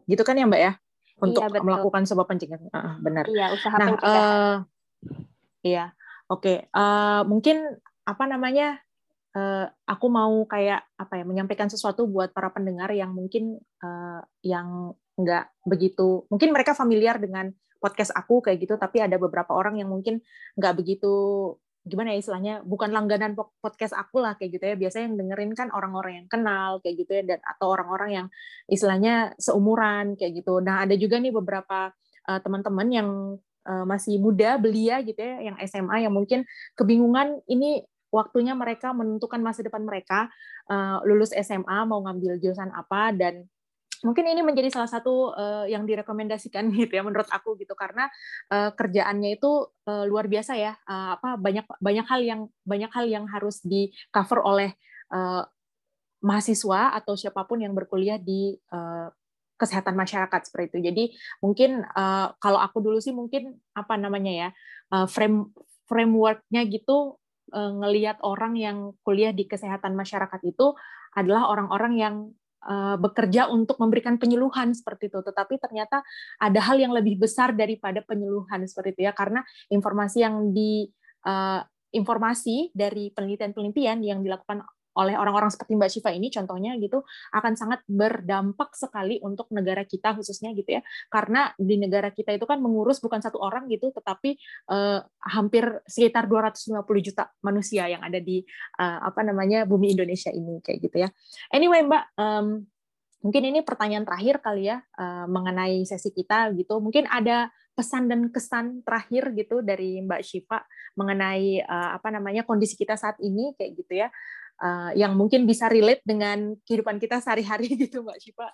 Gitu 0.07 0.21
kan 0.23 0.39
ya, 0.39 0.47
Mbak 0.47 0.61
ya? 0.61 0.73
Untuk 1.21 1.43
iya, 1.45 1.61
melakukan 1.61 2.07
sebuah 2.09 2.25
pencegahan. 2.25 2.63
Uh, 2.73 2.95
benar. 3.03 3.25
Iya, 3.29 3.45
usaha 3.53 3.75
nah, 3.75 3.87
pencegahan. 3.93 4.23
Uh, 4.23 4.55
iya. 5.61 5.85
Oke, 6.31 6.63
okay. 6.63 6.71
uh, 6.71 7.27
mungkin 7.27 7.59
apa 8.05 8.23
namanya? 8.29 8.79
Uh, 9.31 9.63
aku 9.87 10.11
mau 10.11 10.43
kayak 10.43 10.83
apa 10.99 11.23
ya 11.23 11.23
menyampaikan 11.23 11.71
sesuatu 11.71 12.03
buat 12.03 12.35
para 12.35 12.51
pendengar 12.51 12.91
yang 12.91 13.15
mungkin 13.15 13.63
uh, 13.79 14.19
yang 14.43 14.91
nggak 15.15 15.55
begitu 15.63 16.27
mungkin 16.27 16.51
mereka 16.51 16.75
familiar 16.75 17.15
dengan 17.15 17.47
podcast 17.81 18.13
aku 18.13 18.45
kayak 18.45 18.61
gitu 18.61 18.77
tapi 18.77 19.01
ada 19.01 19.17
beberapa 19.17 19.55
orang 19.55 19.81
yang 19.81 19.89
mungkin 19.89 20.21
nggak 20.59 20.75
begitu 20.77 21.13
gimana 21.81 22.13
ya 22.13 22.21
istilahnya 22.21 22.55
bukan 22.61 22.93
langganan 22.93 23.33
podcast 23.33 23.97
aku 23.97 24.21
lah 24.21 24.37
kayak 24.37 24.61
gitu 24.61 24.65
ya 24.69 24.75
biasanya 24.77 25.05
yang 25.09 25.17
dengerin 25.17 25.51
kan 25.57 25.67
orang-orang 25.73 26.21
yang 26.21 26.27
kenal 26.29 26.77
kayak 26.77 26.95
gitu 27.01 27.11
ya 27.17 27.23
dan 27.25 27.39
atau 27.41 27.73
orang-orang 27.73 28.09
yang 28.13 28.27
istilahnya 28.69 29.33
seumuran 29.41 30.13
kayak 30.13 30.45
gitu 30.45 30.61
nah 30.61 30.85
ada 30.85 30.93
juga 30.93 31.17
nih 31.17 31.33
beberapa 31.33 31.89
uh, 32.29 32.39
teman-teman 32.45 32.87
yang 32.93 33.09
uh, 33.65 33.85
masih 33.89 34.21
muda 34.21 34.61
belia 34.61 35.01
gitu 35.01 35.17
ya 35.17 35.41
yang 35.41 35.57
SMA 35.65 36.05
yang 36.05 36.13
mungkin 36.13 36.45
kebingungan 36.77 37.41
ini 37.49 37.81
waktunya 38.11 38.53
mereka 38.53 38.91
menentukan 38.91 39.39
masa 39.39 39.63
depan 39.63 39.81
mereka 39.87 40.27
uh, 40.67 40.99
lulus 41.07 41.31
SMA 41.31 41.87
mau 41.87 42.03
ngambil 42.03 42.37
jurusan 42.37 42.69
apa 42.75 43.15
dan 43.15 43.47
mungkin 44.01 44.25
ini 44.25 44.41
menjadi 44.41 44.73
salah 44.73 44.89
satu 44.89 45.33
uh, 45.33 45.65
yang 45.69 45.85
direkomendasikan 45.85 46.69
gitu 46.75 46.91
ya 46.91 47.03
menurut 47.05 47.29
aku 47.31 47.57
gitu 47.57 47.73
karena 47.73 48.09
uh, 48.51 48.73
kerjaannya 48.75 49.39
itu 49.39 49.71
uh, 49.87 50.05
luar 50.05 50.27
biasa 50.27 50.57
ya 50.57 50.75
uh, 50.85 51.17
apa 51.17 51.37
banyak 51.39 51.65
banyak 51.79 52.05
hal 52.05 52.21
yang 52.21 52.41
banyak 52.65 52.91
hal 52.91 53.05
yang 53.07 53.25
harus 53.29 53.63
di 53.63 53.93
cover 54.13 54.41
oleh 54.43 54.75
uh, 55.13 55.45
mahasiswa 56.21 56.93
atau 56.93 57.17
siapa 57.17 57.41
pun 57.49 57.65
yang 57.65 57.73
berkuliah 57.73 58.21
di 58.21 58.53
uh, 58.69 59.09
kesehatan 59.57 59.93
masyarakat 59.93 60.41
seperti 60.41 60.73
itu. 60.73 60.79
Jadi 60.89 61.03
mungkin 61.41 61.85
uh, 61.85 62.33
kalau 62.41 62.57
aku 62.57 62.81
dulu 62.81 62.97
sih 62.97 63.13
mungkin 63.13 63.61
apa 63.77 63.93
namanya 63.93 64.33
ya 64.33 64.49
uh, 64.89 65.05
frame 65.05 65.53
frameworknya 65.85 66.65
gitu 66.65 67.20
uh, 67.51 67.71
ngelihat 67.83 68.19
orang 68.23 68.55
yang 68.55 68.97
kuliah 69.05 69.35
di 69.35 69.47
kesehatan 69.47 69.93
masyarakat 69.95 70.41
itu 70.47 70.73
adalah 71.11 71.51
orang-orang 71.51 71.93
yang 71.99 72.15
Eh, 72.61 72.97
bekerja 73.01 73.49
untuk 73.49 73.81
memberikan 73.81 74.21
penyuluhan 74.21 74.69
seperti 74.77 75.09
itu, 75.09 75.17
tetapi 75.25 75.57
ternyata 75.57 76.05
ada 76.37 76.61
hal 76.61 76.77
yang 76.77 76.93
lebih 76.93 77.17
besar 77.17 77.57
daripada 77.57 78.05
penyuluhan 78.05 78.69
seperti 78.69 79.01
itu 79.01 79.09
ya, 79.09 79.17
karena 79.17 79.41
informasi 79.73 80.21
yang 80.21 80.53
di 80.53 80.85
uh, 81.25 81.65
informasi 81.89 82.69
dari 82.69 83.09
penelitian-penelitian 83.17 84.05
yang 84.05 84.21
dilakukan 84.21 84.61
oleh 84.97 85.15
orang-orang 85.15 85.47
seperti 85.47 85.77
Mbak 85.77 85.89
Syifa 85.91 86.11
ini 86.11 86.27
contohnya 86.27 86.75
gitu 86.75 87.03
akan 87.31 87.53
sangat 87.55 87.79
berdampak 87.87 88.75
sekali 88.75 89.23
untuk 89.23 89.47
negara 89.55 89.87
kita 89.87 90.15
khususnya 90.17 90.51
gitu 90.51 90.79
ya. 90.79 90.81
Karena 91.07 91.51
di 91.55 91.79
negara 91.79 92.11
kita 92.11 92.35
itu 92.35 92.43
kan 92.43 92.59
mengurus 92.59 92.99
bukan 92.99 93.23
satu 93.23 93.39
orang 93.39 93.71
gitu 93.71 93.91
tetapi 93.95 94.35
uh, 94.71 94.99
hampir 95.31 95.63
sekitar 95.87 96.27
250 96.27 97.07
juta 97.07 97.31
manusia 97.43 97.87
yang 97.87 98.03
ada 98.03 98.19
di 98.19 98.43
uh, 98.79 98.99
apa 99.07 99.23
namanya 99.23 99.63
bumi 99.63 99.95
Indonesia 99.95 100.29
ini 100.31 100.59
kayak 100.59 100.79
gitu 100.83 100.97
ya. 101.07 101.09
Anyway 101.55 101.83
Mbak 101.87 102.03
um, 102.19 102.47
mungkin 103.21 103.43
ini 103.53 103.59
pertanyaan 103.61 104.03
terakhir 104.03 104.41
kali 104.41 104.67
ya 104.67 104.81
uh, 104.97 105.29
mengenai 105.29 105.85
sesi 105.85 106.09
kita 106.11 106.51
gitu. 106.57 106.81
Mungkin 106.81 107.05
ada 107.07 107.53
pesan 107.71 108.11
dan 108.11 108.27
kesan 108.33 108.83
terakhir 108.83 109.31
gitu 109.37 109.63
dari 109.63 110.03
Mbak 110.03 110.21
Syifa 110.25 110.65
mengenai 110.99 111.63
uh, 111.63 111.95
apa 111.95 112.11
namanya 112.11 112.43
kondisi 112.43 112.75
kita 112.75 112.99
saat 112.99 113.15
ini 113.23 113.55
kayak 113.55 113.71
gitu 113.79 113.93
ya 113.95 114.11
uh, 114.61 114.91
yang 114.93 115.17
mungkin 115.17 115.49
bisa 115.49 115.67
relate 115.67 116.05
dengan 116.05 116.55
kehidupan 116.63 117.01
kita 117.01 117.19
sehari-hari 117.19 117.73
gitu 117.89 118.05
Mbak 118.05 118.17
Syifa. 118.21 118.47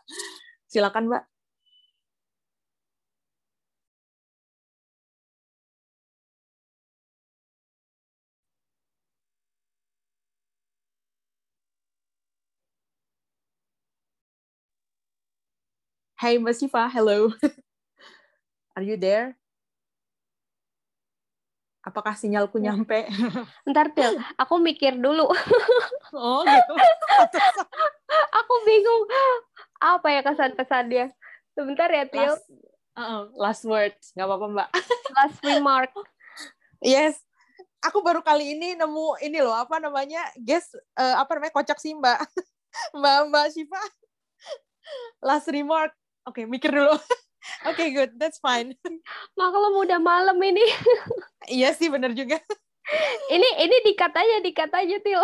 Silakan 0.68 1.06
Mbak. 1.12 1.24
Hai 16.18 16.42
Mbak 16.42 16.56
Syifa, 16.58 16.90
hello. 16.90 17.30
Are 18.76 18.82
you 18.86 18.98
there? 18.98 19.38
apakah 21.88 22.14
sinyalku 22.20 22.60
iya. 22.60 22.76
nyampe? 22.76 23.08
Ntar 23.72 23.96
Til, 23.96 24.20
aku 24.36 24.60
mikir 24.60 25.00
dulu. 25.00 25.32
Oh 26.14 26.42
gitu. 26.46 26.74
aku 28.40 28.54
bingung 28.64 29.04
apa 29.82 30.08
ya 30.12 30.22
kesan-pesannya. 30.24 31.12
Sebentar 31.58 31.90
ya 31.90 32.06
Til. 32.06 32.38
Last, 32.38 32.46
uh, 32.98 33.22
last 33.34 33.64
words, 33.66 34.14
nggak 34.14 34.28
apa-apa 34.28 34.48
Mbak. 34.54 34.70
last 35.18 35.40
remark. 35.42 35.92
Yes, 36.78 37.18
aku 37.82 38.06
baru 38.06 38.22
kali 38.22 38.54
ini 38.54 38.78
nemu 38.78 39.18
ini 39.22 39.42
loh 39.42 39.54
apa 39.54 39.82
namanya 39.82 40.22
guest 40.38 40.78
uh, 40.98 41.16
apa 41.18 41.38
namanya 41.38 41.54
kocak 41.58 41.78
sih 41.82 41.98
Mbak 41.98 42.20
Mbak 43.00 43.18
Mbak 43.34 43.46
Shiva. 43.54 43.82
Last 45.20 45.50
remark. 45.50 45.92
Oke, 46.28 46.44
okay, 46.44 46.46
mikir 46.46 46.72
dulu. 46.72 46.92
Oke, 47.64 47.80
okay, 47.80 47.88
good. 47.96 48.12
That's 48.20 48.44
fine. 48.44 48.76
Maklum 49.40 49.80
udah 49.88 50.00
malam 50.04 50.36
ini. 50.44 50.64
iya 51.48 51.72
sih, 51.72 51.88
bener 51.88 52.12
juga. 52.12 52.40
Ini 53.36 53.50
ini 53.68 53.78
dikat 53.84 54.14
aja, 54.16 54.38
dikat 54.44 54.72
aja, 54.72 54.96
Til. 55.02 55.24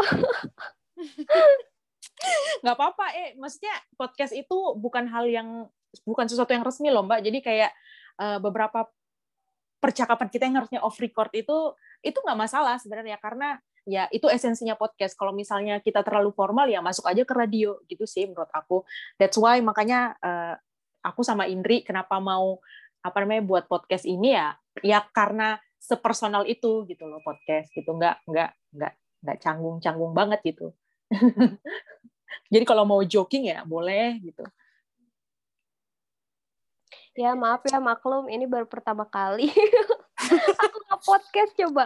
Nggak 2.64 2.76
apa-apa, 2.76 3.06
eh. 3.16 3.30
Maksudnya 3.40 3.74
podcast 3.96 4.34
itu 4.36 4.58
bukan 4.80 5.08
hal 5.10 5.28
yang, 5.28 5.68
bukan 6.04 6.26
sesuatu 6.28 6.52
yang 6.52 6.64
resmi 6.64 6.92
loh, 6.92 7.04
Mbak. 7.04 7.20
Jadi 7.24 7.40
kayak 7.44 7.72
uh, 8.20 8.40
beberapa 8.40 8.88
percakapan 9.84 10.28
kita 10.32 10.44
yang 10.48 10.64
harusnya 10.64 10.80
off 10.80 11.00
record 11.00 11.32
itu, 11.36 11.76
itu 12.04 12.18
nggak 12.20 12.40
masalah 12.40 12.80
sebenarnya. 12.80 13.20
Karena 13.20 13.60
ya 13.84 14.08
itu 14.12 14.32
esensinya 14.32 14.80
podcast. 14.80 15.16
Kalau 15.20 15.36
misalnya 15.36 15.80
kita 15.84 16.04
terlalu 16.04 16.32
formal 16.32 16.68
ya 16.72 16.80
masuk 16.80 17.08
aja 17.08 17.24
ke 17.28 17.34
radio 17.36 17.80
gitu 17.88 18.08
sih 18.08 18.28
menurut 18.28 18.52
aku. 18.52 18.88
That's 19.20 19.36
why 19.36 19.60
makanya 19.60 20.16
uh, 20.24 20.56
aku 21.04 21.22
sama 21.22 21.52
Indri 21.52 21.84
kenapa 21.84 22.18
mau 22.24 22.64
apa 23.04 23.18
namanya 23.20 23.44
buat 23.44 23.64
podcast 23.68 24.08
ini 24.08 24.32
ya 24.32 24.56
ya 24.80 25.04
karena 25.12 25.60
sepersonal 25.84 26.48
itu 26.48 26.88
gitu 26.88 27.04
loh 27.04 27.20
podcast 27.20 27.68
gitu. 27.76 27.92
Nggak 27.92 28.24
nggak 28.24 28.50
nggak 28.72 28.94
nggak 29.24 29.38
canggung 29.44 29.84
canggung 29.84 30.16
banget 30.16 30.40
gitu. 30.48 30.72
Jadi 32.54 32.64
kalau 32.64 32.88
mau 32.88 33.04
joking 33.04 33.52
ya 33.52 33.68
boleh 33.68 34.24
gitu. 34.24 34.48
Ya 37.14 37.38
maaf 37.38 37.62
ya 37.70 37.78
maklum 37.78 38.26
ini 38.32 38.50
baru 38.50 38.66
pertama 38.66 39.06
kali. 39.06 39.52
Aku 40.66 40.78
nge 40.88 40.98
podcast 41.04 41.52
coba. 41.60 41.86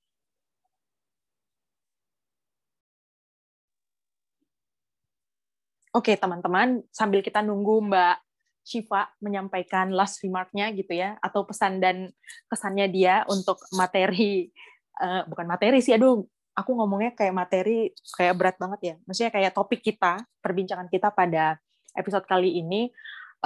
Oke, 5.97 6.13
teman-teman, 6.13 6.85
sambil 6.93 7.25
kita 7.25 7.41
nunggu 7.41 7.81
Mbak 7.89 8.26
Shiva 8.67 9.07
menyampaikan 9.23 9.95
last 9.95 10.19
remark-nya 10.27 10.75
gitu 10.75 10.91
ya, 10.91 11.15
atau 11.23 11.47
pesan 11.47 11.79
dan 11.79 12.11
kesannya 12.51 12.91
dia 12.91 13.23
untuk 13.31 13.63
materi, 13.79 14.51
uh, 14.99 15.23
bukan 15.31 15.47
materi 15.47 15.79
sih, 15.79 15.95
aduh, 15.95 16.27
aku 16.59 16.71
ngomongnya 16.75 17.15
kayak 17.15 17.31
materi, 17.31 17.95
kayak 18.19 18.35
berat 18.35 18.57
banget 18.59 18.81
ya. 18.83 18.95
Maksudnya 19.07 19.31
kayak 19.31 19.55
topik 19.55 19.87
kita, 19.87 20.27
perbincangan 20.43 20.91
kita 20.91 21.15
pada 21.15 21.63
episode 21.95 22.27
kali 22.27 22.59
ini, 22.59 22.91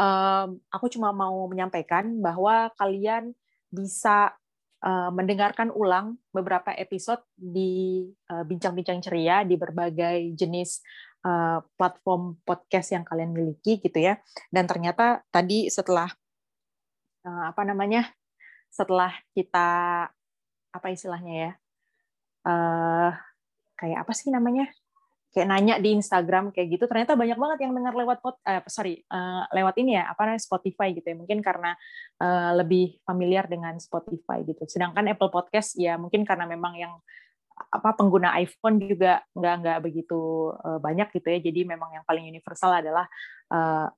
um, 0.00 0.56
aku 0.72 0.88
cuma 0.88 1.12
mau 1.12 1.44
menyampaikan 1.52 2.16
bahwa 2.24 2.72
kalian 2.80 3.36
bisa 3.68 4.32
uh, 4.80 5.12
mendengarkan 5.12 5.68
ulang 5.70 6.16
beberapa 6.32 6.72
episode 6.74 7.22
di 7.36 8.08
bincang-bincang 8.26 8.98
uh, 8.98 9.04
ceria 9.04 9.36
di 9.44 9.60
berbagai 9.60 10.32
jenis 10.32 10.80
uh, 11.24 11.60
platform 11.74 12.38
podcast 12.44 12.94
yang 12.94 13.04
kalian 13.04 13.32
miliki 13.32 13.80
gitu 13.80 13.98
ya. 13.98 14.20
Dan 14.48 14.68
ternyata 14.68 15.24
tadi 15.32 15.68
setelah 15.68 16.08
uh, 17.24 17.44
apa 17.50 17.62
namanya? 17.64 18.08
Setelah 18.70 19.10
kita 19.34 19.68
apa 20.70 20.86
istilahnya 20.92 21.34
ya? 21.34 21.52
Uh, 22.46 23.10
kayak 23.76 24.04
apa 24.06 24.12
sih 24.16 24.32
namanya? 24.32 24.70
kayak 25.30 25.46
nanya 25.46 25.74
di 25.78 25.94
Instagram 25.94 26.50
kayak 26.50 26.74
gitu 26.74 26.84
ternyata 26.90 27.14
banyak 27.14 27.38
banget 27.38 27.58
yang 27.62 27.72
dengar 27.72 27.94
lewat 27.94 28.18
pot 28.18 28.42
eh, 28.42 28.66
sorry 28.66 28.98
uh, 29.14 29.46
lewat 29.54 29.78
ini 29.78 29.94
ya 29.94 30.10
apa 30.10 30.26
namanya 30.26 30.42
Spotify 30.42 30.90
gitu 30.90 31.06
ya 31.06 31.16
mungkin 31.16 31.38
karena 31.38 31.78
uh, 32.18 32.58
lebih 32.58 32.98
familiar 33.06 33.46
dengan 33.46 33.78
Spotify 33.78 34.42
gitu 34.42 34.66
sedangkan 34.66 35.06
Apple 35.06 35.30
Podcast 35.30 35.78
ya 35.78 35.94
mungkin 35.94 36.26
karena 36.26 36.50
memang 36.50 36.74
yang 36.74 36.98
apa 37.68 37.92
pengguna 37.92 38.32
iPhone 38.40 38.80
juga 38.80 39.20
nggak 39.36 39.54
nggak 39.60 39.78
begitu 39.84 40.52
uh, 40.56 40.80
banyak 40.80 41.12
gitu 41.12 41.28
ya 41.28 41.38
jadi 41.44 41.60
memang 41.68 41.92
yang 41.92 42.04
paling 42.08 42.24
universal 42.24 42.72
adalah 42.72 43.04
uh, 43.52 43.88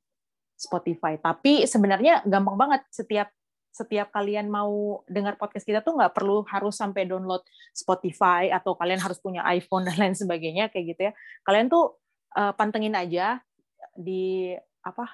Spotify 0.59 1.19
tapi 1.19 1.67
sebenarnya 1.67 2.27
gampang 2.27 2.59
banget 2.59 2.83
setiap 2.91 3.31
setiap 3.73 4.13
kalian 4.13 4.53
mau 4.53 5.01
dengar 5.09 5.41
podcast 5.41 5.65
kita 5.65 5.81
tuh 5.81 5.97
nggak 5.97 6.13
perlu 6.13 6.45
harus 6.45 6.77
sampai 6.77 7.09
download 7.09 7.41
Spotify 7.73 8.53
atau 8.53 8.77
kalian 8.77 9.01
harus 9.01 9.17
punya 9.17 9.41
iPhone 9.49 9.89
dan 9.89 9.97
lain 9.97 10.13
sebagainya 10.13 10.69
kayak 10.69 10.93
gitu 10.93 11.01
ya. 11.09 11.13
Kalian 11.41 11.73
tuh 11.73 11.97
uh, 12.37 12.53
pantengin 12.53 12.93
aja 12.93 13.41
di 13.97 14.53
apa 14.85 15.09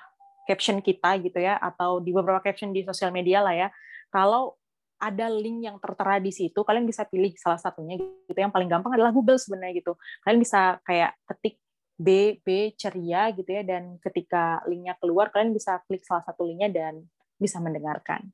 caption 0.50 0.82
kita 0.82 1.22
gitu 1.22 1.38
ya 1.38 1.54
atau 1.62 2.02
di 2.02 2.10
beberapa 2.10 2.42
caption 2.42 2.74
di 2.74 2.82
sosial 2.82 3.14
media 3.14 3.46
lah 3.46 3.54
ya. 3.54 3.68
Kalau 4.10 4.57
ada 4.98 5.26
link 5.30 5.64
yang 5.64 5.78
tertera 5.78 6.18
di 6.18 6.34
situ, 6.34 6.60
kalian 6.66 6.84
bisa 6.84 7.06
pilih 7.06 7.30
salah 7.38 7.58
satunya 7.58 7.96
gitu. 7.98 8.34
Yang 8.34 8.52
paling 8.52 8.68
gampang 8.70 8.92
adalah 8.98 9.14
Google 9.14 9.38
sebenarnya 9.38 9.78
gitu. 9.80 9.94
Kalian 10.26 10.38
bisa 10.42 10.82
kayak 10.82 11.14
ketik 11.24 11.56
B 11.98 12.38
B 12.46 12.78
ceria 12.78 13.34
gitu 13.34 13.50
ya 13.50 13.66
dan 13.66 13.98
ketika 13.98 14.62
linknya 14.70 14.94
keluar 15.02 15.34
kalian 15.34 15.50
bisa 15.50 15.82
klik 15.90 16.06
salah 16.06 16.22
satu 16.22 16.46
linknya 16.46 16.70
dan 16.70 16.94
bisa 17.42 17.58
mendengarkan. 17.58 18.30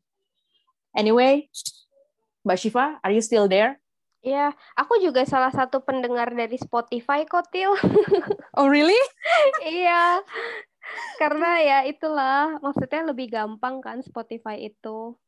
Anyway, 0.92 1.48
Mbak 2.44 2.58
Shiva, 2.60 3.00
are 3.00 3.12
you 3.12 3.24
still 3.24 3.48
there? 3.48 3.80
Iya, 4.24 4.56
aku 4.72 5.04
juga 5.04 5.20
salah 5.28 5.52
satu 5.52 5.84
pendengar 5.84 6.32
dari 6.32 6.56
Spotify 6.56 7.28
kok, 7.28 7.52
Til. 7.52 7.76
Oh, 8.56 8.70
really? 8.70 8.96
iya. 9.68 10.22
Karena 11.20 11.60
ya 11.60 11.78
itulah, 11.84 12.56
maksudnya 12.64 13.12
lebih 13.12 13.28
gampang 13.28 13.84
kan 13.84 14.00
Spotify 14.00 14.64
itu. 14.64 15.18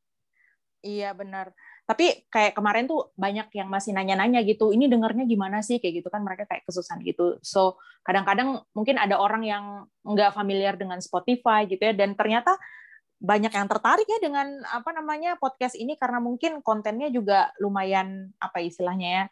Iya, 0.86 1.10
benar. 1.18 1.50
Tapi 1.86 2.30
kayak 2.30 2.54
kemarin 2.54 2.86
tuh 2.86 3.10
banyak 3.18 3.50
yang 3.58 3.66
masih 3.66 3.90
nanya-nanya 3.94 4.42
gitu, 4.46 4.70
ini 4.70 4.86
dengarnya 4.86 5.26
gimana 5.26 5.58
sih? 5.66 5.82
Kayak 5.82 6.02
gitu 6.02 6.08
kan 6.14 6.22
mereka 6.22 6.46
kayak 6.46 6.62
kesusahan 6.66 7.02
gitu. 7.02 7.42
So, 7.42 7.82
kadang-kadang 8.06 8.62
mungkin 8.70 8.96
ada 9.02 9.18
orang 9.18 9.42
yang 9.42 9.64
nggak 10.06 10.34
familiar 10.38 10.78
dengan 10.78 11.02
Spotify 11.02 11.66
gitu 11.66 11.82
ya, 11.82 11.94
dan 11.94 12.14
ternyata 12.14 12.54
banyak 13.16 13.48
yang 13.48 13.64
tertarik 13.66 14.04
ya 14.04 14.18
dengan 14.20 14.60
apa 14.68 14.92
namanya 14.92 15.40
podcast 15.40 15.72
ini 15.80 15.96
karena 15.96 16.20
mungkin 16.20 16.60
kontennya 16.60 17.08
juga 17.08 17.48
lumayan 17.64 18.28
apa 18.36 18.60
istilahnya 18.60 19.08
ya 19.08 19.24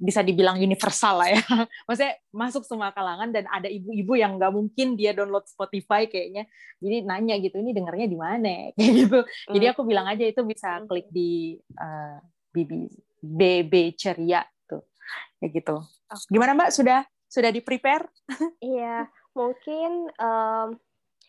bisa 0.00 0.20
dibilang 0.20 0.58
universal 0.58 1.20
lah 1.22 1.28
ya. 1.32 1.42
Maksudnya 1.86 2.14
masuk 2.30 2.62
semua 2.66 2.90
kalangan 2.94 3.30
dan 3.30 3.48
ada 3.50 3.66
ibu-ibu 3.66 4.18
yang 4.18 4.36
nggak 4.38 4.52
mungkin 4.52 4.94
dia 4.94 5.16
download 5.16 5.46
Spotify 5.46 6.06
kayaknya. 6.06 6.46
Jadi 6.80 6.96
nanya 7.04 7.36
gitu, 7.38 7.60
ini 7.60 7.74
dengarnya 7.74 8.06
di 8.06 8.18
mana? 8.18 8.54
Kayak 8.76 8.92
gitu. 9.06 9.18
Jadi 9.56 9.64
aku 9.70 9.82
bilang 9.86 10.06
aja 10.08 10.24
itu 10.24 10.42
bisa 10.46 10.80
klik 10.86 11.08
di 11.12 11.58
uh, 11.78 12.18
BB, 12.52 12.70
BB 13.20 13.74
Ceria 13.98 14.44
tuh. 14.66 14.86
Kayak 15.38 15.50
gitu. 15.62 15.76
Gimana 16.30 16.56
Mbak? 16.58 16.70
Sudah 16.74 17.00
sudah 17.30 17.50
di 17.54 17.62
prepare? 17.62 18.10
Iya, 18.60 19.06
mungkin 19.38 20.10
um, 20.18 20.68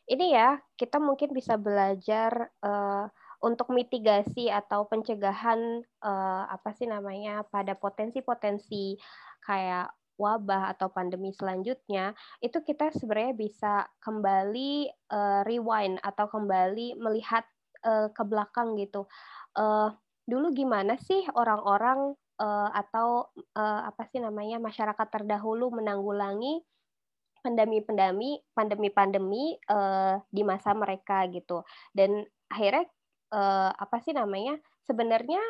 ini 0.09 0.33
ya 0.33 0.57
kita 0.73 0.97
mungkin 0.97 1.29
bisa 1.31 1.55
belajar 1.61 2.49
uh, 2.65 3.05
untuk 3.41 3.73
mitigasi 3.73 4.53
atau 4.53 4.85
pencegahan 4.85 5.81
uh, 6.05 6.43
apa 6.45 6.77
sih 6.77 6.85
namanya 6.85 7.41
pada 7.49 7.73
potensi-potensi 7.73 9.01
kayak 9.41 9.89
wabah 10.21 10.77
atau 10.77 10.93
pandemi 10.93 11.33
selanjutnya 11.33 12.13
itu 12.45 12.61
kita 12.61 12.93
sebenarnya 12.93 13.33
bisa 13.33 13.73
kembali 14.05 14.93
uh, 15.09 15.41
rewind 15.49 15.97
atau 16.05 16.29
kembali 16.29 17.01
melihat 17.01 17.41
uh, 17.81 18.13
ke 18.13 18.21
belakang 18.21 18.77
gitu. 18.77 19.09
Uh, 19.57 19.89
dulu 20.29 20.53
gimana 20.53 21.01
sih 21.01 21.25
orang-orang 21.33 22.13
uh, 22.37 22.69
atau 22.77 23.33
uh, 23.57 23.81
apa 23.89 24.05
sih 24.13 24.21
namanya 24.21 24.61
masyarakat 24.61 25.07
terdahulu 25.09 25.73
menanggulangi 25.73 26.61
pandemi-pandemi 27.41 28.37
pandemi-pandemi 28.53 29.57
uh, 29.65 30.21
di 30.29 30.45
masa 30.45 30.77
mereka 30.77 31.25
gitu. 31.33 31.65
Dan 31.89 32.21
akhirnya 32.53 32.85
uh, 33.31 33.71
apa 33.73 33.97
sih 34.03 34.13
namanya 34.13 34.59
sebenarnya 34.85 35.41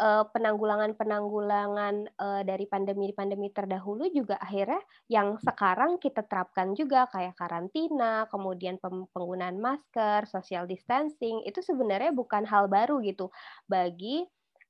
uh, 0.00 0.24
penanggulangan-penanggulangan 0.30 1.94
uh, 2.16 2.42
dari 2.44 2.68
pandemi-pandemi 2.68 3.50
terdahulu 3.50 4.08
juga 4.12 4.36
akhirnya 4.40 4.80
yang 5.08 5.40
sekarang 5.40 5.96
kita 5.96 6.24
terapkan 6.24 6.76
juga 6.76 7.08
kayak 7.10 7.36
karantina, 7.36 8.28
kemudian 8.28 8.76
penggunaan 9.12 9.58
masker, 9.58 10.28
social 10.28 10.68
distancing 10.68 11.42
itu 11.48 11.60
sebenarnya 11.64 12.12
bukan 12.12 12.44
hal 12.44 12.68
baru 12.68 13.00
gitu. 13.02 13.32
Bagi 13.66 14.24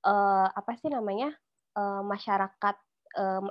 uh, 0.07 0.49
apa 0.51 0.72
sih 0.78 0.88
namanya 0.90 1.34
uh, 1.76 2.03
masyarakat 2.03 2.76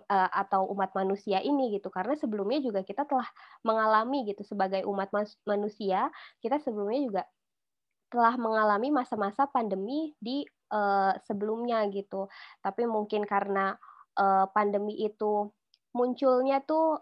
atau 0.05 0.69
umat 0.77 0.93
manusia 0.93 1.41
ini 1.41 1.73
gitu. 1.73 1.89
Karena 1.89 2.13
sebelumnya 2.13 2.61
juga 2.61 2.85
kita 2.85 3.01
telah 3.09 3.25
mengalami 3.65 4.21
gitu 4.29 4.45
sebagai 4.45 4.85
umat 4.85 5.09
manusia 5.41 6.13
kita 6.37 6.61
sebelumnya 6.61 7.01
juga 7.01 7.21
telah 8.15 8.39
mengalami 8.39 8.95
masa-masa 8.95 9.43
pandemi 9.43 10.15
di 10.23 10.47
uh, 10.71 11.11
sebelumnya 11.27 11.83
gitu. 11.91 12.31
Tapi 12.63 12.87
mungkin 12.87 13.27
karena 13.27 13.75
uh, 14.15 14.47
pandemi 14.55 15.03
itu 15.03 15.51
munculnya 15.91 16.63
tuh 16.63 16.95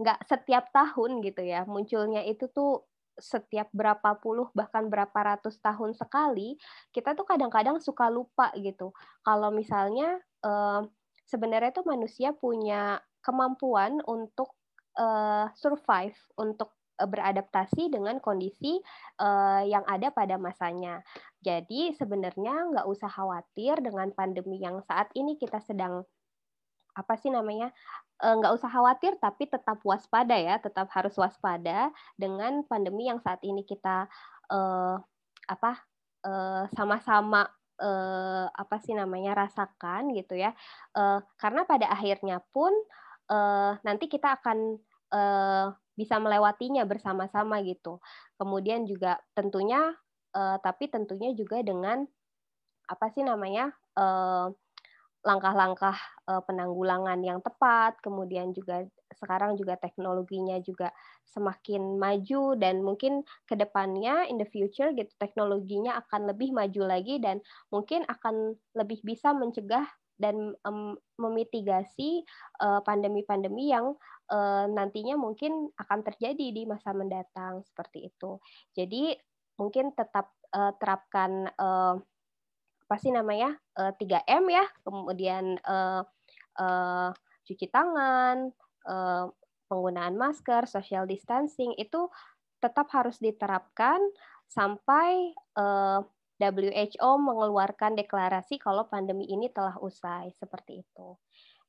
nggak 0.00 0.20
uh, 0.24 0.24
setiap 0.24 0.72
tahun 0.72 1.20
gitu 1.20 1.44
ya. 1.44 1.68
Munculnya 1.68 2.24
itu 2.24 2.48
tuh 2.48 2.88
setiap 3.20 3.68
berapa 3.76 4.16
puluh 4.24 4.48
bahkan 4.56 4.88
berapa 4.88 5.14
ratus 5.14 5.62
tahun 5.62 5.94
sekali 5.94 6.58
kita 6.90 7.12
tuh 7.12 7.28
kadang-kadang 7.28 7.76
suka 7.76 8.08
lupa 8.08 8.48
gitu. 8.56 8.96
Kalau 9.20 9.52
misalnya 9.52 10.16
uh, 10.40 10.80
sebenarnya 11.28 11.76
itu 11.76 11.84
manusia 11.84 12.32
punya 12.32 13.04
kemampuan 13.20 14.00
untuk 14.08 14.56
uh, 14.96 15.52
survive, 15.54 16.16
untuk 16.40 16.72
beradaptasi 16.98 17.90
dengan 17.90 18.22
kondisi 18.22 18.78
uh, 19.18 19.62
yang 19.66 19.82
ada 19.86 20.14
pada 20.14 20.38
masanya. 20.38 21.02
Jadi 21.42 21.92
sebenarnya 21.94 22.70
nggak 22.70 22.86
usah 22.86 23.10
khawatir 23.10 23.78
dengan 23.82 24.14
pandemi 24.14 24.62
yang 24.62 24.80
saat 24.86 25.10
ini 25.18 25.36
kita 25.36 25.58
sedang 25.60 26.06
apa 26.94 27.18
sih 27.18 27.26
namanya 27.26 27.74
nggak 28.22 28.54
usah 28.54 28.70
khawatir 28.70 29.18
tapi 29.18 29.50
tetap 29.50 29.82
waspada 29.82 30.38
ya 30.38 30.62
tetap 30.62 30.86
harus 30.94 31.18
waspada 31.18 31.90
dengan 32.14 32.62
pandemi 32.70 33.10
yang 33.10 33.18
saat 33.18 33.42
ini 33.42 33.66
kita 33.66 34.06
uh, 34.46 35.02
apa 35.50 35.82
sama-sama 36.70 37.50
uh, 37.80 38.46
apa 38.54 38.76
sih 38.82 38.94
namanya 38.94 39.34
rasakan 39.34 40.14
gitu 40.14 40.38
ya 40.38 40.54
uh, 40.94 41.18
karena 41.40 41.66
pada 41.66 41.90
akhirnya 41.90 42.42
pun 42.54 42.70
uh, 43.30 43.74
nanti 43.82 44.06
kita 44.06 44.38
akan 44.38 44.78
uh, 45.10 45.66
bisa 45.94 46.18
melewatinya 46.18 46.82
bersama-sama 46.86 47.62
gitu. 47.62 47.98
Kemudian 48.38 48.86
juga 48.86 49.18
tentunya 49.34 49.94
uh, 50.34 50.58
tapi 50.62 50.90
tentunya 50.90 51.34
juga 51.34 51.62
dengan 51.62 52.04
apa 52.84 53.06
sih 53.08 53.24
namanya 53.24 53.72
uh, 53.96 54.52
langkah-langkah 55.24 55.96
penanggulangan 56.24 57.16
yang 57.24 57.40
tepat, 57.40 57.96
kemudian 58.04 58.52
juga 58.52 58.84
sekarang 59.14 59.56
juga 59.56 59.78
teknologinya 59.80 60.60
juga 60.60 60.92
semakin 61.24 61.96
maju 61.96 62.58
dan 62.58 62.82
mungkin 62.82 63.24
ke 63.48 63.54
depannya 63.56 64.26
in 64.28 64.36
the 64.36 64.46
future 64.46 64.90
gitu 64.92 65.10
teknologinya 65.16 65.96
akan 66.04 66.30
lebih 66.34 66.52
maju 66.52 66.82
lagi 66.84 67.18
dan 67.22 67.40
mungkin 67.70 68.04
akan 68.06 68.58
lebih 68.76 69.00
bisa 69.02 69.32
mencegah 69.32 69.86
dan 70.14 70.54
um, 70.62 70.94
memitigasi 71.18 72.22
pandemi-pandemi 72.86 73.70
uh, 73.70 73.72
yang 73.78 73.86
uh, 74.30 74.66
nantinya 74.70 75.18
mungkin 75.18 75.70
akan 75.74 76.00
terjadi 76.06 76.54
di 76.54 76.62
masa 76.64 76.94
mendatang 76.94 77.62
seperti 77.66 78.08
itu. 78.08 78.38
Jadi 78.72 79.14
mungkin 79.58 79.94
tetap 79.94 80.34
uh, 80.54 80.72
terapkan 80.78 81.50
uh, 81.58 81.98
apa 82.84 82.96
sih 83.00 83.10
namanya 83.10 83.56
uh, 83.80 83.92
3M 83.96 84.44
ya, 84.52 84.64
kemudian 84.84 85.56
uh, 85.64 86.04
uh, 86.60 87.10
cuci 87.44 87.66
tangan, 87.72 88.52
uh, 88.86 89.24
penggunaan 89.68 90.14
masker, 90.14 90.68
social 90.68 91.08
distancing 91.08 91.72
itu 91.80 92.06
tetap 92.60 92.88
harus 92.92 93.20
diterapkan 93.20 94.00
sampai 94.48 95.32
uh, 95.56 96.00
WHO 96.40 97.10
mengeluarkan 97.20 97.94
deklarasi 97.94 98.58
kalau 98.58 98.86
pandemi 98.90 99.26
ini 99.30 99.50
telah 99.50 99.78
usai 99.80 100.34
seperti 100.34 100.82
itu. 100.82 101.08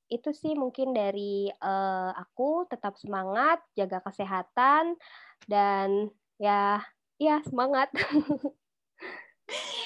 itu 0.05 0.29
sih 0.37 0.53
mungkin 0.53 0.93
dari 0.93 1.49
uh, 1.49 2.13
aku 2.13 2.69
tetap 2.69 2.93
semangat, 2.93 3.57
jaga 3.73 4.05
kesehatan 4.05 4.93
dan 5.49 6.13
ya 6.37 6.85
ya 7.17 7.41
semangat. 7.41 7.89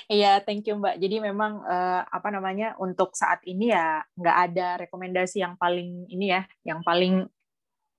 Iya, 0.09 0.41
thank 0.41 0.65
you 0.65 0.73
Mbak. 0.79 0.97
Jadi 0.97 1.21
memang 1.21 1.61
uh, 1.61 2.01
apa 2.01 2.33
namanya 2.33 2.73
untuk 2.81 3.13
saat 3.13 3.45
ini 3.45 3.69
ya 3.69 4.01
nggak 4.17 4.37
ada 4.49 4.67
rekomendasi 4.81 5.43
yang 5.43 5.53
paling 5.53 6.09
ini 6.09 6.33
ya, 6.33 6.41
yang 6.65 6.81
paling 6.81 7.29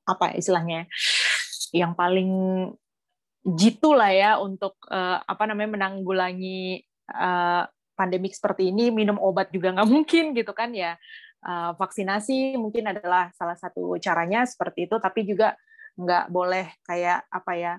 apa 0.08 0.34
istilahnya, 0.34 0.90
yang 1.70 1.94
paling 1.94 2.30
jitu 3.44 3.96
lah 3.96 4.12
ya 4.12 4.30
untuk 4.36 4.76
uh, 4.88 5.20
apa 5.24 5.48
namanya 5.48 5.76
menanggulangi 5.76 6.84
uh, 7.12 7.64
pandemik 7.96 8.36
seperti 8.36 8.72
ini. 8.72 8.92
Minum 8.92 9.16
obat 9.20 9.48
juga 9.54 9.72
nggak 9.74 9.90
mungkin 9.90 10.32
gitu 10.36 10.52
kan 10.52 10.72
ya. 10.72 10.96
Uh, 11.40 11.72
vaksinasi 11.80 12.60
mungkin 12.60 12.92
adalah 12.92 13.32
salah 13.32 13.56
satu 13.56 13.96
caranya 13.96 14.44
seperti 14.44 14.84
itu, 14.84 15.00
tapi 15.00 15.24
juga 15.24 15.56
nggak 15.96 16.28
boleh 16.28 16.76
kayak 16.84 17.28
apa 17.32 17.52
ya 17.56 17.72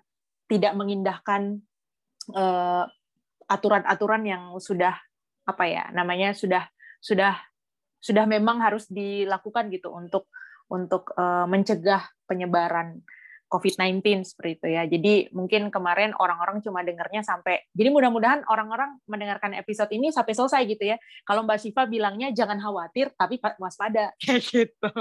tidak 0.50 0.74
mengindahkan 0.76 1.64
aturan-aturan 3.50 4.24
yang 4.24 4.44
sudah 4.62 4.96
apa 5.44 5.64
ya 5.68 5.90
namanya 5.92 6.32
sudah 6.32 6.70
sudah 7.02 7.36
sudah 8.02 8.26
memang 8.26 8.62
harus 8.62 8.88
dilakukan 8.88 9.70
gitu 9.74 9.94
untuk 9.94 10.30
untuk 10.72 11.12
uh, 11.20 11.46
mencegah 11.46 12.08
penyebaran 12.26 13.04
COVID-19 13.52 14.24
seperti 14.24 14.52
itu 14.56 14.68
ya. 14.72 14.84
Jadi 14.88 15.14
mungkin 15.36 15.68
kemarin 15.68 16.16
orang-orang 16.16 16.64
cuma 16.64 16.80
dengarnya 16.82 17.20
sampai 17.20 17.68
jadi 17.76 17.92
mudah-mudahan 17.92 18.48
orang-orang 18.48 18.96
mendengarkan 19.12 19.52
episode 19.60 19.92
ini 19.92 20.10
sampai 20.16 20.32
selesai 20.32 20.64
gitu 20.72 20.96
ya. 20.96 20.98
Kalau 21.28 21.44
Mbak 21.44 21.60
Syifa 21.60 21.84
bilangnya 21.92 22.32
jangan 22.32 22.64
khawatir 22.64 23.12
tapi 23.20 23.44
waspada 23.60 24.16
kayak 24.24 24.42
gitu. 24.48 24.92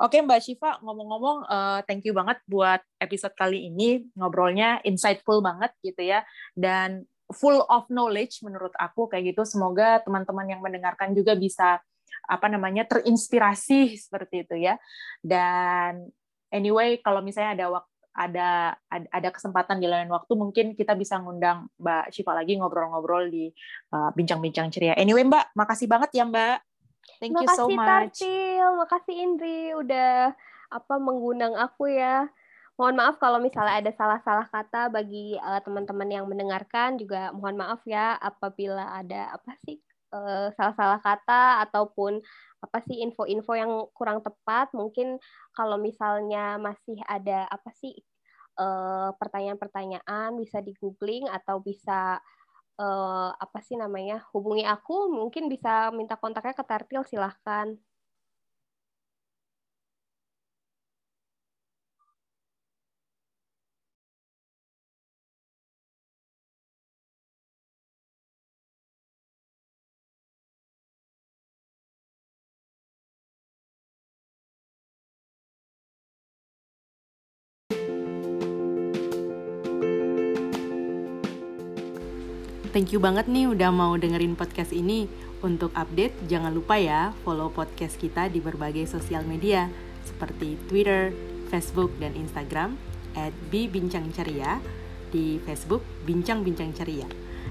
Oke 0.00 0.16
Mbak 0.24 0.40
Syifa, 0.40 0.80
ngomong-ngomong, 0.80 1.44
uh, 1.44 1.80
thank 1.84 2.08
you 2.08 2.16
banget 2.16 2.40
buat 2.48 2.80
episode 3.00 3.36
kali 3.36 3.68
ini 3.68 4.08
ngobrolnya 4.16 4.80
insightful 4.80 5.44
banget 5.44 5.76
gitu 5.84 6.00
ya, 6.00 6.24
dan 6.56 7.04
full 7.28 7.60
of 7.68 7.84
knowledge 7.92 8.40
menurut 8.40 8.72
aku 8.80 9.12
kayak 9.12 9.36
gitu. 9.36 9.44
Semoga 9.44 10.00
teman-teman 10.00 10.48
yang 10.48 10.64
mendengarkan 10.64 11.12
juga 11.12 11.36
bisa 11.36 11.84
apa 12.26 12.46
namanya 12.48 12.88
terinspirasi 12.88 14.00
seperti 14.00 14.48
itu 14.48 14.56
ya. 14.56 14.80
Dan 15.20 16.08
anyway 16.50 16.98
kalau 17.00 17.22
misalnya 17.24 17.54
ada 17.56 17.66
waktu 17.78 17.90
ada 18.10 18.74
ada 18.90 19.28
kesempatan 19.30 19.78
di 19.78 19.86
lain 19.86 20.10
waktu 20.10 20.32
mungkin 20.34 20.74
kita 20.74 20.98
bisa 20.98 21.22
ngundang 21.22 21.70
Mbak 21.78 22.10
Syifa 22.10 22.34
lagi 22.34 22.58
ngobrol-ngobrol 22.58 23.30
di 23.30 23.48
uh, 23.94 24.10
bincang-bincang 24.12 24.68
uh, 24.68 24.72
ceria. 24.74 24.94
Anyway 24.98 25.22
Mbak, 25.22 25.54
makasih 25.54 25.86
banget 25.86 26.10
ya 26.18 26.26
Mbak. 26.26 26.58
Thank 27.22 27.32
makasih, 27.38 27.54
you 27.54 27.56
so 27.56 27.66
much. 27.70 27.86
Tartil, 27.88 28.68
makasih 28.82 29.14
Indri 29.14 29.60
udah 29.78 30.34
apa 30.68 30.94
mengundang 30.98 31.54
aku 31.54 31.86
ya. 31.90 32.26
Mohon 32.74 32.96
maaf 32.98 33.16
kalau 33.20 33.38
misalnya 33.38 33.76
ada 33.78 33.92
salah-salah 33.92 34.48
kata 34.48 34.90
bagi 34.90 35.36
uh, 35.38 35.60
teman-teman 35.62 36.08
yang 36.10 36.24
mendengarkan 36.26 36.98
juga 36.98 37.30
mohon 37.30 37.60
maaf 37.60 37.84
ya 37.86 38.16
apabila 38.18 38.90
ada 38.96 39.36
apa 39.36 39.54
sih 39.68 39.78
uh, 40.12 40.48
salah-salah 40.54 41.00
kata 41.02 41.64
ataupun 41.68 42.20
apa 42.60 42.78
sih 42.84 43.00
info-info 43.00 43.52
yang 43.56 43.72
kurang 43.96 44.20
tepat. 44.20 44.70
Mungkin 44.76 45.16
kalau 45.56 45.80
misalnya 45.80 46.60
masih 46.60 47.00
ada 47.08 47.48
apa 47.48 47.72
sih 47.74 47.96
pertanyaan 48.60 49.16
pertanyaan-pertanyaan 49.56 50.36
bisa 50.36 50.60
di 50.60 50.76
googling 50.76 51.24
atau 51.32 51.64
bisa 51.64 52.20
uh, 52.76 53.30
apa 53.32 53.58
sih 53.64 53.80
namanya 53.80 54.20
hubungi 54.36 54.68
aku 54.68 55.08
mungkin 55.08 55.48
bisa 55.48 55.88
minta 55.96 56.20
kontaknya 56.20 56.52
ke 56.52 56.64
Tartil 56.68 57.02
silahkan. 57.08 57.72
Thank 82.80 82.96
you 82.96 83.02
banget 83.04 83.28
nih 83.28 83.44
udah 83.44 83.68
mau 83.68 83.92
dengerin 83.92 84.40
podcast 84.40 84.72
ini. 84.72 85.04
Untuk 85.44 85.68
update, 85.76 86.16
jangan 86.32 86.48
lupa 86.48 86.80
ya 86.80 87.12
follow 87.28 87.52
podcast 87.52 88.00
kita 88.00 88.32
di 88.32 88.40
berbagai 88.40 88.88
sosial 88.88 89.20
media 89.28 89.68
seperti 90.00 90.56
Twitter, 90.64 91.12
Facebook, 91.52 91.92
dan 92.00 92.16
Instagram 92.16 92.80
at 93.12 93.36
Bincang 93.52 94.08
Ceria 94.16 94.64
di 95.12 95.36
Facebook 95.44 95.84
Bincang 96.08 96.40
Bincang 96.40 96.72
Ceria. 96.72 97.04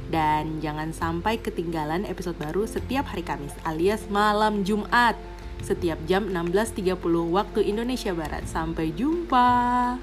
Dan 0.09 0.65
jangan 0.65 0.97
sampai 0.97 1.37
ketinggalan 1.37 2.09
episode 2.09 2.41
baru 2.41 2.65
setiap 2.65 3.13
hari 3.13 3.21
Kamis 3.21 3.53
alias 3.69 4.09
malam 4.09 4.65
Jumat 4.65 5.13
setiap 5.61 6.01
jam 6.09 6.25
16.30 6.25 6.97
waktu 7.29 7.69
Indonesia 7.69 8.17
Barat. 8.17 8.49
Sampai 8.49 8.97
jumpa. 8.97 9.93